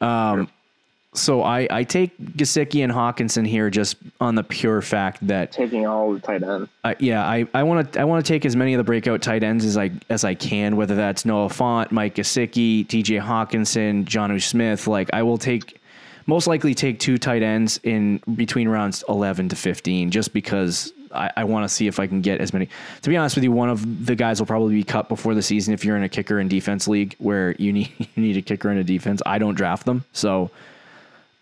Um, 0.00 0.48
so 1.12 1.42
I 1.42 1.66
I 1.68 1.82
take 1.82 2.16
Gesicki 2.18 2.84
and 2.84 2.92
Hockenson 2.92 3.44
here 3.44 3.68
just 3.68 3.96
on 4.20 4.36
the 4.36 4.44
pure 4.44 4.80
fact 4.80 5.26
that 5.26 5.50
Taking 5.50 5.84
all 5.84 6.12
the 6.12 6.20
tight 6.20 6.44
ends. 6.44 6.70
I 6.84 6.94
yeah, 7.00 7.26
I 7.26 7.48
I 7.52 7.64
want 7.64 7.92
to 7.92 8.00
I 8.00 8.04
want 8.04 8.24
to 8.24 8.32
take 8.32 8.46
as 8.46 8.54
many 8.54 8.74
of 8.74 8.78
the 8.78 8.84
breakout 8.84 9.22
tight 9.22 9.42
ends 9.42 9.64
as 9.64 9.76
I 9.76 9.90
as 10.08 10.22
I 10.22 10.34
can, 10.34 10.76
whether 10.76 10.94
that's 10.94 11.24
Noah 11.24 11.48
Fant, 11.48 11.90
Mike 11.90 12.14
Gesicki, 12.14 12.86
T.J. 12.86 13.16
Hockenson, 13.16 14.04
Jonnu 14.04 14.40
Smith. 14.40 14.86
Like 14.86 15.10
I 15.12 15.24
will 15.24 15.38
take 15.38 15.79
most 16.30 16.46
likely 16.46 16.74
take 16.74 17.00
two 17.00 17.18
tight 17.18 17.42
ends 17.42 17.80
in 17.82 18.22
between 18.36 18.68
rounds 18.68 19.02
11 19.08 19.48
to 19.48 19.56
15, 19.56 20.12
just 20.12 20.32
because 20.32 20.92
I, 21.12 21.30
I 21.38 21.44
want 21.44 21.64
to 21.64 21.68
see 21.68 21.88
if 21.88 21.98
I 21.98 22.06
can 22.06 22.20
get 22.20 22.40
as 22.40 22.52
many. 22.52 22.68
To 23.02 23.10
be 23.10 23.16
honest 23.16 23.34
with 23.34 23.42
you, 23.42 23.50
one 23.50 23.68
of 23.68 24.06
the 24.06 24.14
guys 24.14 24.40
will 24.40 24.46
probably 24.46 24.76
be 24.76 24.84
cut 24.84 25.08
before 25.08 25.34
the 25.34 25.42
season 25.42 25.74
if 25.74 25.84
you're 25.84 25.96
in 25.96 26.04
a 26.04 26.08
kicker 26.08 26.38
and 26.38 26.48
defense 26.48 26.86
league 26.86 27.16
where 27.18 27.56
you 27.58 27.72
need 27.76 27.92
you 27.98 28.22
need 28.22 28.36
a 28.36 28.42
kicker 28.42 28.70
and 28.70 28.78
a 28.78 28.84
defense. 28.84 29.20
I 29.26 29.38
don't 29.38 29.56
draft 29.56 29.84
them, 29.84 30.04
so 30.12 30.52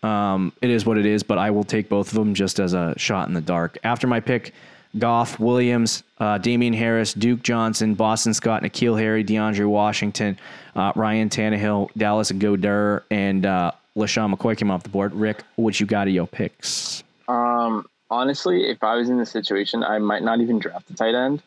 um, 0.01 0.53
it 0.59 0.71
is 0.71 0.87
what 0.87 0.97
it 0.97 1.05
is. 1.05 1.21
But 1.21 1.37
I 1.37 1.51
will 1.51 1.63
take 1.63 1.87
both 1.87 2.07
of 2.07 2.15
them 2.15 2.33
just 2.33 2.59
as 2.59 2.73
a 2.73 2.95
shot 2.97 3.27
in 3.27 3.35
the 3.35 3.41
dark. 3.41 3.77
After 3.83 4.07
my 4.07 4.19
pick, 4.19 4.55
Goff, 4.97 5.39
Williams, 5.39 6.01
uh, 6.17 6.39
Damien 6.39 6.73
Harris, 6.73 7.13
Duke 7.13 7.43
Johnson, 7.43 7.93
Boston 7.93 8.33
Scott, 8.33 8.63
N'Keal 8.63 8.99
Harry, 8.99 9.23
DeAndre 9.23 9.67
Washington, 9.67 10.39
uh, 10.75 10.93
Ryan 10.95 11.29
Tannehill, 11.29 11.89
Dallas 11.95 12.31
Goedert, 12.31 13.03
and 13.11 13.45
uh, 13.45 13.71
LeSean 13.97 14.33
McCoy 14.33 14.57
came 14.57 14.71
off 14.71 14.83
the 14.83 14.89
board. 14.89 15.13
Rick, 15.13 15.43
what 15.55 15.79
you 15.79 15.85
got 15.85 16.07
of 16.07 16.13
your 16.13 16.27
picks? 16.27 17.03
Um, 17.27 17.87
honestly, 18.09 18.69
if 18.69 18.83
I 18.83 18.95
was 18.95 19.09
in 19.09 19.17
this 19.17 19.31
situation, 19.31 19.83
I 19.83 19.99
might 19.99 20.23
not 20.23 20.41
even 20.41 20.59
draft 20.59 20.89
a 20.89 20.95
tight 20.95 21.15
end. 21.15 21.41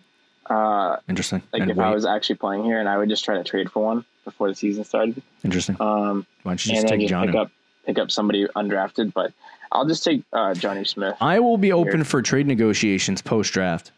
Uh, 0.47 0.97
Interesting. 1.09 1.43
like 1.53 1.63
And 1.63 1.71
if 1.71 1.77
wait. 1.77 1.87
I 1.87 1.95
was 1.95 2.05
actually 2.05 2.37
playing 2.37 2.65
here, 2.65 2.79
and 2.81 2.89
I 2.89 2.99
would 2.99 3.09
just 3.09 3.25
try 3.25 3.37
to 3.37 3.45
trade 3.45 3.71
for 3.71 3.85
one 3.85 4.05
before 4.25 4.49
the 4.49 4.55
season 4.55 4.85
started. 4.85 5.23
Interesting. 5.45 5.77
Um, 5.81 6.27
Why 6.43 6.53
don't 6.53 6.67
you 6.67 6.75
just 6.75 6.89
take 6.89 7.09
just 7.09 7.27
pick 7.27 7.35
up 7.35 7.51
pick 7.87 7.99
up 7.99 8.11
somebody 8.11 8.47
undrafted. 8.57 9.13
But 9.13 9.33
I'll 9.71 9.87
just 9.87 10.05
take 10.05 10.23
uh, 10.33 10.55
Johnny 10.55 10.85
Smith. 10.85 11.17
I 11.21 11.41
will 11.41 11.59
be 11.59 11.73
open 11.73 11.99
Here. 11.99 12.05
for 12.05 12.23
trade 12.23 12.47
negotiations 12.47 13.23
post 13.23 13.53
draft. 13.53 13.93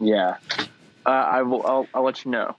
Yeah, 0.00 0.36
uh, 1.06 1.10
I 1.10 1.42
will. 1.42 1.66
I'll, 1.66 1.86
I'll 1.94 2.02
let 2.02 2.24
you 2.24 2.30
know. 2.30 2.56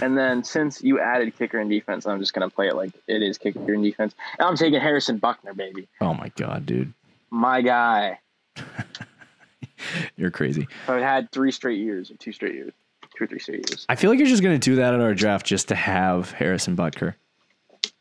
And 0.00 0.16
then 0.16 0.44
since 0.44 0.82
you 0.82 1.00
added 1.00 1.36
kicker 1.36 1.58
and 1.58 1.70
defense, 1.70 2.06
I'm 2.06 2.18
just 2.20 2.32
gonna 2.34 2.50
play 2.50 2.68
it 2.68 2.76
like 2.76 2.92
it 3.06 3.22
is 3.22 3.38
kicker 3.38 3.72
and 3.72 3.82
defense. 3.82 4.14
And 4.38 4.46
I'm 4.48 4.56
taking 4.56 4.80
Harrison 4.80 5.20
Butker, 5.20 5.54
baby, 5.56 5.88
Oh 6.00 6.14
my 6.14 6.30
god, 6.36 6.66
dude, 6.66 6.92
my 7.30 7.62
guy. 7.62 8.18
you're 10.16 10.30
crazy. 10.30 10.68
So 10.86 10.96
I 10.96 11.00
had 11.00 11.30
three 11.32 11.52
straight 11.52 11.78
years 11.78 12.10
or 12.10 12.14
two 12.14 12.32
straight 12.32 12.54
years, 12.54 12.72
two 13.16 13.24
or 13.24 13.26
three 13.26 13.38
straight 13.38 13.68
years. 13.70 13.86
I 13.88 13.96
feel 13.96 14.10
like 14.10 14.18
you're 14.18 14.28
just 14.28 14.42
gonna 14.42 14.58
do 14.58 14.76
that 14.76 14.94
at 14.94 15.00
our 15.00 15.14
draft 15.14 15.46
just 15.46 15.68
to 15.68 15.74
have 15.74 16.30
Harrison 16.32 16.76
Butker. 16.76 17.14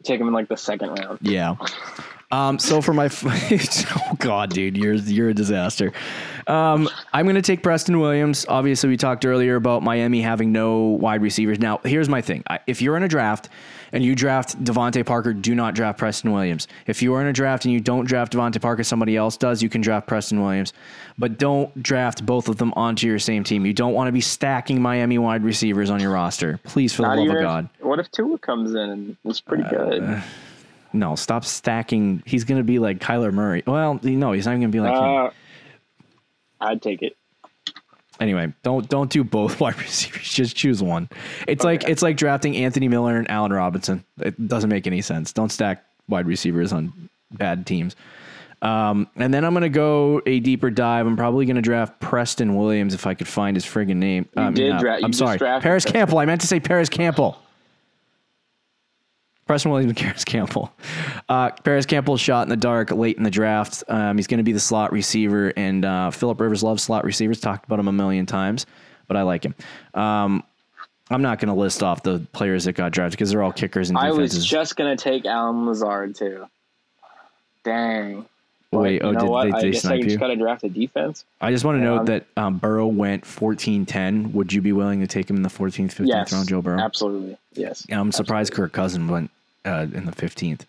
Take 0.04 0.22
him 0.22 0.28
in 0.28 0.34
like 0.34 0.48
the 0.48 0.58
second 0.58 0.90
round. 0.98 1.20
Yeah. 1.22 1.56
Um, 2.32 2.60
so 2.60 2.80
for 2.82 2.94
my, 2.94 3.10
oh 3.24 4.16
god, 4.20 4.52
dude, 4.52 4.78
you're 4.78 4.94
you're 4.94 5.30
a 5.30 5.34
disaster. 5.34 5.92
Um, 6.46 6.88
I'm 7.12 7.26
gonna 7.26 7.42
take 7.42 7.64
Preston 7.64 8.00
Williams. 8.00 8.46
Obviously, 8.48 8.90
we 8.90 8.98
talked 8.98 9.26
earlier 9.26 9.56
about 9.56 9.82
Miami 9.82 10.22
having 10.22 10.52
no 10.52 10.80
wide 10.80 11.24
receivers. 11.24 11.60
Now, 11.60 11.80
here's 11.84 12.08
my 12.08 12.22
thing: 12.22 12.44
I, 12.48 12.60
if 12.68 12.84
you're 12.84 12.96
in 12.98 13.04
a 13.04 13.08
draft 13.08 13.50
and 13.92 14.04
you 14.04 14.14
draft 14.14 14.64
DeVante 14.64 15.04
Parker, 15.04 15.34
do 15.34 15.56
not 15.56 15.74
draft 15.74 15.98
Preston 15.98 16.32
Williams. 16.32 16.68
If 16.86 17.02
you 17.02 17.16
are 17.16 17.22
in 17.22 17.28
a 17.28 17.34
draft 17.34 17.66
and 17.66 17.74
you 17.74 17.80
don't 17.80 18.06
draft 18.06 18.34
DeVante 18.34 18.62
Parker, 18.62 18.84
somebody 18.84 19.18
else 19.18 19.36
does, 19.36 19.64
you 19.64 19.70
can 19.70 19.82
draft 19.82 20.06
Preston 20.06 20.40
Williams. 20.40 20.74
But 21.18 21.40
don't 21.40 21.82
draft 21.82 22.24
both 22.24 22.48
of 22.48 22.58
them 22.58 22.74
onto 22.76 23.08
your 23.08 23.18
same 23.18 23.44
team. 23.44 23.66
You 23.66 23.74
don't 23.74 23.94
want 23.94 24.08
to 24.08 24.12
be 24.12 24.22
stacking 24.22 24.80
Miami 24.82 25.18
wide 25.18 25.44
receivers 25.44 25.90
on 25.90 26.00
your 26.00 26.12
roster. 26.12 26.60
Please, 26.64 26.94
for 26.94 27.02
the 27.02 27.08
love 27.08 27.20
even 27.20 27.38
of 27.38 27.42
God. 27.42 27.70
what 27.80 28.00
if 28.00 28.12
Tua 28.12 28.38
comes 28.38 28.72
in 28.72 28.78
and 28.78 29.18
is 29.26 29.42
pretty 29.42 29.64
good? 29.64 30.22
No, 30.94 31.16
stop 31.16 31.46
stacking. 31.46 32.24
He's 32.26 32.44
going 32.44 32.58
to 32.58 32.64
be 32.64 32.80
like 32.80 33.00
Kyler 33.00 33.32
Murray. 33.32 33.64
Well, 33.66 34.00
no, 34.04 34.32
he's 34.32 34.46
not 34.46 34.52
going 34.52 34.62
to 34.64 34.68
be 34.70 34.80
like 34.80 34.94
him. 34.96 35.04
Uh, 35.04 35.30
I'd 36.62 36.82
take 36.82 37.02
it. 37.02 37.16
Anyway, 38.20 38.52
don't 38.64 38.90
don't 38.90 39.10
do 39.10 39.24
both 39.24 39.60
wide 39.62 39.78
receivers. 39.78 40.30
Just 40.30 40.56
choose 40.56 40.84
one. 40.84 41.10
It's 41.48 41.64
like 41.64 41.88
it's 41.88 42.02
like 42.02 42.18
drafting 42.18 42.56
Anthony 42.58 42.88
Miller 42.88 43.18
and 43.18 43.30
Allen 43.32 43.54
Robinson. 43.54 44.04
It 44.20 44.48
doesn't 44.48 44.70
make 44.70 44.88
any 44.88 45.02
sense. 45.02 45.32
Don't 45.32 45.52
stack 45.52 45.86
wide 46.10 46.28
receivers 46.28 46.74
on 46.74 47.10
bad 47.32 47.66
teams. 47.66 47.96
Um, 48.62 49.08
and 49.16 49.34
then 49.34 49.46
I'm 49.46 49.54
going 49.54 49.62
to 49.62 49.70
go 49.70 50.22
a 50.26 50.42
deeper 50.42 50.70
dive. 50.70 51.08
I'm 51.08 51.16
probably 51.16 51.46
going 51.46 51.56
to 51.56 51.62
draft 51.62 51.98
Preston 52.02 52.58
Williams 52.58 52.94
if 52.94 53.08
I 53.08 53.14
could 53.14 53.28
find 53.28 53.56
his 53.56 53.64
friggin' 53.66 53.96
name. 53.96 54.28
You 54.36 54.44
mean, 54.44 54.54
did 54.54 54.72
uh, 54.74 54.80
dra- 54.80 55.00
I'm 55.02 55.14
sorry, 55.14 55.40
Parris 55.40 55.86
Campbell. 55.86 56.18
I 56.18 56.26
meant 56.26 56.42
to 56.42 56.48
say 56.48 56.60
Parris 56.60 56.90
Campbell. 56.90 57.42
Preston 59.50 59.72
Williams 59.72 59.90
and 59.90 59.98
Parris 59.98 60.24
Campbell. 60.24 60.72
Uh, 61.28 61.50
Parris 61.64 61.88
Campbell 61.88 62.18
shot 62.18 62.44
in 62.44 62.50
the 62.50 62.56
dark 62.56 62.92
late 62.92 63.18
in 63.18 63.24
the 63.24 63.32
draft. 63.32 63.84
Um, 63.88 64.16
he's 64.16 64.28
going 64.28 64.38
to 64.38 64.44
be 64.44 64.52
the 64.52 64.60
slot 64.60 64.92
receiver, 64.92 65.52
and 65.58 65.84
uh, 65.84 66.12
Philip 66.12 66.40
Rivers 66.40 66.62
loves 66.62 66.84
slot 66.84 67.04
receivers. 67.04 67.40
Talked 67.40 67.66
about 67.66 67.80
him 67.80 67.88
a 67.88 67.92
million 67.92 68.28
times, 68.28 68.68
but 69.08 69.18
I 69.18 69.24
like 69.24 69.44
him. 69.44 69.56
Um, 69.96 70.44
I'm 71.10 71.24
not 71.24 71.40
going 71.40 71.48
to 71.48 71.60
list 71.60 71.82
off 71.82 72.04
the 72.04 72.20
players 72.32 72.66
that 72.66 72.74
got 72.74 72.92
drafted 72.92 73.18
because 73.18 73.32
they're 73.32 73.42
all 73.42 73.52
kickers 73.52 73.90
and 73.90 73.98
defenses. 73.98 74.20
I 74.20 74.22
was 74.22 74.46
just 74.46 74.76
gonna 74.76 74.96
take 74.96 75.26
Allen 75.26 75.66
Lazard 75.66 76.14
too. 76.14 76.46
Dang. 77.64 78.28
Wait, 78.72 79.02
oh, 79.04 79.14
did 79.14 79.24
what? 79.28 79.46
they- 79.46 79.52
I 79.52 79.62
they 79.62 79.72
guess 79.72 79.82
snipe 79.82 79.94
I 79.94 79.96
you? 79.96 80.04
just 80.04 80.20
gotta 80.20 80.36
draft 80.36 80.64
a 80.64 80.70
defense. 80.70 81.26
I 81.42 81.50
just 81.52 81.66
want 81.66 81.80
to 81.80 81.84
Yeah, 81.84 81.96
note 81.96 82.06
that 82.06 82.26
um, 82.38 82.60
Burrow 82.60 82.86
went 82.86 83.24
14-10. 83.24 84.32
Would 84.34 84.54
you 84.54 84.62
be 84.62 84.74
willing 84.74 85.00
to 85.00 85.08
take 85.08 85.28
him 85.28 85.38
in 85.38 85.42
the 85.42 85.50
14th, 85.50 85.96
15th 85.96 86.08
Yes, 86.08 86.32
round, 86.32 86.48
Joe 86.50 86.62
Burrow? 86.62 86.80
absolutely. 86.80 87.36
Yes. 87.56 87.88
And 87.90 88.00
I'm 88.00 88.12
surprised 88.12 88.54
Kirk 88.54 88.72
Cousins 88.72 89.10
went 89.10 89.32
uh, 89.66 89.88
in 89.94 90.06
the 90.06 90.12
15th. 90.12 90.62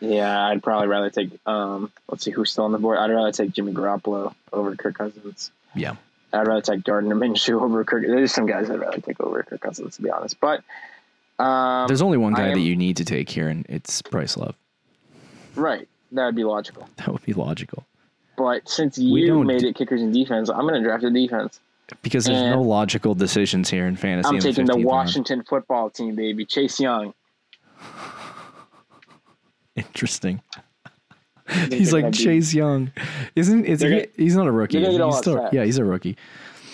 Yeah, 0.00 0.46
I'd 0.46 0.62
probably 0.62 0.86
rather 0.88 1.10
take. 1.10 1.30
Um, 1.44 1.90
let's 2.08 2.24
see 2.24 2.30
who's 2.30 2.52
still 2.52 2.64
on 2.64 2.72
the 2.72 2.78
board. 2.78 2.98
I'd 2.98 3.10
rather 3.10 3.32
take 3.32 3.52
Jimmy 3.52 3.72
Garoppolo 3.72 4.32
over 4.52 4.74
Kirk 4.76 4.96
Cousins. 4.96 5.50
Yeah. 5.74 5.96
I'd 6.32 6.46
rather 6.46 6.60
take 6.60 6.84
Gardner 6.84 7.16
Minshew 7.16 7.60
over 7.62 7.82
Kirk. 7.84 8.04
There's 8.06 8.32
some 8.32 8.46
guys 8.46 8.70
I'd 8.70 8.78
rather 8.80 9.00
take 9.00 9.20
over 9.20 9.42
Kirk 9.42 9.60
Cousins, 9.60 9.96
to 9.96 10.02
be 10.02 10.10
honest. 10.10 10.38
But 10.40 10.62
um, 11.42 11.88
There's 11.88 12.02
only 12.02 12.18
one 12.18 12.34
guy 12.34 12.48
am- 12.48 12.54
that 12.54 12.60
you 12.60 12.76
need 12.76 12.96
to 12.98 13.04
take 13.04 13.28
here, 13.30 13.48
and 13.48 13.66
it's 13.68 14.02
Bryce 14.02 14.36
Love. 14.36 14.54
right, 15.56 15.88
that 16.12 16.24
would 16.26 16.36
be 16.36 16.44
logical. 16.44 16.88
That 16.96 17.08
would 17.08 17.22
be 17.24 17.32
logical. 17.32 17.84
But 18.36 18.68
since 18.68 18.98
you 18.98 19.42
made 19.44 19.64
it 19.64 19.74
kickers 19.74 20.00
and 20.00 20.12
defense, 20.14 20.48
I'm 20.48 20.60
going 20.60 20.74
to 20.74 20.80
draft 20.80 21.02
a 21.02 21.10
defense. 21.10 21.58
Because 22.02 22.26
there's 22.26 22.40
And- 22.40 22.52
no 22.52 22.62
logical 22.62 23.14
decisions 23.16 23.68
here 23.70 23.86
in 23.86 23.96
fantasy. 23.96 24.28
I'm 24.28 24.38
taking 24.40 24.66
the 24.66 24.72
15th 24.74 24.76
round. 24.76 24.84
Washington 24.84 25.42
football 25.42 25.90
team, 25.90 26.14
baby. 26.14 26.44
Chase 26.44 26.78
Young. 26.78 27.14
Interesting. 29.78 30.40
He's 31.70 31.92
like 31.94 32.10
be- 32.12 32.18
Chase 32.18 32.52
Young, 32.52 32.92
isn't? 33.34 33.64
Is 33.64 33.80
he? 33.80 33.88
Gonna- 33.88 34.04
he's 34.16 34.36
not 34.36 34.46
a 34.46 34.52
rookie. 34.52 34.80
they're 34.82 34.90
gonna 34.90 34.90
is 34.90 34.94
he? 34.94 34.98
get 34.98 35.04
all 35.04 35.10
He's 35.12 35.18
still- 35.20 35.48
yeah, 35.52 35.64
he's 35.64 35.78
a 35.78 35.84
rookie. 35.84 36.16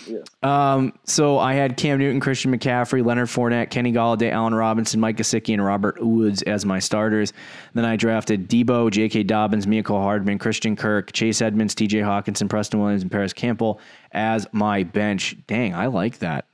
Yeah. 0.07 0.19
Um, 0.43 0.93
so 1.05 1.39
I 1.39 1.55
had 1.55 1.77
Cam 1.79 1.99
Newton, 1.99 2.21
Christian 2.21 2.53
McCaffrey, 2.55 3.03
Leonard 3.07 3.29
Fournette, 3.29 3.71
Kenny 3.71 3.91
Golladay, 3.91 4.33
Allen 4.33 4.55
Robinson, 4.55 5.01
Mike 5.01 5.17
Gesicki, 5.17 5.55
and 5.55 5.65
Robert 5.65 5.97
Woods 6.05 6.43
as 6.43 6.67
my 6.67 6.79
starters. 6.79 7.33
Then 7.73 7.87
I 7.87 7.97
drafted 7.97 8.49
Deebo, 8.51 8.91
J.K. 8.91 9.23
Dobbins, 9.23 9.65
Mecole 9.65 10.03
Hardman, 10.03 10.39
Christian 10.39 10.77
Kirk, 10.77 11.13
Chase 11.13 11.41
Edmonds, 11.41 11.75
T.J. 11.75 12.01
Hockenson, 12.01 12.51
Preston 12.51 12.81
Williams, 12.81 13.01
and 13.03 13.11
Parris 13.11 13.33
Campbell 13.33 13.81
as 14.13 14.47
my 14.53 14.83
bench. 14.83 15.37
Dang, 15.47 15.75
I 15.75 15.87
like 15.87 16.19
that. 16.19 16.45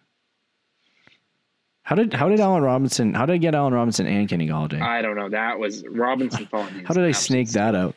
How 1.91 1.97
did 1.97 2.13
how 2.13 2.29
did 2.29 2.39
Allen 2.39 2.63
Robinson? 2.63 3.15
How 3.15 3.27
did 3.27 3.33
I 3.33 3.37
get 3.39 3.53
Allen 3.53 3.75
Robinson 3.75 4.07
and 4.07 4.29
Kenny 4.29 4.47
Golladay? 4.47 4.81
I 4.81 5.03
don't 5.03 5.17
know. 5.17 5.29
That 5.29 5.59
was 5.59 5.85
Robinson 5.85 6.47
falling. 6.51 6.85
How 6.85 6.95
did 6.95 7.03
I 7.03 7.11
snake 7.11 7.49
that 7.51 7.75
out? 7.75 7.97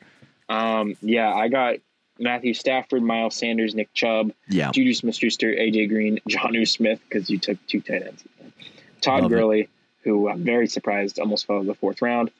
Um, 0.49 0.97
yeah, 1.03 1.31
I 1.31 1.47
got 1.47 1.75
Matthew 2.17 2.55
Stafford, 2.55 3.03
Miles 3.03 3.35
Sanders, 3.35 3.75
Nick 3.75 3.93
Chubb, 3.93 4.31
Yeah, 4.49 4.71
Juju 4.71 4.95
Smith-Schuster, 4.95 5.53
AJ 5.53 5.89
Green, 5.89 6.19
Jonnu 6.27 6.67
Smith 6.67 7.01
because 7.07 7.29
you 7.29 7.37
took 7.37 7.59
two 7.67 7.81
tight 7.81 8.01
ends. 8.01 8.23
Todd 8.99 9.21
Love 9.21 9.31
it. 9.31 9.35
Gurley, 9.35 9.69
who 10.03 10.27
I'm 10.27 10.43
very 10.43 10.65
surprised 10.65 11.19
almost 11.19 11.45
fell 11.45 11.59
in 11.59 11.67
the 11.67 11.75
fourth 11.75 12.01
round. 12.01 12.31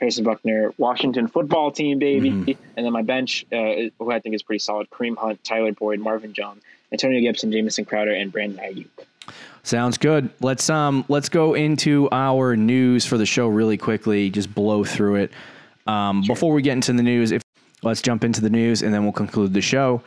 Harrison 0.00 0.24
Butker, 0.24 0.72
Washington 0.78 1.28
football 1.28 1.72
team, 1.72 1.98
baby. 1.98 2.30
Mm-hmm. 2.30 2.62
And 2.74 2.86
then 2.86 2.92
my 2.92 3.02
bench, 3.02 3.44
uh, 3.52 3.90
who 3.98 4.10
I 4.10 4.20
think 4.20 4.34
is 4.34 4.42
pretty 4.42 4.60
solid, 4.60 4.88
Kareem 4.88 5.18
Hunt, 5.18 5.44
Tyler 5.44 5.72
Boyd, 5.72 6.00
Marvin 6.00 6.32
Jones, 6.32 6.62
Antonio 6.90 7.20
Gibson, 7.20 7.52
Jamison 7.52 7.84
Crowder, 7.84 8.12
and 8.12 8.32
Brandon 8.32 8.64
Aiyuk. 8.64 8.88
Sounds 9.64 9.96
good. 9.96 10.30
Let's 10.40 10.68
um 10.68 11.04
let's 11.08 11.28
go 11.28 11.54
into 11.54 12.08
our 12.10 12.56
news 12.56 13.06
for 13.06 13.16
the 13.16 13.26
show 13.26 13.46
really 13.48 13.78
quickly. 13.78 14.28
Just 14.30 14.52
blow 14.54 14.84
through 14.84 15.16
it. 15.16 15.32
Um, 15.86 16.22
Before 16.26 16.52
we 16.52 16.62
get 16.62 16.72
into 16.72 16.92
the 16.92 17.02
news, 17.02 17.32
if 17.32 17.42
let's 17.82 18.02
jump 18.02 18.24
into 18.24 18.40
the 18.40 18.50
news 18.50 18.82
and 18.82 18.92
then 18.92 19.04
we'll 19.04 19.12
conclude 19.12 19.54
the 19.54 19.60
show. 19.60 20.02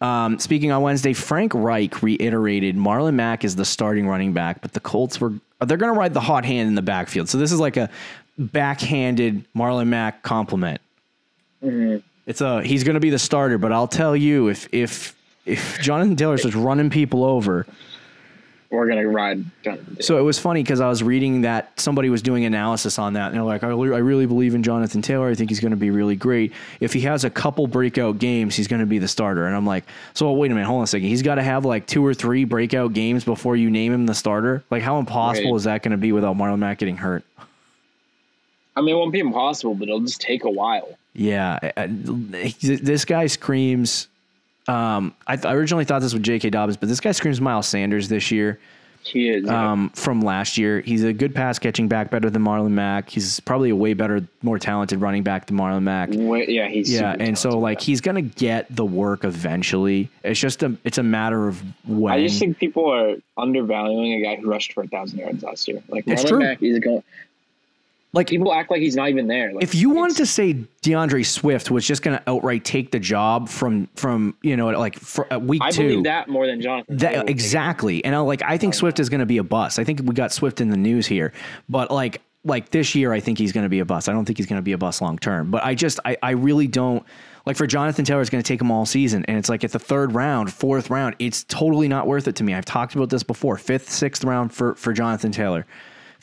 Um, 0.00 0.38
speaking 0.38 0.72
on 0.72 0.82
Wednesday, 0.82 1.12
Frank 1.14 1.54
Reich 1.54 2.02
reiterated 2.02 2.76
Marlon 2.76 3.14
Mack 3.14 3.44
is 3.44 3.56
the 3.56 3.64
starting 3.64 4.06
running 4.06 4.32
back, 4.32 4.60
but 4.60 4.72
the 4.72 4.80
Colts 4.80 5.20
were 5.20 5.32
they're 5.64 5.78
going 5.78 5.92
to 5.92 5.98
ride 5.98 6.12
the 6.12 6.20
hot 6.20 6.44
hand 6.44 6.68
in 6.68 6.74
the 6.74 6.82
backfield. 6.82 7.28
So 7.28 7.38
this 7.38 7.50
is 7.50 7.60
like 7.60 7.76
a 7.76 7.88
backhanded 8.38 9.44
Marlon 9.54 9.86
Mack 9.86 10.22
compliment. 10.22 10.80
It's 12.26 12.40
a 12.40 12.62
he's 12.62 12.84
going 12.84 12.94
to 12.94 13.00
be 13.00 13.10
the 13.10 13.18
starter, 13.18 13.56
but 13.56 13.72
I'll 13.72 13.88
tell 13.88 14.16
you 14.16 14.48
if 14.48 14.68
if 14.72 15.16
if 15.46 15.80
Jonathan 15.80 16.16
Taylor 16.16 16.36
starts 16.38 16.56
running 16.56 16.90
people 16.90 17.24
over, 17.24 17.66
We're 18.76 18.88
gonna 18.88 19.08
ride. 19.08 19.44
So 20.00 20.18
it 20.18 20.22
was 20.22 20.38
funny 20.38 20.62
because 20.62 20.80
I 20.80 20.88
was 20.88 21.02
reading 21.02 21.40
that 21.40 21.78
somebody 21.80 22.10
was 22.10 22.22
doing 22.22 22.44
analysis 22.44 22.98
on 22.98 23.14
that, 23.14 23.26
and 23.28 23.34
they're 23.34 23.42
like, 23.42 23.64
I 23.64 23.68
really, 23.68 23.94
I 23.94 23.98
really 23.98 24.26
believe 24.26 24.54
in 24.54 24.62
Jonathan 24.62 25.02
Taylor. 25.02 25.28
I 25.28 25.34
think 25.34 25.50
he's 25.50 25.60
going 25.60 25.70
to 25.70 25.76
be 25.76 25.90
really 25.90 26.14
great. 26.16 26.52
If 26.80 26.92
he 26.92 27.00
has 27.00 27.24
a 27.24 27.30
couple 27.30 27.66
breakout 27.66 28.18
games, 28.18 28.54
he's 28.54 28.68
going 28.68 28.80
to 28.80 28.86
be 28.86 28.98
the 28.98 29.08
starter. 29.08 29.46
And 29.46 29.56
I'm 29.56 29.66
like, 29.66 29.84
so 30.14 30.30
wait 30.32 30.50
a 30.50 30.54
minute, 30.54 30.66
hold 30.66 30.78
on 30.78 30.84
a 30.84 30.86
second. 30.86 31.08
He's 31.08 31.22
got 31.22 31.36
to 31.36 31.42
have 31.42 31.64
like 31.64 31.86
two 31.86 32.04
or 32.04 32.12
three 32.14 32.44
breakout 32.44 32.92
games 32.92 33.24
before 33.24 33.56
you 33.56 33.70
name 33.70 33.92
him 33.92 34.06
the 34.06 34.14
starter. 34.14 34.62
Like, 34.70 34.82
how 34.82 34.98
impossible 34.98 35.52
Right. 35.52 35.56
is 35.56 35.64
that 35.64 35.82
going 35.82 35.92
to 35.92 35.96
be 35.98 36.12
without 36.12 36.36
Marlon 36.36 36.58
Mack 36.58 36.78
getting 36.78 36.98
hurt? 36.98 37.24
I 38.76 38.82
mean, 38.82 38.94
it 38.94 38.98
won't 38.98 39.12
be 39.12 39.20
impossible, 39.20 39.74
but 39.74 39.88
it'll 39.88 40.00
just 40.00 40.20
take 40.20 40.44
a 40.44 40.50
while. 40.50 40.98
Yeah, 41.14 41.58
this 42.60 43.06
guy 43.06 43.26
screams. 43.26 44.08
Um, 44.68 45.14
I, 45.26 45.36
th- 45.36 45.46
I 45.46 45.54
originally 45.54 45.84
thought 45.84 46.00
this 46.00 46.12
was 46.12 46.22
J.K. 46.22 46.50
Dobbins, 46.50 46.76
but 46.76 46.88
this 46.88 47.00
guy 47.00 47.12
screams 47.12 47.40
Miles 47.40 47.66
Sanders 47.68 48.08
this 48.08 48.30
year. 48.30 48.58
He 49.02 49.28
is. 49.28 49.44
yeah. 49.44 49.70
um, 49.72 49.90
from 49.90 50.20
last 50.20 50.58
year. 50.58 50.80
He's 50.80 51.04
a 51.04 51.12
good 51.12 51.32
pass 51.32 51.60
catching 51.60 51.86
back, 51.86 52.10
better 52.10 52.28
than 52.28 52.42
Marlon 52.42 52.72
Mack. 52.72 53.08
He's 53.08 53.38
probably 53.38 53.70
a 53.70 53.76
way 53.76 53.94
better, 53.94 54.26
more 54.42 54.58
talented 54.58 55.00
running 55.00 55.22
back 55.22 55.46
than 55.46 55.56
Marlon 55.56 55.84
Mack. 55.84 56.08
Way- 56.12 56.46
yeah, 56.48 56.66
he's 56.66 56.92
Yeah, 56.92 57.14
and 57.20 57.38
so 57.38 57.56
like 57.56 57.80
he's 57.80 58.00
gonna 58.00 58.22
get 58.22 58.66
the 58.74 58.84
work 58.84 59.22
eventually. 59.22 60.08
It's 60.24 60.40
just 60.40 60.64
a 60.64 60.76
it's 60.82 60.98
a 60.98 61.04
matter 61.04 61.46
of 61.46 61.62
when. 61.86 62.14
I 62.14 62.26
just 62.26 62.40
think 62.40 62.58
people 62.58 62.92
are 62.92 63.14
undervaluing 63.36 64.14
a 64.14 64.22
guy 64.24 64.40
who 64.40 64.50
rushed 64.50 64.72
for 64.72 64.82
a 64.82 64.88
thousand 64.88 65.20
yards 65.20 65.44
last 65.44 65.68
year. 65.68 65.80
Like 65.88 66.04
Marlon. 66.06 66.38
Mack 66.40 66.62
is 66.64 66.80
going. 66.80 67.04
Like 68.16 68.28
People 68.28 68.52
act 68.52 68.70
like 68.70 68.80
he's 68.80 68.96
not 68.96 69.10
even 69.10 69.26
there. 69.28 69.52
Like, 69.52 69.62
if 69.62 69.74
you 69.74 69.90
wanted 69.90 70.16
to 70.16 70.26
say 70.26 70.54
D'Andre 70.80 71.22
Swift 71.22 71.70
was 71.70 71.86
just 71.86 72.02
gonna 72.02 72.22
outright 72.26 72.64
take 72.64 72.90
the 72.90 72.98
job 72.98 73.48
from 73.48 73.88
from 73.94 74.34
you 74.42 74.56
know 74.56 74.68
like 74.70 74.98
for 74.98 75.32
uh, 75.32 75.38
week 75.38 75.60
I 75.62 75.70
two. 75.70 75.82
believe 75.82 76.04
that 76.04 76.28
more 76.28 76.46
than 76.46 76.60
Jonathan. 76.60 76.96
That 76.96 77.28
exactly, 77.28 78.04
and 78.04 78.14
I 78.14 78.18
like 78.20 78.42
I 78.42 78.56
think 78.56 78.74
Swift 78.74 78.98
is 79.00 79.10
going 79.10 79.20
to 79.20 79.26
be 79.26 79.36
a 79.36 79.44
bust. 79.44 79.78
I 79.78 79.84
think 79.84 80.00
we 80.02 80.14
got 80.14 80.32
Swift 80.32 80.62
in 80.62 80.70
the 80.70 80.76
news 80.78 81.06
here, 81.06 81.32
but 81.68 81.90
like 81.90 82.22
like 82.46 82.70
this 82.70 82.94
year, 82.94 83.12
I 83.12 83.20
think 83.20 83.38
he's 83.38 83.52
going 83.52 83.64
to 83.64 83.68
be 83.68 83.80
a 83.80 83.84
bust. 83.84 84.08
I 84.08 84.12
don't 84.12 84.24
think 84.24 84.38
he's 84.38 84.46
going 84.46 84.58
to 84.58 84.62
be 84.62 84.72
a 84.72 84.78
bust 84.78 85.02
long 85.02 85.18
term. 85.18 85.50
But 85.50 85.64
I 85.64 85.74
just 85.74 86.00
I 86.04 86.16
I 86.22 86.30
really 86.30 86.66
don't 86.66 87.04
like 87.44 87.56
for 87.56 87.66
Jonathan 87.66 88.04
Taylor. 88.04 88.20
It's 88.22 88.30
going 88.30 88.42
to 88.42 88.48
take 88.48 88.60
him 88.60 88.70
all 88.70 88.86
season, 88.86 89.24
and 89.26 89.36
it's 89.36 89.48
like 89.48 89.62
at 89.62 89.72
the 89.72 89.78
third 89.78 90.14
round, 90.14 90.52
fourth 90.52 90.88
round, 90.88 91.16
it's 91.18 91.44
totally 91.44 91.88
not 91.88 92.06
worth 92.06 92.28
it 92.28 92.36
to 92.36 92.44
me. 92.44 92.54
I've 92.54 92.64
talked 92.64 92.94
about 92.94 93.10
this 93.10 93.22
before. 93.22 93.58
Fifth, 93.58 93.90
sixth 93.90 94.24
round 94.24 94.54
for 94.54 94.74
for 94.76 94.92
Jonathan 94.92 95.32
Taylor. 95.32 95.66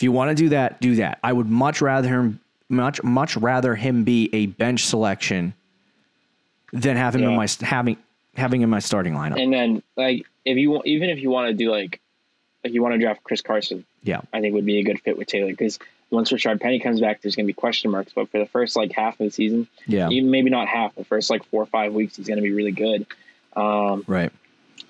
If 0.03 0.05
you 0.05 0.11
want 0.11 0.31
to 0.31 0.35
do 0.35 0.49
that, 0.49 0.81
do 0.81 0.95
that. 0.95 1.19
I 1.23 1.31
would 1.31 1.49
much 1.49 1.81
rather 1.81 2.09
him 2.09 2.41
much 2.67 3.01
much 3.03 3.37
rather 3.37 3.73
him 3.73 4.03
be 4.03 4.29
a 4.33 4.47
bench 4.47 4.83
selection 4.85 5.53
than 6.73 6.97
have 6.97 7.15
him 7.15 7.23
in 7.23 7.33
my 7.37 7.47
having 7.61 7.95
having 8.35 8.59
him 8.59 8.65
in 8.65 8.69
my 8.69 8.79
starting 8.79 9.13
lineup. 9.13 9.41
And 9.41 9.53
then 9.53 9.81
like 9.95 10.25
if 10.43 10.57
you 10.57 10.71
want, 10.71 10.87
even 10.87 11.09
if 11.09 11.19
you 11.19 11.29
want 11.29 11.47
to 11.47 11.53
do 11.53 11.71
like, 11.71 12.01
like 12.65 12.73
you 12.73 12.81
want 12.81 12.95
to 12.95 12.97
draft 12.99 13.23
Chris 13.23 13.39
Carson, 13.39 13.85
yeah. 14.03 14.19
I 14.33 14.41
think 14.41 14.53
would 14.55 14.65
be 14.65 14.79
a 14.79 14.83
good 14.83 14.99
fit 14.99 15.17
with 15.17 15.29
Taylor 15.29 15.47
because 15.47 15.79
once 16.09 16.33
Rashaad 16.33 16.59
Penny 16.59 16.81
comes 16.81 16.99
back, 16.99 17.21
there's 17.21 17.37
going 17.37 17.45
to 17.45 17.47
be 17.47 17.53
question 17.53 17.89
marks. 17.89 18.11
But 18.11 18.27
for 18.29 18.39
the 18.39 18.45
first 18.45 18.75
like 18.75 18.91
half 18.91 19.13
of 19.21 19.27
the 19.27 19.31
season, 19.31 19.69
Yeah. 19.87 20.09
even 20.09 20.29
maybe 20.31 20.49
not 20.49 20.67
half, 20.67 20.95
the 20.95 21.05
first 21.05 21.29
like 21.29 21.45
four 21.45 21.63
or 21.63 21.67
five 21.67 21.93
weeks, 21.93 22.17
he's 22.17 22.27
going 22.27 22.39
to 22.39 22.43
be 22.43 22.51
really 22.51 22.73
good. 22.73 23.05
Um, 23.55 24.03
Right. 24.05 24.33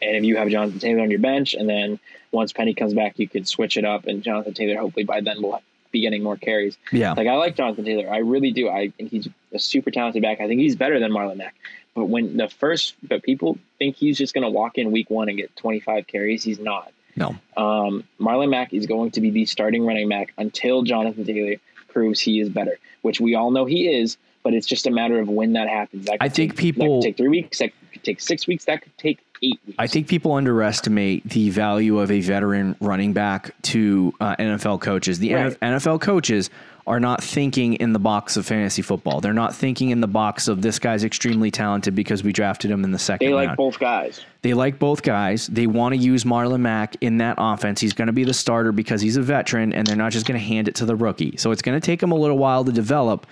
And 0.01 0.15
if 0.15 0.23
you 0.23 0.37
have 0.37 0.49
Jonathan 0.49 0.79
Taylor 0.79 1.01
on 1.01 1.11
your 1.11 1.19
bench, 1.19 1.53
and 1.53 1.67
then 1.69 1.99
once 2.31 2.53
Penny 2.53 2.73
comes 2.73 2.93
back, 2.93 3.19
you 3.19 3.27
could 3.27 3.47
switch 3.47 3.77
it 3.77 3.85
up, 3.85 4.05
and 4.05 4.23
Jonathan 4.23 4.53
Taylor 4.53 4.79
hopefully 4.79 5.03
by 5.05 5.21
then 5.21 5.41
will 5.41 5.61
be 5.91 6.01
getting 6.01 6.23
more 6.23 6.35
carries. 6.37 6.77
Yeah. 6.91 7.13
Like 7.13 7.27
I 7.27 7.35
like 7.35 7.55
Jonathan 7.55 7.85
Taylor, 7.85 8.09
I 8.11 8.17
really 8.17 8.51
do. 8.51 8.67
I 8.69 8.89
think 8.89 9.11
he's 9.11 9.27
a 9.53 9.59
super 9.59 9.91
talented 9.91 10.21
back. 10.23 10.41
I 10.41 10.47
think 10.47 10.59
he's 10.59 10.75
better 10.75 10.99
than 10.99 11.11
Marlon 11.11 11.37
Mack. 11.37 11.55
But 11.95 12.05
when 12.05 12.37
the 12.37 12.49
first, 12.49 12.95
but 13.03 13.21
people 13.21 13.59
think 13.77 13.95
he's 13.95 14.17
just 14.17 14.33
going 14.33 14.43
to 14.43 14.49
walk 14.49 14.79
in 14.79 14.91
week 14.91 15.11
one 15.11 15.29
and 15.29 15.37
get 15.37 15.55
25 15.55 16.07
carries. 16.07 16.43
He's 16.43 16.59
not. 16.59 16.91
no. 17.15 17.35
Um, 17.55 18.03
Marlon 18.19 18.49
Mack 18.49 18.73
is 18.73 18.87
going 18.87 19.11
to 19.11 19.21
be 19.21 19.29
the 19.29 19.45
starting 19.45 19.85
running 19.85 20.09
back 20.09 20.33
until 20.39 20.81
Jonathan 20.81 21.23
Taylor 21.25 21.57
proves 21.89 22.19
he 22.19 22.39
is 22.39 22.49
better, 22.49 22.79
which 23.03 23.21
we 23.21 23.35
all 23.35 23.51
know 23.51 23.65
he 23.65 23.87
is. 23.87 24.17
But 24.41 24.55
it's 24.55 24.65
just 24.67 24.87
a 24.87 24.91
matter 24.91 25.19
of 25.19 25.29
when 25.29 25.53
that 25.53 25.69
happens. 25.69 26.07
That 26.07 26.17
I 26.19 26.27
think 26.27 26.53
take, 26.53 26.59
people- 26.59 26.87
that 26.87 27.05
could 27.05 27.07
take 27.09 27.17
three 27.17 27.29
weeks. 27.29 27.59
That 27.59 27.71
could 27.91 28.03
take 28.03 28.19
six 28.19 28.47
weeks. 28.47 28.65
That 28.65 28.81
could 28.81 28.97
take 28.97 29.19
eight 29.43 29.59
weeks. 29.65 29.75
I 29.77 29.87
think 29.87 30.07
people 30.07 30.31
underestimate 30.33 31.27
the 31.29 31.49
value 31.49 31.99
of 31.99 32.09
a 32.11 32.21
veteran 32.21 32.75
running 32.79 33.13
back 33.13 33.53
to 33.63 34.13
uh, 34.19 34.35
NFL 34.37 34.81
coaches. 34.81 35.19
The 35.19 35.33
Right. 35.33 35.59
NFL 35.59 36.01
coaches 36.01 36.49
are 36.85 36.99
not 36.99 37.23
thinking 37.23 37.75
in 37.75 37.93
the 37.93 37.99
box 37.99 38.35
of 38.35 38.45
fantasy 38.45 38.81
football. 38.81 39.21
They're 39.21 39.31
not 39.33 39.55
thinking 39.55 39.91
in 39.91 40.01
the 40.01 40.07
box 40.07 40.49
of 40.49 40.61
this 40.61 40.79
guy's 40.79 41.05
extremely 41.05 41.49
talented 41.49 41.95
because 41.95 42.23
we 42.23 42.33
drafted 42.33 42.69
him 42.69 42.83
in 42.83 42.91
the 42.91 42.99
second 42.99 43.27
they 43.29 43.33
like 43.33 43.47
round. 43.47 43.57
both 43.57 43.79
guys. 43.79 44.19
They 44.41 44.53
like 44.53 44.79
both 44.79 45.01
guys. 45.01 45.47
They 45.47 45.65
want 45.65 45.93
to 45.93 45.97
use 45.97 46.25
Marlon 46.25 46.59
Mack 46.59 46.97
in 46.99 47.19
that 47.19 47.35
offense. 47.37 47.79
He's 47.79 47.93
going 47.93 48.07
to 48.07 48.13
be 48.13 48.25
the 48.25 48.33
starter 48.33 48.73
because 48.73 48.99
he's 48.99 49.15
a 49.15 49.21
veteran, 49.21 49.71
and 49.71 49.87
they're 49.87 49.95
not 49.95 50.11
just 50.11 50.25
going 50.25 50.37
to 50.37 50.45
hand 50.45 50.67
it 50.67 50.75
to 50.75 50.85
the 50.85 50.95
rookie. 50.95 51.37
So 51.37 51.51
it's 51.51 51.61
going 51.61 51.79
to 51.79 51.85
take 51.85 52.03
him 52.03 52.11
a 52.11 52.15
little 52.15 52.37
while 52.37 52.65
to 52.65 52.71
develop. 52.73 53.25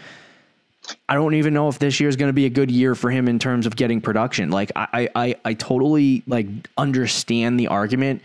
I 1.09 1.15
don't 1.15 1.33
even 1.35 1.53
know 1.53 1.67
if 1.67 1.79
this 1.79 1.99
year 1.99 2.09
is 2.09 2.15
going 2.15 2.29
to 2.29 2.33
be 2.33 2.45
a 2.45 2.49
good 2.49 2.71
year 2.71 2.95
for 2.95 3.09
him 3.09 3.27
in 3.27 3.39
terms 3.39 3.65
of 3.65 3.75
getting 3.75 4.01
production. 4.01 4.49
Like 4.49 4.71
I, 4.75 5.09
I, 5.15 5.35
I, 5.45 5.53
totally 5.53 6.23
like 6.27 6.47
understand 6.77 7.59
the 7.59 7.67
argument 7.67 8.21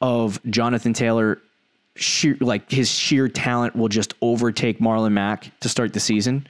of 0.00 0.40
Jonathan 0.50 0.92
Taylor. 0.92 1.40
Sheer, 1.96 2.36
like 2.40 2.70
his 2.70 2.90
sheer 2.90 3.28
talent 3.28 3.74
will 3.74 3.88
just 3.88 4.14
overtake 4.22 4.78
Marlon 4.78 5.12
Mack 5.12 5.50
to 5.60 5.68
start 5.68 5.92
the 5.92 6.00
season. 6.00 6.46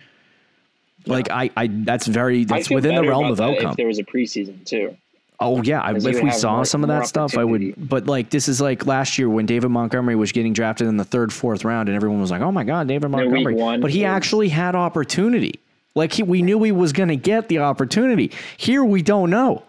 Like 1.07 1.31
I, 1.31 1.51
I, 1.57 1.69
that's 1.69 2.07
very 2.07 2.45
that's 2.45 2.69
within 2.69 2.95
the 2.95 3.09
realm 3.09 3.31
of 3.31 3.41
outcome. 3.41 3.71
If 3.71 3.77
there 3.77 3.87
was 3.87 3.99
a 3.99 4.05
preseason 4.05 4.65
too. 4.65 4.97
Oh 5.41 5.63
yeah, 5.63 5.81
I, 5.81 5.95
if 5.95 6.05
we 6.21 6.31
saw 6.33 6.57
more- 6.57 6.65
some 6.65 6.83
of 6.83 6.89
that 6.89 7.07
stuff, 7.07 7.39
I 7.39 7.45
would. 7.45 7.75
But 7.77 8.07
like 8.07 8.31
this 8.31 8.49
is 8.49 8.61
like 8.61 8.87
last 8.87 9.19
year 9.19 9.29
when 9.29 9.47
David 9.47 9.69
Montgomery 9.69 10.17
was 10.17 10.33
getting 10.33 10.53
drafted 10.53 10.89
in 10.89 10.97
the 10.97 11.05
third, 11.05 11.33
fourth 11.33 11.65
round, 11.65 11.89
and 11.89 11.95
everyone 11.95 12.21
was 12.21 12.31
like, 12.31 12.41
"Oh 12.41 12.51
my 12.51 12.65
God, 12.65 12.89
David 12.89 13.11
Montgomery!" 13.11 13.55
one 13.55 13.81
but 13.81 13.91
he 13.93 14.05
actually 14.05 14.49
had 14.49 14.75
opportunity. 14.75 15.61
Like 15.95 16.13
he, 16.13 16.25
we 16.25 16.43
knew 16.43 16.63
he 16.63 16.73
was 16.73 16.93
going 16.93 17.09
to 17.09 17.17
get 17.17 17.49
the 17.49 17.59
opportunity. 17.59 18.33
Here 18.57 18.85
we 18.85 19.01
don't 19.01 19.31
know. 19.31 19.63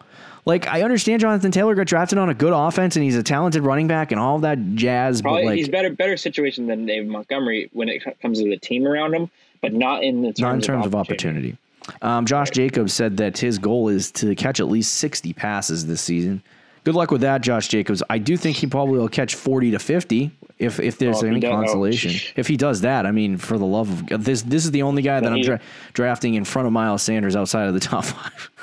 Like 0.45 0.67
I 0.67 0.81
understand 0.81 1.21
Jonathan 1.21 1.51
Taylor 1.51 1.75
got 1.75 1.85
drafted 1.85 2.17
on 2.17 2.29
a 2.29 2.33
good 2.33 2.53
offense, 2.53 2.95
and 2.95 3.05
he's 3.05 3.15
a 3.15 3.23
talented 3.23 3.61
running 3.61 3.87
back 3.87 4.11
and 4.11 4.19
all 4.19 4.39
that 4.39 4.57
jazz. 4.73 5.21
Probably 5.21 5.43
but 5.43 5.45
like 5.49 5.57
he's 5.57 5.69
better 5.69 5.91
better 5.91 6.17
situation 6.17 6.65
than 6.65 6.87
David 6.87 7.09
Montgomery 7.09 7.69
when 7.73 7.89
it 7.89 8.03
comes 8.21 8.39
to 8.41 8.49
the 8.49 8.57
team 8.57 8.87
around 8.87 9.13
him, 9.13 9.29
but 9.61 9.73
not 9.73 10.03
in 10.03 10.23
the 10.23 10.29
terms 10.29 10.39
not 10.39 10.55
in 10.55 10.61
terms 10.61 10.85
of 10.87 10.95
opportunity. 10.95 11.57
Um, 12.01 12.25
Josh 12.25 12.51
Jacobs 12.51 12.93
said 12.93 13.17
that 13.17 13.37
his 13.37 13.57
goal 13.57 13.89
is 13.89 14.11
to 14.13 14.35
catch 14.35 14.59
at 14.59 14.67
least 14.67 14.95
60 14.95 15.33
passes 15.33 15.87
this 15.87 16.01
season. 16.01 16.43
Good 16.83 16.95
luck 16.95 17.11
with 17.11 17.21
that, 17.21 17.41
Josh 17.41 17.67
Jacobs. 17.67 18.01
I 18.09 18.17
do 18.19 18.37
think 18.37 18.57
he 18.57 18.67
probably 18.67 18.99
will 18.99 19.09
catch 19.09 19.35
40 19.35 19.71
to 19.71 19.79
50 19.79 20.31
if 20.59 20.79
if 20.79 20.97
there's 20.97 21.23
Oh, 21.23 21.27
any 21.27 21.41
consolation. 21.41 22.11
sheesh. 22.11 22.33
if 22.35 22.47
he 22.47 22.57
does 22.57 22.81
that, 22.81 23.05
I 23.05 23.11
mean, 23.11 23.37
for 23.37 23.57
the 23.57 23.65
love 23.65 23.89
of 23.89 24.05
God, 24.05 24.21
this 24.23 24.41
this 24.43 24.65
is 24.65 24.71
the 24.71 24.83
only 24.83 25.01
guy 25.01 25.19
that 25.19 25.31
I'm 25.31 25.41
dra- 25.41 25.59
drafting 25.93 26.33
in 26.35 26.45
front 26.45 26.65
of 26.67 26.73
Miles 26.73 27.01
Sanders 27.01 27.35
outside 27.35 27.67
of 27.67 27.73
the 27.73 27.79
top 27.79 28.05
five. 28.05 28.49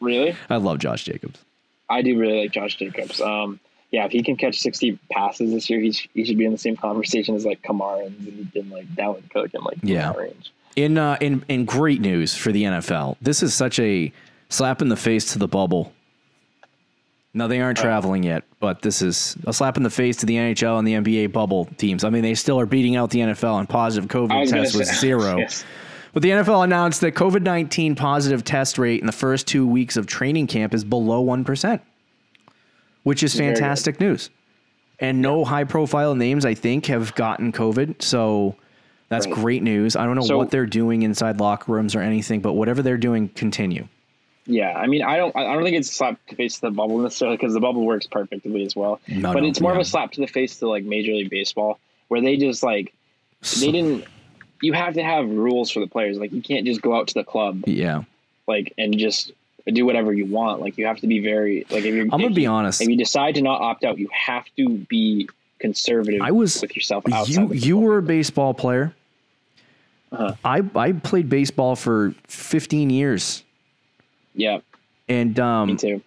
Really, 0.00 0.36
I 0.48 0.56
love 0.58 0.78
Josh 0.78 1.02
Jacobs. 1.04 1.40
I 1.90 2.02
do 2.02 2.16
really 2.18 2.42
like 2.42 2.52
Josh 2.52 2.76
Jacobs. 2.76 3.20
Um, 3.20 3.58
yeah, 3.90 4.04
if 4.04 4.12
he 4.12 4.22
can 4.22 4.36
catch 4.36 4.60
sixty 4.60 4.96
passes 5.10 5.50
this 5.52 5.68
year, 5.68 5.80
he, 5.80 5.90
sh- 5.90 6.08
he 6.14 6.24
should 6.24 6.38
be 6.38 6.44
in 6.44 6.52
the 6.52 6.58
same 6.58 6.76
conversation 6.76 7.34
as 7.34 7.44
like 7.44 7.62
Kamara 7.62 8.06
and, 8.06 8.48
and 8.54 8.70
like 8.70 8.86
Dalvin 8.94 9.28
Cook 9.30 9.50
and 9.54 9.64
like 9.64 9.78
Yeah. 9.82 10.12
range. 10.14 10.52
In 10.78 10.96
uh, 10.98 11.16
in 11.20 11.44
in 11.48 11.64
great 11.64 12.00
news 12.00 12.36
for 12.36 12.52
the 12.52 12.62
NFL, 12.64 13.16
this 13.20 13.42
is 13.42 13.52
such 13.54 13.80
a 13.80 14.12
slap 14.48 14.80
in 14.80 14.88
the 14.88 14.96
face 14.96 15.32
to 15.32 15.38
the 15.38 15.48
bubble. 15.48 15.92
No, 17.34 17.48
they 17.48 17.60
Uh, 17.60 17.64
aren't 17.64 17.78
traveling 17.78 18.22
yet, 18.22 18.44
but 18.60 18.82
this 18.82 19.02
is 19.02 19.36
a 19.46 19.52
slap 19.52 19.76
in 19.76 19.82
the 19.82 19.90
face 19.90 20.16
to 20.18 20.26
the 20.26 20.36
NHL 20.36 20.78
and 20.78 20.86
the 20.86 20.94
NBA 20.94 21.32
bubble 21.32 21.66
teams. 21.78 22.04
I 22.04 22.10
mean, 22.10 22.22
they 22.22 22.34
still 22.34 22.58
are 22.60 22.66
beating 22.66 22.96
out 22.96 23.10
the 23.10 23.20
NFL, 23.20 23.58
and 23.58 23.68
positive 23.68 24.08
COVID 24.08 24.40
was 24.40 24.50
test 24.50 24.76
was 24.76 24.88
say- 24.88 24.94
zero. 25.08 25.36
yes. 25.38 25.64
But 26.14 26.22
the 26.22 26.30
NFL 26.30 26.64
announced 26.64 27.00
that 27.02 27.14
COVID 27.14 27.42
nineteen 27.42 27.94
positive 27.96 28.44
test 28.44 28.78
rate 28.78 29.00
in 29.00 29.06
the 29.06 29.12
first 29.12 29.46
two 29.48 29.66
weeks 29.66 29.96
of 29.96 30.06
training 30.06 30.46
camp 30.46 30.74
is 30.74 30.84
below 30.84 31.20
one 31.20 31.44
percent, 31.44 31.82
which 33.02 33.22
is 33.24 33.34
fantastic 33.34 33.98
news. 34.00 34.30
And 35.00 35.20
no 35.20 35.44
high 35.44 35.64
profile 35.64 36.14
names, 36.14 36.44
I 36.44 36.54
think, 36.54 36.86
have 36.86 37.14
gotten 37.14 37.52
COVID. 37.52 38.00
So 38.02 38.56
that's 39.08 39.26
Right. 39.26 39.34
great 39.34 39.62
news. 39.62 39.96
I 39.96 40.04
don't 40.04 40.14
know 40.16 40.22
So- 40.22 40.36
what 40.36 40.50
they're 40.50 40.66
doing 40.66 41.02
inside 41.02 41.40
locker 41.40 41.72
rooms 41.72 41.94
or 41.94 42.00
anything, 42.00 42.40
but 42.40 42.52
whatever 42.54 42.82
they're 42.82 42.96
doing, 42.96 43.28
continue. 43.28 43.86
Yeah, 44.46 44.72
I 44.72 44.86
mean, 44.86 45.02
I 45.02 45.18
don't, 45.18 45.36
I 45.36 45.52
don't 45.52 45.62
think 45.62 45.76
it's 45.76 45.90
a 45.90 45.92
slap 45.94 46.14
to 46.14 46.30
the 46.30 46.36
face 46.36 46.54
to 46.56 46.60
the 46.62 46.70
bubble 46.70 46.96
necessarily 46.98 47.36
because 47.36 47.52
the 47.52 47.60
bubble 47.60 47.84
works 47.84 48.06
perfectly 48.06 48.64
as 48.64 48.74
well. 48.74 48.98
No, 49.06 49.32
but 49.34 49.42
no, 49.42 49.48
it's 49.48 49.60
more 49.60 49.72
yeah. 49.72 49.76
of 49.76 49.82
a 49.82 49.84
slap 49.84 50.12
to 50.12 50.20
the 50.22 50.26
face 50.26 50.58
to 50.60 50.68
like 50.68 50.84
Major 50.84 51.12
League 51.12 51.28
Baseball, 51.28 51.78
where 52.08 52.22
they 52.22 52.36
just 52.38 52.62
like 52.62 52.94
they 53.60 53.70
didn't. 53.70 54.04
You 54.62 54.72
have 54.72 54.94
to 54.94 55.02
have 55.02 55.28
rules 55.28 55.70
for 55.70 55.80
the 55.80 55.86
players. 55.86 56.16
Like 56.18 56.32
you 56.32 56.40
can't 56.40 56.64
just 56.66 56.80
go 56.80 56.96
out 56.96 57.08
to 57.08 57.14
the 57.14 57.24
club 57.24 57.62
Yeah. 57.66 58.04
like 58.46 58.72
and 58.78 58.96
just 58.98 59.32
do 59.66 59.84
whatever 59.84 60.14
you 60.14 60.24
want. 60.24 60.62
Like 60.62 60.78
you 60.78 60.86
have 60.86 60.98
to 61.00 61.06
be 61.06 61.18
very 61.20 61.66
like 61.70 61.84
if 61.84 61.94
you're. 61.94 62.04
I'm 62.04 62.08
gonna 62.08 62.30
be 62.30 62.42
you- 62.42 62.48
honest. 62.48 62.80
If 62.80 62.88
you 62.88 62.96
decide 62.96 63.34
to 63.34 63.42
not 63.42 63.60
opt 63.60 63.84
out, 63.84 63.98
you 63.98 64.08
have 64.12 64.46
to 64.56 64.68
be 64.88 65.28
conservative. 65.58 66.22
I 66.22 66.30
was- 66.32 66.60
with 66.62 66.74
yourself. 66.74 67.04
You 67.28 67.52
you 67.52 67.76
were 67.76 67.98
a 67.98 68.02
baseball 68.02 68.54
player. 68.54 68.94
Uh-huh. 70.10 70.34
I 70.44 70.62
I 70.74 70.92
played 70.92 71.28
baseball 71.28 71.76
for 71.76 72.14
15 72.28 72.90
years, 72.90 73.42
yeah, 74.34 74.60
and 75.08 75.36
me 75.36 75.42
um, 75.42 75.76
too. 75.76 76.02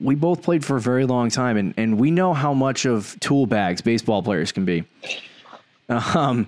we 0.00 0.14
both 0.14 0.42
played 0.42 0.64
for 0.64 0.76
a 0.76 0.80
very 0.80 1.04
long 1.04 1.28
time, 1.30 1.56
and, 1.56 1.74
and 1.76 1.98
we 1.98 2.10
know 2.10 2.32
how 2.32 2.54
much 2.54 2.84
of 2.84 3.16
tool 3.20 3.46
bags 3.46 3.80
baseball 3.80 4.22
players 4.22 4.52
can 4.52 4.64
be. 4.64 4.84
Um, 6.14 6.46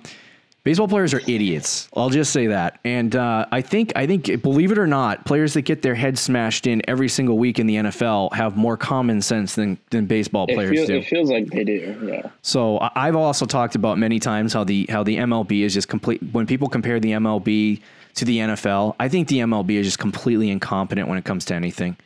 Baseball 0.62 0.88
players 0.88 1.14
are 1.14 1.20
idiots. 1.20 1.88
I'll 1.96 2.11
just 2.11 2.32
say 2.34 2.48
that. 2.48 2.78
And 2.84 3.16
uh, 3.16 3.46
I 3.50 3.62
think, 3.62 3.92
I 3.96 4.06
think, 4.06 4.42
believe 4.42 4.70
it 4.72 4.78
or 4.78 4.86
not, 4.86 5.24
players 5.24 5.54
that 5.54 5.62
get 5.62 5.80
their 5.80 5.94
heads 5.94 6.20
smashed 6.20 6.66
in 6.66 6.82
every 6.86 7.08
single 7.08 7.38
week 7.38 7.58
in 7.58 7.66
the 7.66 7.76
NFL 7.76 8.34
have 8.34 8.58
more 8.58 8.76
common 8.76 9.22
sense 9.22 9.54
than 9.54 9.78
than 9.90 10.04
baseball 10.04 10.44
It, 10.48 10.54
players 10.54 10.76
feel, 10.76 10.86
do. 10.86 10.96
it 10.98 11.06
feels 11.06 11.30
like 11.30 11.46
they 11.46 11.64
do. 11.64 11.98
Yeah. 12.06 12.30
So 12.42 12.78
I've 12.94 13.16
also 13.16 13.46
talked 13.46 13.74
about 13.74 13.96
many 13.96 14.18
times 14.20 14.52
how 14.52 14.64
the 14.64 14.86
how 14.90 15.02
the 15.02 15.16
MLB 15.16 15.62
is 15.62 15.72
just 15.72 15.88
complete. 15.88 16.20
When 16.32 16.46
people 16.46 16.68
compare 16.68 17.00
the 17.00 17.12
MLB 17.12 17.80
to 18.16 18.24
the 18.26 18.38
NFL, 18.38 18.96
I 19.00 19.08
think 19.08 19.28
the 19.28 19.38
MLB 19.38 19.70
is 19.76 19.86
just 19.86 19.98
completely 19.98 20.50
incompetent 20.50 21.08
when 21.08 21.16
it 21.16 21.24
comes 21.24 21.46
to 21.46 21.54
anything. 21.54 21.96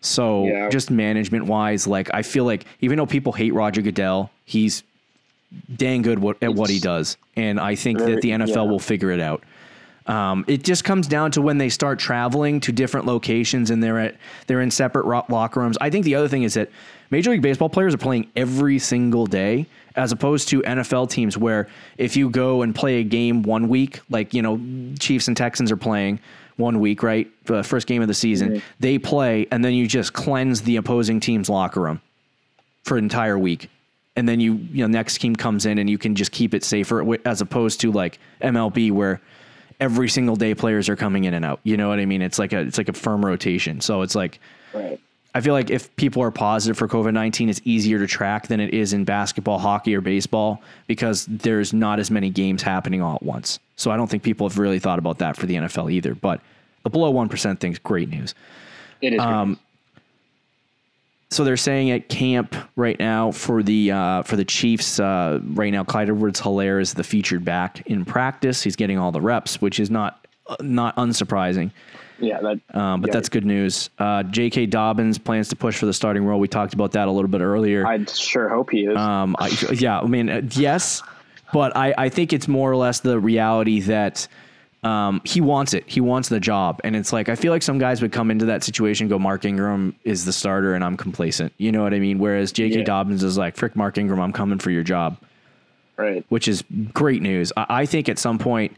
So 0.00 0.46
Yeah. 0.46 0.68
just 0.68 0.90
management 0.90 1.44
wise, 1.44 1.86
like 1.86 2.12
I 2.12 2.22
feel 2.22 2.44
like 2.44 2.64
even 2.80 2.96
though 2.96 3.06
people 3.06 3.32
hate 3.32 3.52
Roger 3.54 3.82
Goodell, 3.82 4.30
he's 4.46 4.82
dang 5.76 6.02
good 6.02 6.18
what, 6.18 6.42
at 6.42 6.54
what 6.54 6.70
he 6.70 6.78
does, 6.78 7.16
and 7.36 7.58
I 7.58 7.74
think 7.74 7.98
very- 7.98 8.14
that 8.14 8.22
the 8.22 8.30
NFL 8.30 8.48
yeah. 8.48 8.62
will 8.62 8.78
figure 8.78 9.10
it 9.10 9.20
out. 9.20 9.42
Um, 10.06 10.44
it 10.48 10.64
just 10.64 10.82
comes 10.82 11.06
down 11.06 11.30
to 11.32 11.42
when 11.42 11.58
they 11.58 11.68
start 11.68 11.98
traveling 11.98 12.58
to 12.60 12.72
different 12.72 13.06
locations 13.06 13.70
and 13.70 13.82
they're 13.82 13.98
at 13.98 14.16
they're 14.46 14.60
in 14.60 14.70
separate 14.70 15.06
locker 15.30 15.60
rooms. 15.60 15.76
I 15.80 15.90
think 15.90 16.04
the 16.04 16.16
other 16.16 16.26
thing 16.26 16.42
is 16.42 16.54
that 16.54 16.70
Major 17.10 17.30
League 17.30 17.42
Baseball 17.42 17.68
players 17.68 17.94
are 17.94 17.98
playing 17.98 18.28
every 18.34 18.78
single 18.78 19.26
day, 19.26 19.66
as 19.94 20.10
opposed 20.10 20.48
to 20.48 20.62
NFL 20.62 21.10
teams 21.10 21.36
where 21.36 21.68
if 21.98 22.16
you 22.16 22.30
go 22.30 22.62
and 22.62 22.74
play 22.74 22.96
a 22.96 23.04
game 23.04 23.42
one 23.42 23.68
week, 23.68 24.00
like 24.08 24.34
you 24.34 24.42
know 24.42 24.60
Chiefs 24.98 25.28
and 25.28 25.36
Texans 25.36 25.70
are 25.70 25.76
playing 25.76 26.18
one 26.56 26.80
week, 26.80 27.02
right, 27.02 27.30
the 27.46 27.62
first 27.62 27.86
game 27.86 28.02
of 28.02 28.08
the 28.08 28.14
season, 28.14 28.62
they 28.80 28.98
play 28.98 29.46
and 29.50 29.64
then 29.64 29.74
you 29.74 29.86
just 29.86 30.12
cleanse 30.12 30.62
the 30.62 30.76
opposing 30.76 31.20
team's 31.20 31.48
locker 31.48 31.80
room 31.80 32.00
for 32.82 32.96
an 32.96 33.04
entire 33.04 33.38
week. 33.38 33.70
And 34.16 34.28
then 34.28 34.40
you, 34.40 34.54
you 34.72 34.82
know, 34.82 34.88
next 34.88 35.18
team 35.18 35.36
comes 35.36 35.66
in 35.66 35.78
and 35.78 35.88
you 35.88 35.96
can 35.96 36.14
just 36.14 36.32
keep 36.32 36.52
it 36.52 36.64
safer 36.64 37.16
as 37.24 37.40
opposed 37.40 37.80
to 37.82 37.92
like 37.92 38.18
MLB 38.42 38.90
where 38.90 39.20
every 39.78 40.08
single 40.08 40.36
day 40.36 40.54
players 40.54 40.88
are 40.88 40.96
coming 40.96 41.24
in 41.24 41.34
and 41.34 41.44
out. 41.44 41.60
You 41.62 41.76
know 41.76 41.88
what 41.88 42.00
I 42.00 42.06
mean? 42.06 42.20
It's 42.20 42.38
like 42.38 42.52
a, 42.52 42.60
it's 42.60 42.76
like 42.76 42.88
a 42.88 42.92
firm 42.92 43.24
rotation. 43.24 43.80
So 43.80 44.02
it's 44.02 44.14
like, 44.14 44.40
Right. 44.74 45.00
I 45.34 45.40
feel 45.40 45.54
like 45.54 45.70
if 45.70 45.94
people 45.96 46.22
are 46.22 46.30
positive 46.30 46.76
for 46.76 46.88
COVID 46.88 47.12
19, 47.12 47.48
it's 47.48 47.60
easier 47.64 47.98
to 47.98 48.06
track 48.06 48.48
than 48.48 48.58
it 48.58 48.74
is 48.74 48.92
in 48.92 49.04
basketball, 49.04 49.58
hockey, 49.58 49.94
or 49.94 50.00
baseball 50.00 50.60
because 50.88 51.26
there's 51.26 51.72
not 51.72 52.00
as 52.00 52.10
many 52.10 52.30
games 52.30 52.62
happening 52.62 53.00
all 53.00 53.14
at 53.14 53.22
once. 53.22 53.60
So 53.76 53.90
I 53.90 53.96
don't 53.96 54.08
think 54.08 54.22
people 54.22 54.48
have 54.48 54.58
really 54.58 54.80
thought 54.80 54.98
about 54.98 55.18
that 55.18 55.36
for 55.36 55.46
the 55.46 55.54
NFL 55.54 55.92
either. 55.92 56.14
But 56.14 56.40
the 56.82 56.90
below 56.90 57.12
1% 57.12 57.60
thing's 57.60 57.78
great 57.78 58.08
news. 58.08 58.34
It 59.00 59.14
is. 59.14 59.20
Um, 59.20 59.58
So 61.30 61.44
they're 61.44 61.56
saying 61.56 61.92
at 61.92 62.08
camp 62.08 62.56
right 62.74 62.98
now 62.98 63.30
for 63.30 63.62
the 63.62 63.92
uh, 63.92 64.22
for 64.24 64.34
the 64.34 64.44
Chiefs 64.44 64.98
uh, 64.98 65.38
right 65.44 65.70
now, 65.72 65.84
Clyde 65.84 66.10
Edwards-Hilaire 66.10 66.80
is 66.80 66.92
the 66.92 67.04
featured 67.04 67.44
back 67.44 67.86
in 67.86 68.04
practice. 68.04 68.62
He's 68.62 68.74
getting 68.74 68.98
all 68.98 69.12
the 69.12 69.20
reps, 69.20 69.60
which 69.60 69.78
is 69.78 69.90
not 69.90 70.26
uh, 70.48 70.56
not 70.60 70.96
unsurprising. 70.96 71.70
yeah. 72.18 72.40
That. 72.40 72.76
Um, 72.76 73.00
but 73.00 73.08
yeah, 73.10 73.14
that's 73.14 73.28
good 73.28 73.46
news. 73.46 73.90
Uh, 73.98 74.24
J.K. 74.24 74.66
Dobbins 74.66 75.18
plans 75.18 75.48
to 75.50 75.56
push 75.56 75.78
for 75.78 75.86
the 75.86 75.92
starting 75.92 76.24
role. 76.24 76.40
We 76.40 76.48
talked 76.48 76.74
about 76.74 76.92
that 76.92 77.06
a 77.06 77.12
little 77.12 77.30
bit 77.30 77.42
earlier. 77.42 77.86
I 77.86 78.04
sure 78.06 78.48
hope 78.48 78.70
he 78.70 78.86
is. 78.86 78.96
Um, 78.96 79.36
I, 79.38 79.48
yeah, 79.72 80.00
I 80.00 80.06
mean, 80.06 80.28
uh, 80.28 80.42
yes, 80.50 81.00
but 81.52 81.76
I, 81.76 81.94
I 81.96 82.08
think 82.08 82.32
it's 82.32 82.48
more 82.48 82.68
or 82.72 82.76
less 82.76 83.00
the 83.00 83.20
reality 83.20 83.78
that 83.82 84.26
um, 84.82 85.20
he 85.24 85.40
wants 85.40 85.74
it. 85.74 85.84
He 85.86 86.00
wants 86.00 86.28
the 86.28 86.40
job. 86.40 86.80
And 86.84 86.96
it's 86.96 87.12
like, 87.12 87.28
I 87.28 87.34
feel 87.34 87.52
like 87.52 87.62
some 87.62 87.78
guys 87.78 88.00
would 88.00 88.12
come 88.12 88.30
into 88.30 88.46
that 88.46 88.64
situation 88.64 89.08
go, 89.08 89.18
Mark 89.18 89.44
Ingram 89.44 89.94
is 90.04 90.24
the 90.24 90.32
starter 90.32 90.74
and 90.74 90.82
I'm 90.82 90.96
complacent. 90.96 91.52
You 91.58 91.70
know 91.70 91.82
what 91.82 91.92
I 91.92 91.98
mean? 91.98 92.18
Whereas 92.18 92.50
J.K. 92.52 92.78
Yeah. 92.78 92.84
Dobbins 92.84 93.22
is 93.22 93.36
like, 93.36 93.56
frick, 93.56 93.76
Mark 93.76 93.98
Ingram, 93.98 94.20
I'm 94.20 94.32
coming 94.32 94.58
for 94.58 94.70
your 94.70 94.82
job, 94.82 95.18
right. 95.96 96.24
which 96.30 96.48
is 96.48 96.64
great 96.94 97.20
news. 97.20 97.52
I, 97.56 97.66
I 97.68 97.86
think 97.86 98.08
at 98.08 98.18
some 98.18 98.38
point, 98.38 98.74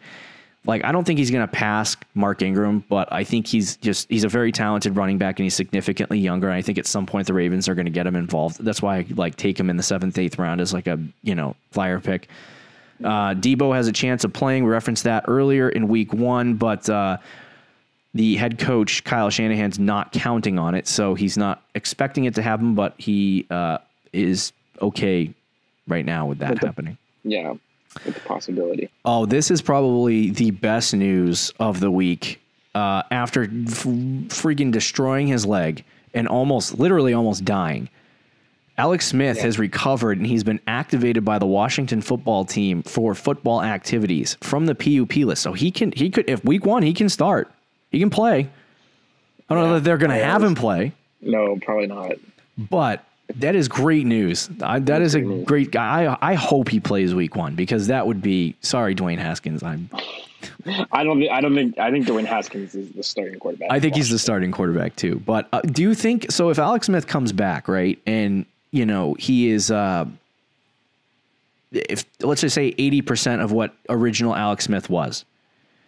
like, 0.65 0.85
I 0.85 0.93
don't 0.93 1.05
think 1.05 1.19
he's 1.19 1.31
going 1.31 1.47
to 1.47 1.53
pass 1.53 1.97
Mark 2.15 2.43
Ingram, 2.43 2.85
but 2.89 3.13
I 3.13 3.25
think 3.25 3.47
he's 3.47 3.77
just, 3.77 4.09
he's 4.09 4.25
a 4.25 4.29
very 4.29 4.53
talented 4.53 4.97
running 4.97 5.19
back 5.19 5.39
and 5.39 5.45
he's 5.45 5.55
significantly 5.55 6.19
younger. 6.19 6.49
And 6.49 6.57
I 6.57 6.63
think 6.63 6.79
at 6.79 6.87
some 6.87 7.07
point 7.07 7.27
the 7.27 7.35
Ravens 7.35 7.69
are 7.69 7.75
going 7.75 7.87
to 7.87 7.93
get 7.93 8.07
him 8.07 8.17
involved. 8.17 8.63
That's 8.65 8.83
why 8.83 8.99
I 8.99 9.07
like 9.15 9.37
take 9.37 9.59
him 9.59 9.71
in 9.71 9.77
the 9.77 9.83
seventh, 9.83 10.19
eighth 10.19 10.39
round 10.39 10.61
as 10.61 10.73
like 10.73 10.87
a, 10.87 11.01
you 11.23 11.35
know, 11.35 11.57
flyer 11.73 12.01
pick. 12.01 12.29
Uh, 13.05 13.35
Deebo 13.35 13.75
has 13.75 13.89
a 13.89 13.93
chance 13.93 14.25
of 14.25 14.33
playing. 14.33 14.65
We 14.65 14.71
referenced 14.71 15.05
that 15.05 15.25
earlier 15.29 15.69
in 15.69 15.89
week 15.89 16.13
one, 16.13 16.55
but 16.55 16.89
uh, 16.89 17.19
the 18.15 18.37
head 18.37 18.59
coach, 18.59 19.05
Kyle 19.05 19.31
Shanahan's 19.31 19.79
not 19.79 20.13
counting 20.13 20.59
on 20.59 20.75
it. 20.75 20.87
So 20.87 21.15
he's 21.15 21.37
not 21.37 21.63
expecting 21.75 22.25
it 22.25 22.35
to 22.37 22.43
happen, 22.43 22.75
but 22.75 22.95
he 22.99 23.47
uh, 23.51 23.79
is 24.13 24.53
okay 24.81 25.33
right 25.89 26.05
now 26.05 26.27
with 26.27 26.39
that 26.39 26.51
With 26.51 26.61
the- 26.61 26.67
happening. 26.67 26.99
Yeah. 27.25 27.55
With 28.07 28.15
the 28.15 28.21
possibility. 28.21 28.89
Oh, 29.05 29.27
this 29.27 29.51
is 29.51 29.61
probably 29.61 30.31
the 30.31 30.51
best 30.51 30.95
news 30.95 31.53
of 31.61 31.81
the 31.81 31.91
week. 31.91 32.41
Uh, 32.75 33.03
after 33.11 33.43
f- 33.43 33.51
freaking 34.33 34.73
destroying 34.73 35.27
his 35.27 35.45
leg 35.45 35.85
and 36.15 36.27
almost, 36.27 36.79
literally, 36.79 37.13
almost 37.13 37.45
dying, 37.45 37.91
Alex 38.79 39.07
Smith 39.07 39.39
has 39.41 39.59
recovered 39.59 40.19
and 40.19 40.27
he's 40.27 40.45
been 40.45 40.61
activated 40.67 41.25
by 41.25 41.39
the 41.39 41.47
Washington 41.47 42.01
football 42.01 42.45
team 42.45 42.83
for 42.83 43.15
football 43.15 43.63
activities 43.63 44.37
from 44.41 44.67
the 44.67 44.75
PUP 44.75 45.17
list. 45.27 45.43
So 45.43 45.53
he 45.53 45.71
can, 45.71 45.93
he 45.93 46.11
could, 46.11 46.29
if 46.29 46.45
week 46.45 46.65
one, 46.65 46.83
he 46.83 46.95
can 46.95 47.09
start, 47.09 47.51
he 47.91 47.99
can 47.99 48.11
play. 48.11 48.49
I 49.51 49.55
don't 49.55 49.69
know 49.69 49.75
that 49.75 49.85
they're 49.85 49.99
going 49.99 50.11
to 50.11 50.17
Yeah, 50.17 50.33
have 50.33 50.43
him 50.43 50.55
play, 50.55 50.93
No, 51.21 51.57
probably 51.61 51.87
not. 51.87 52.13
but 52.57 53.05
that 53.37 53.55
is 53.55 53.69
great 53.69 54.07
news. 54.07 54.49
I, 54.63 54.79
that 54.81 55.03
is 55.03 55.15
a 55.15 55.21
great 55.21 55.71
guy. 55.71 56.07
I, 56.07 56.31
I 56.33 56.35
hope 56.35 56.69
he 56.69 56.81
plays 56.81 57.15
week 57.15 57.37
one 57.37 57.55
because 57.55 57.89
that 57.89 58.07
would 58.07 58.23
be, 58.23 58.55
sorry, 58.63 58.95
Dwayne 58.95 59.19
Haskins. 59.19 59.63
I'm, 59.63 59.91
I 60.93 61.05
don't. 61.05 61.23
I 61.29 61.41
don't 61.41 61.55
think. 61.55 61.79
I 61.79 61.91
think 61.91 62.07
Dwayne 62.07 62.25
Haskins 62.25 62.75
is 62.75 62.91
the 62.93 63.03
starting 63.03 63.39
quarterback. 63.39 63.71
I 63.71 63.79
think 63.79 63.95
he's 63.95 64.11
the 64.11 64.19
starting 64.19 64.51
quarterback 64.51 64.97
too. 64.97 65.23
But 65.25 65.49
uh, 65.53 65.61
do 65.61 65.83
you 65.83 65.95
think 65.95 66.33
so? 66.33 66.49
If 66.51 66.59
Alex 66.59 66.87
Smith 66.87 67.07
comes 67.07 67.33
back, 67.33 67.69
right, 67.69 67.99
and 68.07 68.45
you 68.73 68.85
know 68.87 69.15
he 69.19 69.49
is, 69.51 69.71
uh, 69.71 70.07
if 71.71 72.05
let's 72.21 72.41
just 72.41 72.55
say 72.55 72.75
eighty 72.79 73.01
percent 73.03 73.41
of 73.43 73.53
what 73.53 73.75
original 73.89 74.35
Alex 74.35 74.65
Smith 74.65 74.91
was, 74.91 75.25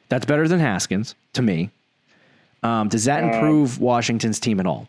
that's 0.09 0.25
better 0.27 0.47
than 0.47 0.61
Haskins 0.61 1.15
to 1.33 1.43
me. 1.43 1.71
Um, 2.63 2.89
does 2.89 3.05
that 3.05 3.23
improve 3.25 3.81
Washington's 3.81 4.39
team 4.41 4.61
at 4.61 4.67
all? 4.67 4.89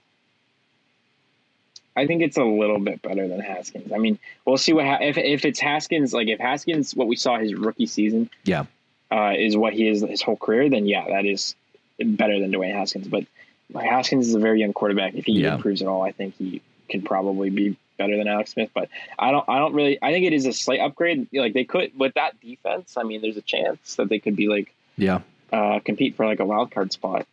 I 1.97 2.07
think 2.07 2.21
it's 2.21 2.37
a 2.37 2.43
little 2.43 2.79
bit 2.79 3.01
better 3.01 3.27
than 3.27 3.39
Haskins. 3.39 3.91
I 3.93 3.97
mean, 3.97 4.19
we'll 4.45 4.57
see 4.57 4.73
what 4.73 4.85
ha- 4.85 4.99
if 5.01 5.17
if 5.17 5.45
it's 5.45 5.59
Haskins. 5.59 6.13
Like 6.13 6.27
if 6.27 6.39
Haskins, 6.39 6.95
what 6.95 7.07
we 7.07 7.15
saw 7.15 7.37
his 7.37 7.53
rookie 7.55 7.85
season 7.87 8.29
Yeah, 8.43 8.65
uh, 9.11 9.33
is 9.37 9.55
what 9.57 9.73
he 9.73 9.87
is 9.87 10.01
his 10.01 10.21
whole 10.21 10.35
career, 10.37 10.69
then 10.69 10.85
yeah, 10.85 11.07
that 11.07 11.25
is 11.25 11.55
better 11.99 12.39
than 12.39 12.51
Dwayne 12.51 12.73
Haskins. 12.73 13.07
But 13.07 13.25
Haskins 13.73 14.27
is 14.27 14.35
a 14.35 14.39
very 14.39 14.59
young 14.59 14.73
quarterback. 14.73 15.15
If 15.15 15.25
he 15.25 15.41
Yeah. 15.41 15.55
improves 15.55 15.81
at 15.81 15.87
all, 15.87 16.01
I 16.01 16.11
think 16.11 16.35
he 16.37 16.61
can 16.89 17.01
probably 17.01 17.49
be 17.49 17.77
better 17.97 18.17
than 18.17 18.27
Alex 18.27 18.51
Smith. 18.51 18.69
But 18.73 18.89
I 19.19 19.31
don't. 19.31 19.47
I 19.47 19.59
don't 19.59 19.73
really. 19.73 19.97
I 20.01 20.11
think 20.11 20.25
it 20.25 20.33
is 20.33 20.45
a 20.45 20.53
slight 20.53 20.79
upgrade. 20.79 21.27
Like 21.33 21.53
they 21.53 21.63
could 21.63 21.97
with 21.97 22.13
that 22.15 22.39
defense. 22.41 22.95
I 22.97 23.03
mean, 23.03 23.21
there's 23.21 23.37
a 23.37 23.41
chance 23.41 23.95
that 23.95 24.09
they 24.09 24.19
could 24.19 24.35
be 24.35 24.47
like 24.47 24.73
yeah, 24.97 25.21
uh, 25.53 25.79
compete 25.83 26.15
for 26.15 26.25
like 26.25 26.39
a 26.39 26.45
wild 26.45 26.71
card 26.71 26.91
spot. 26.93 27.25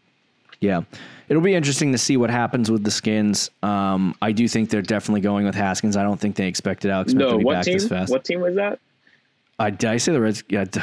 yeah. 0.61 0.83
It'll 1.29 1.43
be 1.43 1.55
interesting 1.55 1.93
to 1.93 1.99
see 1.99 2.19
what 2.19 2.29
happens 2.29 2.71
with 2.71 2.85
the 2.85 2.91
Skins. 2.91 3.49
Um, 3.63 4.15
I 4.21 4.33
do 4.33 4.47
think 4.47 4.69
they're 4.69 4.83
definitely 4.83 5.23
going 5.23 5.47
with 5.47 5.55
Haskins. 5.55 5.97
I 5.97 6.03
don't 6.03 6.21
think 6.21 6.37
they 6.37 6.47
expected 6.47 6.91
Alex 6.91 7.13
Smith 7.13 7.21
No, 7.27 7.33
to 7.33 7.39
be 7.39 7.45
back 7.45 7.65
team? 7.65 7.75
this 7.79 7.89
fast. 7.89 8.13
What 8.13 8.23
team 8.23 8.41
was 8.43 8.57
that? 8.57 8.79
I, 9.59 9.71
did 9.71 9.89
I 9.89 9.97
say 9.97 10.13
the 10.13 10.21
Reds? 10.21 10.45
Yeah. 10.51 10.65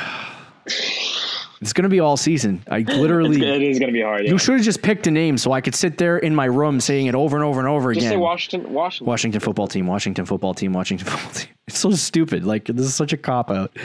It's 1.62 1.74
going 1.74 1.84
to 1.84 1.90
be 1.90 2.00
all 2.00 2.16
season. 2.16 2.64
I 2.70 2.80
literally. 2.88 3.42
It 3.42 3.62
is 3.62 3.80
going 3.80 3.90
to 3.90 3.94
be 3.94 4.02
hard. 4.02 4.24
Yeah. 4.24 4.32
You 4.32 4.38
should 4.38 4.56
have 4.56 4.64
just 4.64 4.82
picked 4.82 5.08
a 5.08 5.12
name 5.12 5.38
so 5.38 5.52
I 5.52 5.62
could 5.62 5.76
sit 5.76 5.98
there 5.98 6.18
in 6.18 6.34
my 6.34 6.46
room 6.46 6.80
saying 6.80 7.08
it 7.08 7.16
over 7.16 7.36
and 7.36 7.44
over 7.44 7.60
and 7.60 7.68
over 7.68 7.92
again. 7.92 8.02
Just 8.02 8.08
again. 8.08 8.20
say 8.20 8.22
Washington. 8.22 8.74
Washington. 8.74 9.08
Washington 9.08 9.42
football 9.42 9.68
team, 9.68 9.88
Washington 9.88 10.26
football 10.26 10.54
team, 10.54 10.74
Washington 10.74 11.08
football 11.12 11.32
team. 11.32 11.50
It's 11.68 11.80
so 11.80 11.92
stupid. 11.92 12.46
Like 12.46 12.66
this 12.66 12.86
is 12.86 12.96
such 12.96 13.14
a 13.14 13.18
cop 13.18 13.52
out. 13.52 13.76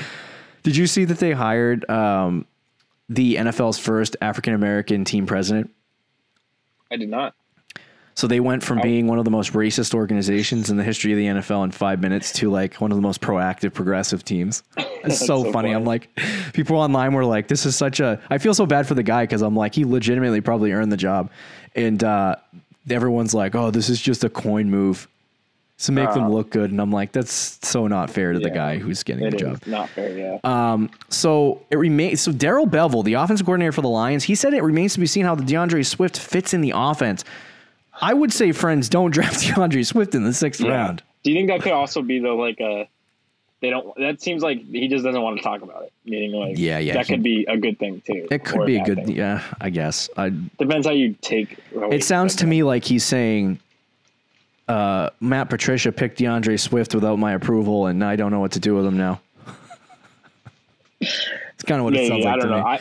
Did 0.62 0.76
you 0.76 0.86
see 0.86 1.04
that 1.04 1.18
they 1.18 1.32
hired 1.32 1.88
um, 1.90 2.46
the 3.08 3.36
NFL's 3.36 3.78
first 3.78 4.16
African 4.20 4.54
American 4.54 5.04
team 5.04 5.26
president? 5.26 5.70
I 6.90 6.96
did 6.96 7.08
not. 7.08 7.34
So 8.16 8.28
they 8.28 8.38
went 8.38 8.62
from 8.62 8.80
being 8.80 9.08
one 9.08 9.18
of 9.18 9.24
the 9.24 9.30
most 9.32 9.54
racist 9.54 9.92
organizations 9.92 10.70
in 10.70 10.76
the 10.76 10.84
history 10.84 11.10
of 11.12 11.18
the 11.18 11.26
NFL 11.42 11.64
in 11.64 11.72
five 11.72 12.00
minutes 12.00 12.32
to 12.34 12.48
like 12.50 12.74
one 12.76 12.92
of 12.92 12.96
the 12.96 13.02
most 13.02 13.20
proactive, 13.20 13.72
progressive 13.74 14.24
teams. 14.24 14.62
It's 15.04 15.18
so, 15.18 15.26
so 15.26 15.42
funny. 15.42 15.52
funny. 15.52 15.72
I'm 15.72 15.84
like, 15.84 16.08
people 16.54 16.78
online 16.78 17.12
were 17.12 17.26
like, 17.26 17.46
"This 17.48 17.66
is 17.66 17.76
such 17.76 18.00
a." 18.00 18.18
I 18.30 18.38
feel 18.38 18.54
so 18.54 18.64
bad 18.64 18.86
for 18.88 18.94
the 18.94 19.02
guy 19.02 19.24
because 19.24 19.42
I'm 19.42 19.54
like, 19.54 19.74
he 19.74 19.84
legitimately 19.84 20.40
probably 20.40 20.72
earned 20.72 20.90
the 20.90 20.96
job, 20.96 21.28
and 21.74 22.02
uh, 22.02 22.36
everyone's 22.88 23.34
like, 23.34 23.54
"Oh, 23.54 23.70
this 23.70 23.90
is 23.90 24.00
just 24.00 24.24
a 24.24 24.30
coin 24.30 24.70
move 24.70 25.06
to 25.80 25.92
make 25.92 26.10
them 26.14 26.30
look 26.30 26.48
good," 26.48 26.70
and 26.70 26.80
I'm 26.80 26.90
like, 26.90 27.12
that's 27.12 27.58
so 27.68 27.86
not 27.86 28.08
fair 28.08 28.32
to 28.32 28.38
the 28.38 28.48
guy 28.48 28.78
who's 28.78 29.02
getting 29.02 29.26
It 29.26 29.32
the 29.32 29.36
is 29.36 29.42
job. 29.42 29.66
not 29.66 29.90
fair. 29.90 30.16
Yeah. 30.16 30.38
Um, 30.42 30.88
So 31.10 31.60
it 31.70 31.76
remains. 31.76 32.22
So 32.22 32.32
Darrell 32.32 32.66
Bevell, 32.66 33.04
the 33.04 33.14
offensive 33.14 33.44
coordinator 33.44 33.72
for 33.72 33.82
the 33.82 33.90
Lions, 33.90 34.24
he 34.24 34.34
said 34.34 34.54
it 34.54 34.62
remains 34.62 34.94
to 34.94 35.00
be 35.00 35.06
seen 35.06 35.26
how 35.26 35.34
the 35.34 35.44
D'Andre 35.44 35.82
Swift 35.82 36.18
fits 36.18 36.54
in 36.54 36.62
the 36.62 36.72
offense. 36.74 37.24
I 38.00 38.12
would 38.14 38.32
say, 38.32 38.52
friends, 38.52 38.88
don't 38.88 39.10
draft 39.12 39.46
D'Andre 39.46 39.82
Swift 39.82 40.14
in 40.14 40.24
the 40.24 40.32
sixth 40.32 40.60
Yeah. 40.60 40.70
round. 40.72 41.02
Do 41.22 41.30
you 41.30 41.36
think 41.36 41.48
that 41.48 41.62
could 41.62 41.72
also 41.72 42.02
be 42.02 42.18
the 42.18 42.32
like 42.32 42.60
a 42.60 42.88
they 43.60 43.70
don't. 43.70 43.96
That 43.96 44.20
seems 44.20 44.42
like 44.42 44.62
he 44.62 44.88
just 44.88 45.04
doesn't 45.04 45.22
want 45.22 45.38
to 45.38 45.42
talk 45.42 45.62
about 45.62 45.84
it. 45.84 45.92
Meaning, 46.04 46.32
like, 46.32 46.58
Yeah, 46.58 46.78
yeah, 46.78 46.92
that 46.94 47.06
he- 47.06 47.14
could 47.14 47.22
be 47.22 47.46
a 47.48 47.56
good 47.56 47.78
thing 47.78 48.02
too. 48.04 48.28
It 48.30 48.44
could 48.44 48.66
be 48.66 48.76
a 48.76 48.84
good, 48.84 49.06
thing. 49.06 49.16
yeah, 49.16 49.42
I 49.58 49.70
guess. 49.70 50.10
I, 50.18 50.30
Depends 50.58 50.86
how 50.86 50.92
you 50.92 51.14
take. 51.22 51.56
it 51.72 52.04
sounds 52.04 52.36
to 52.36 52.46
me 52.46 52.62
like 52.62 52.84
he's 52.84 53.04
saying, 53.04 53.58
uh, 54.68 55.08
Matt 55.20 55.48
Patricia 55.48 55.92
picked 55.92 56.18
D'Andre 56.18 56.58
Swift 56.58 56.94
without 56.94 57.18
my 57.18 57.32
approval, 57.32 57.86
and 57.86 58.04
I 58.04 58.16
don't 58.16 58.30
know 58.32 58.40
what 58.40 58.52
to 58.52 58.60
do 58.60 58.74
with 58.74 58.84
him 58.84 58.98
now. 58.98 59.20
it's 61.00 61.62
kind 61.64 61.78
of 61.80 61.84
what 61.84 61.94
it 61.96 62.06
sounds 62.08 62.24
like 62.24 62.34
I 62.34 62.36
don't 62.36 62.48
to 62.48 62.56
know. 62.58 62.64
me. 62.64 62.70
I 62.70 62.80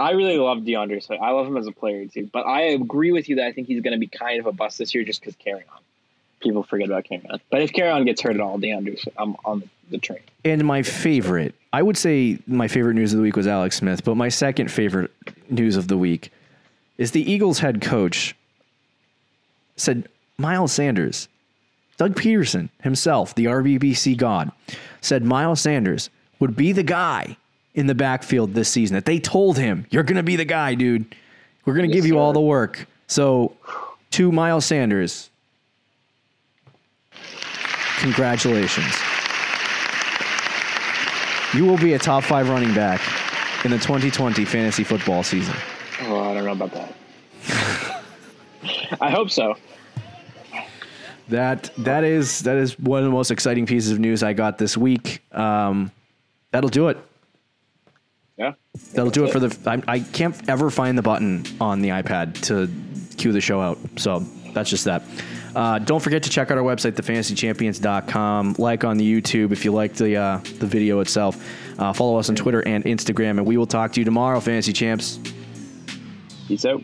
I 0.00 0.12
really 0.12 0.38
love 0.38 0.64
D'Andre 0.64 0.98
Swift. 0.98 1.22
I 1.22 1.30
love 1.30 1.46
him 1.46 1.58
as 1.58 1.66
a 1.66 1.72
player 1.72 2.06
too. 2.06 2.28
But 2.32 2.46
I 2.46 2.62
agree 2.62 3.12
with 3.12 3.28
you 3.28 3.36
that 3.36 3.46
I 3.46 3.52
think 3.52 3.68
he's 3.68 3.82
going 3.82 3.92
to 3.92 3.98
be 3.98 4.06
kind 4.06 4.40
of 4.40 4.46
a 4.46 4.52
bust 4.52 4.78
this 4.78 4.94
year 4.94 5.04
just 5.04 5.20
because 5.20 5.36
Kerryon. 5.36 5.64
People 6.40 6.62
forget 6.62 6.88
about 6.88 7.04
Kerryon. 7.04 7.38
But 7.50 7.60
if 7.60 7.72
Kerryon 7.72 8.06
gets 8.06 8.22
hurt 8.22 8.34
at 8.34 8.40
all, 8.40 8.56
D'Andre, 8.56 8.96
Swift, 8.96 9.14
I'm 9.18 9.36
on 9.44 9.68
the 9.90 9.98
train. 9.98 10.20
And 10.42 10.64
my 10.64 10.82
favorite, 10.82 11.54
I 11.74 11.82
would 11.82 11.98
say 11.98 12.38
my 12.46 12.66
favorite 12.66 12.94
news 12.94 13.12
of 13.12 13.18
the 13.18 13.22
week 13.22 13.36
was 13.36 13.46
Alex 13.46 13.76
Smith, 13.76 14.02
but 14.02 14.16
my 14.16 14.30
second 14.30 14.70
favorite 14.70 15.10
news 15.50 15.76
of 15.76 15.88
the 15.88 15.98
week 15.98 16.32
is 16.96 17.10
the 17.10 17.30
Eagles 17.30 17.58
head 17.58 17.82
coach 17.82 18.34
said 19.76 20.08
Miles 20.38 20.72
Sanders, 20.72 21.28
Doug 21.98 22.14
Pederson 22.14 22.70
himself, 22.82 23.34
the 23.34 23.44
RBBC 23.44 24.16
god, 24.16 24.50
said 25.02 25.24
Miles 25.24 25.60
Sanders 25.60 26.08
would 26.38 26.56
be 26.56 26.72
the 26.72 26.82
guy 26.82 27.36
in 27.80 27.86
the 27.88 27.94
backfield 27.94 28.54
this 28.54 28.68
season. 28.68 28.94
That 28.94 29.06
they 29.06 29.18
told 29.18 29.58
him, 29.58 29.86
"You're 29.90 30.04
going 30.04 30.16
to 30.18 30.22
be 30.22 30.36
the 30.36 30.44
guy, 30.44 30.74
dude. 30.74 31.16
We're 31.64 31.74
going 31.74 31.88
to 31.88 31.94
Yes, 31.94 32.02
give 32.04 32.06
you 32.06 32.18
all 32.18 32.32
the 32.32 32.40
work." 32.40 32.86
So, 33.08 33.56
to 34.12 34.30
Miles 34.30 34.64
Sanders, 34.66 35.30
congratulations. 37.98 38.94
You 41.54 41.64
will 41.64 41.78
be 41.78 41.94
a 41.94 41.98
top 41.98 42.22
five 42.22 42.48
running 42.48 42.72
back 42.74 43.00
in 43.64 43.72
the 43.72 43.78
2020 43.78 44.44
fantasy 44.44 44.84
football 44.84 45.24
season. 45.24 45.56
Oh, 46.02 46.20
I 46.20 46.34
don't 46.34 46.44
know 46.44 46.52
about 46.52 46.72
that. 46.72 46.94
I 49.00 49.10
hope 49.10 49.30
so. 49.30 49.56
That 51.28 51.70
that 51.78 52.04
is 52.04 52.40
that 52.40 52.56
is 52.56 52.78
one 52.78 52.98
of 53.00 53.04
the 53.04 53.10
most 53.10 53.30
exciting 53.30 53.64
pieces 53.66 53.90
of 53.92 53.98
news 53.98 54.22
I 54.22 54.32
got 54.32 54.58
this 54.58 54.76
week. 54.76 55.22
Um, 55.32 55.90
that'll 56.50 56.70
do 56.70 56.88
it. 56.88 56.98
Yeah. 58.40 58.54
That'll 58.94 59.10
do 59.10 59.26
it 59.26 59.32
for 59.32 59.38
the. 59.38 59.54
I, 59.70 59.96
I 59.96 60.00
can't 60.00 60.48
ever 60.48 60.70
find 60.70 60.96
the 60.96 61.02
button 61.02 61.44
on 61.60 61.82
the 61.82 61.90
iPad 61.90 62.40
to 62.44 62.70
cue 63.18 63.32
the 63.32 63.40
show 63.40 63.60
out. 63.60 63.78
So 63.96 64.20
that's 64.54 64.70
just 64.70 64.86
that. 64.86 65.02
Uh, 65.54 65.78
don't 65.78 66.00
forget 66.00 66.22
to 66.22 66.30
check 66.30 66.50
out 66.50 66.56
our 66.56 66.64
website, 66.64 66.92
thefantasychampions.com. 66.92 68.56
Like 68.58 68.84
on 68.84 68.96
the 68.96 69.20
YouTube 69.20 69.52
if 69.52 69.64
you 69.64 69.72
like 69.72 69.92
the 69.94 70.16
uh, 70.16 70.38
the 70.58 70.66
video 70.66 71.00
itself. 71.00 71.36
Uh, 71.78 71.92
follow 71.92 72.18
us 72.18 72.30
on 72.30 72.34
Twitter 72.34 72.66
and 72.66 72.82
Instagram, 72.84 73.30
and 73.32 73.46
we 73.46 73.58
will 73.58 73.66
talk 73.66 73.92
to 73.92 74.00
you 74.00 74.06
tomorrow, 74.06 74.40
Fantasy 74.40 74.72
Champs. 74.72 75.18
Peace 76.48 76.64
out. 76.64 76.82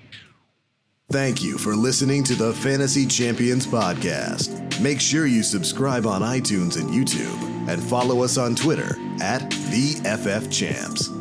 Thank 1.10 1.42
you 1.42 1.56
for 1.56 1.74
listening 1.74 2.22
to 2.24 2.34
the 2.34 2.52
Fantasy 2.52 3.06
Champions 3.06 3.66
Podcast. 3.66 4.80
Make 4.82 5.00
sure 5.00 5.24
you 5.24 5.42
subscribe 5.42 6.04
on 6.04 6.20
iTunes 6.20 6.78
and 6.78 6.90
YouTube 6.90 7.68
and 7.68 7.82
follow 7.82 8.22
us 8.24 8.36
on 8.36 8.54
Twitter 8.54 8.96
at 9.22 9.48
the 9.70 9.94
FF 10.04 10.50
Champs. 10.50 11.15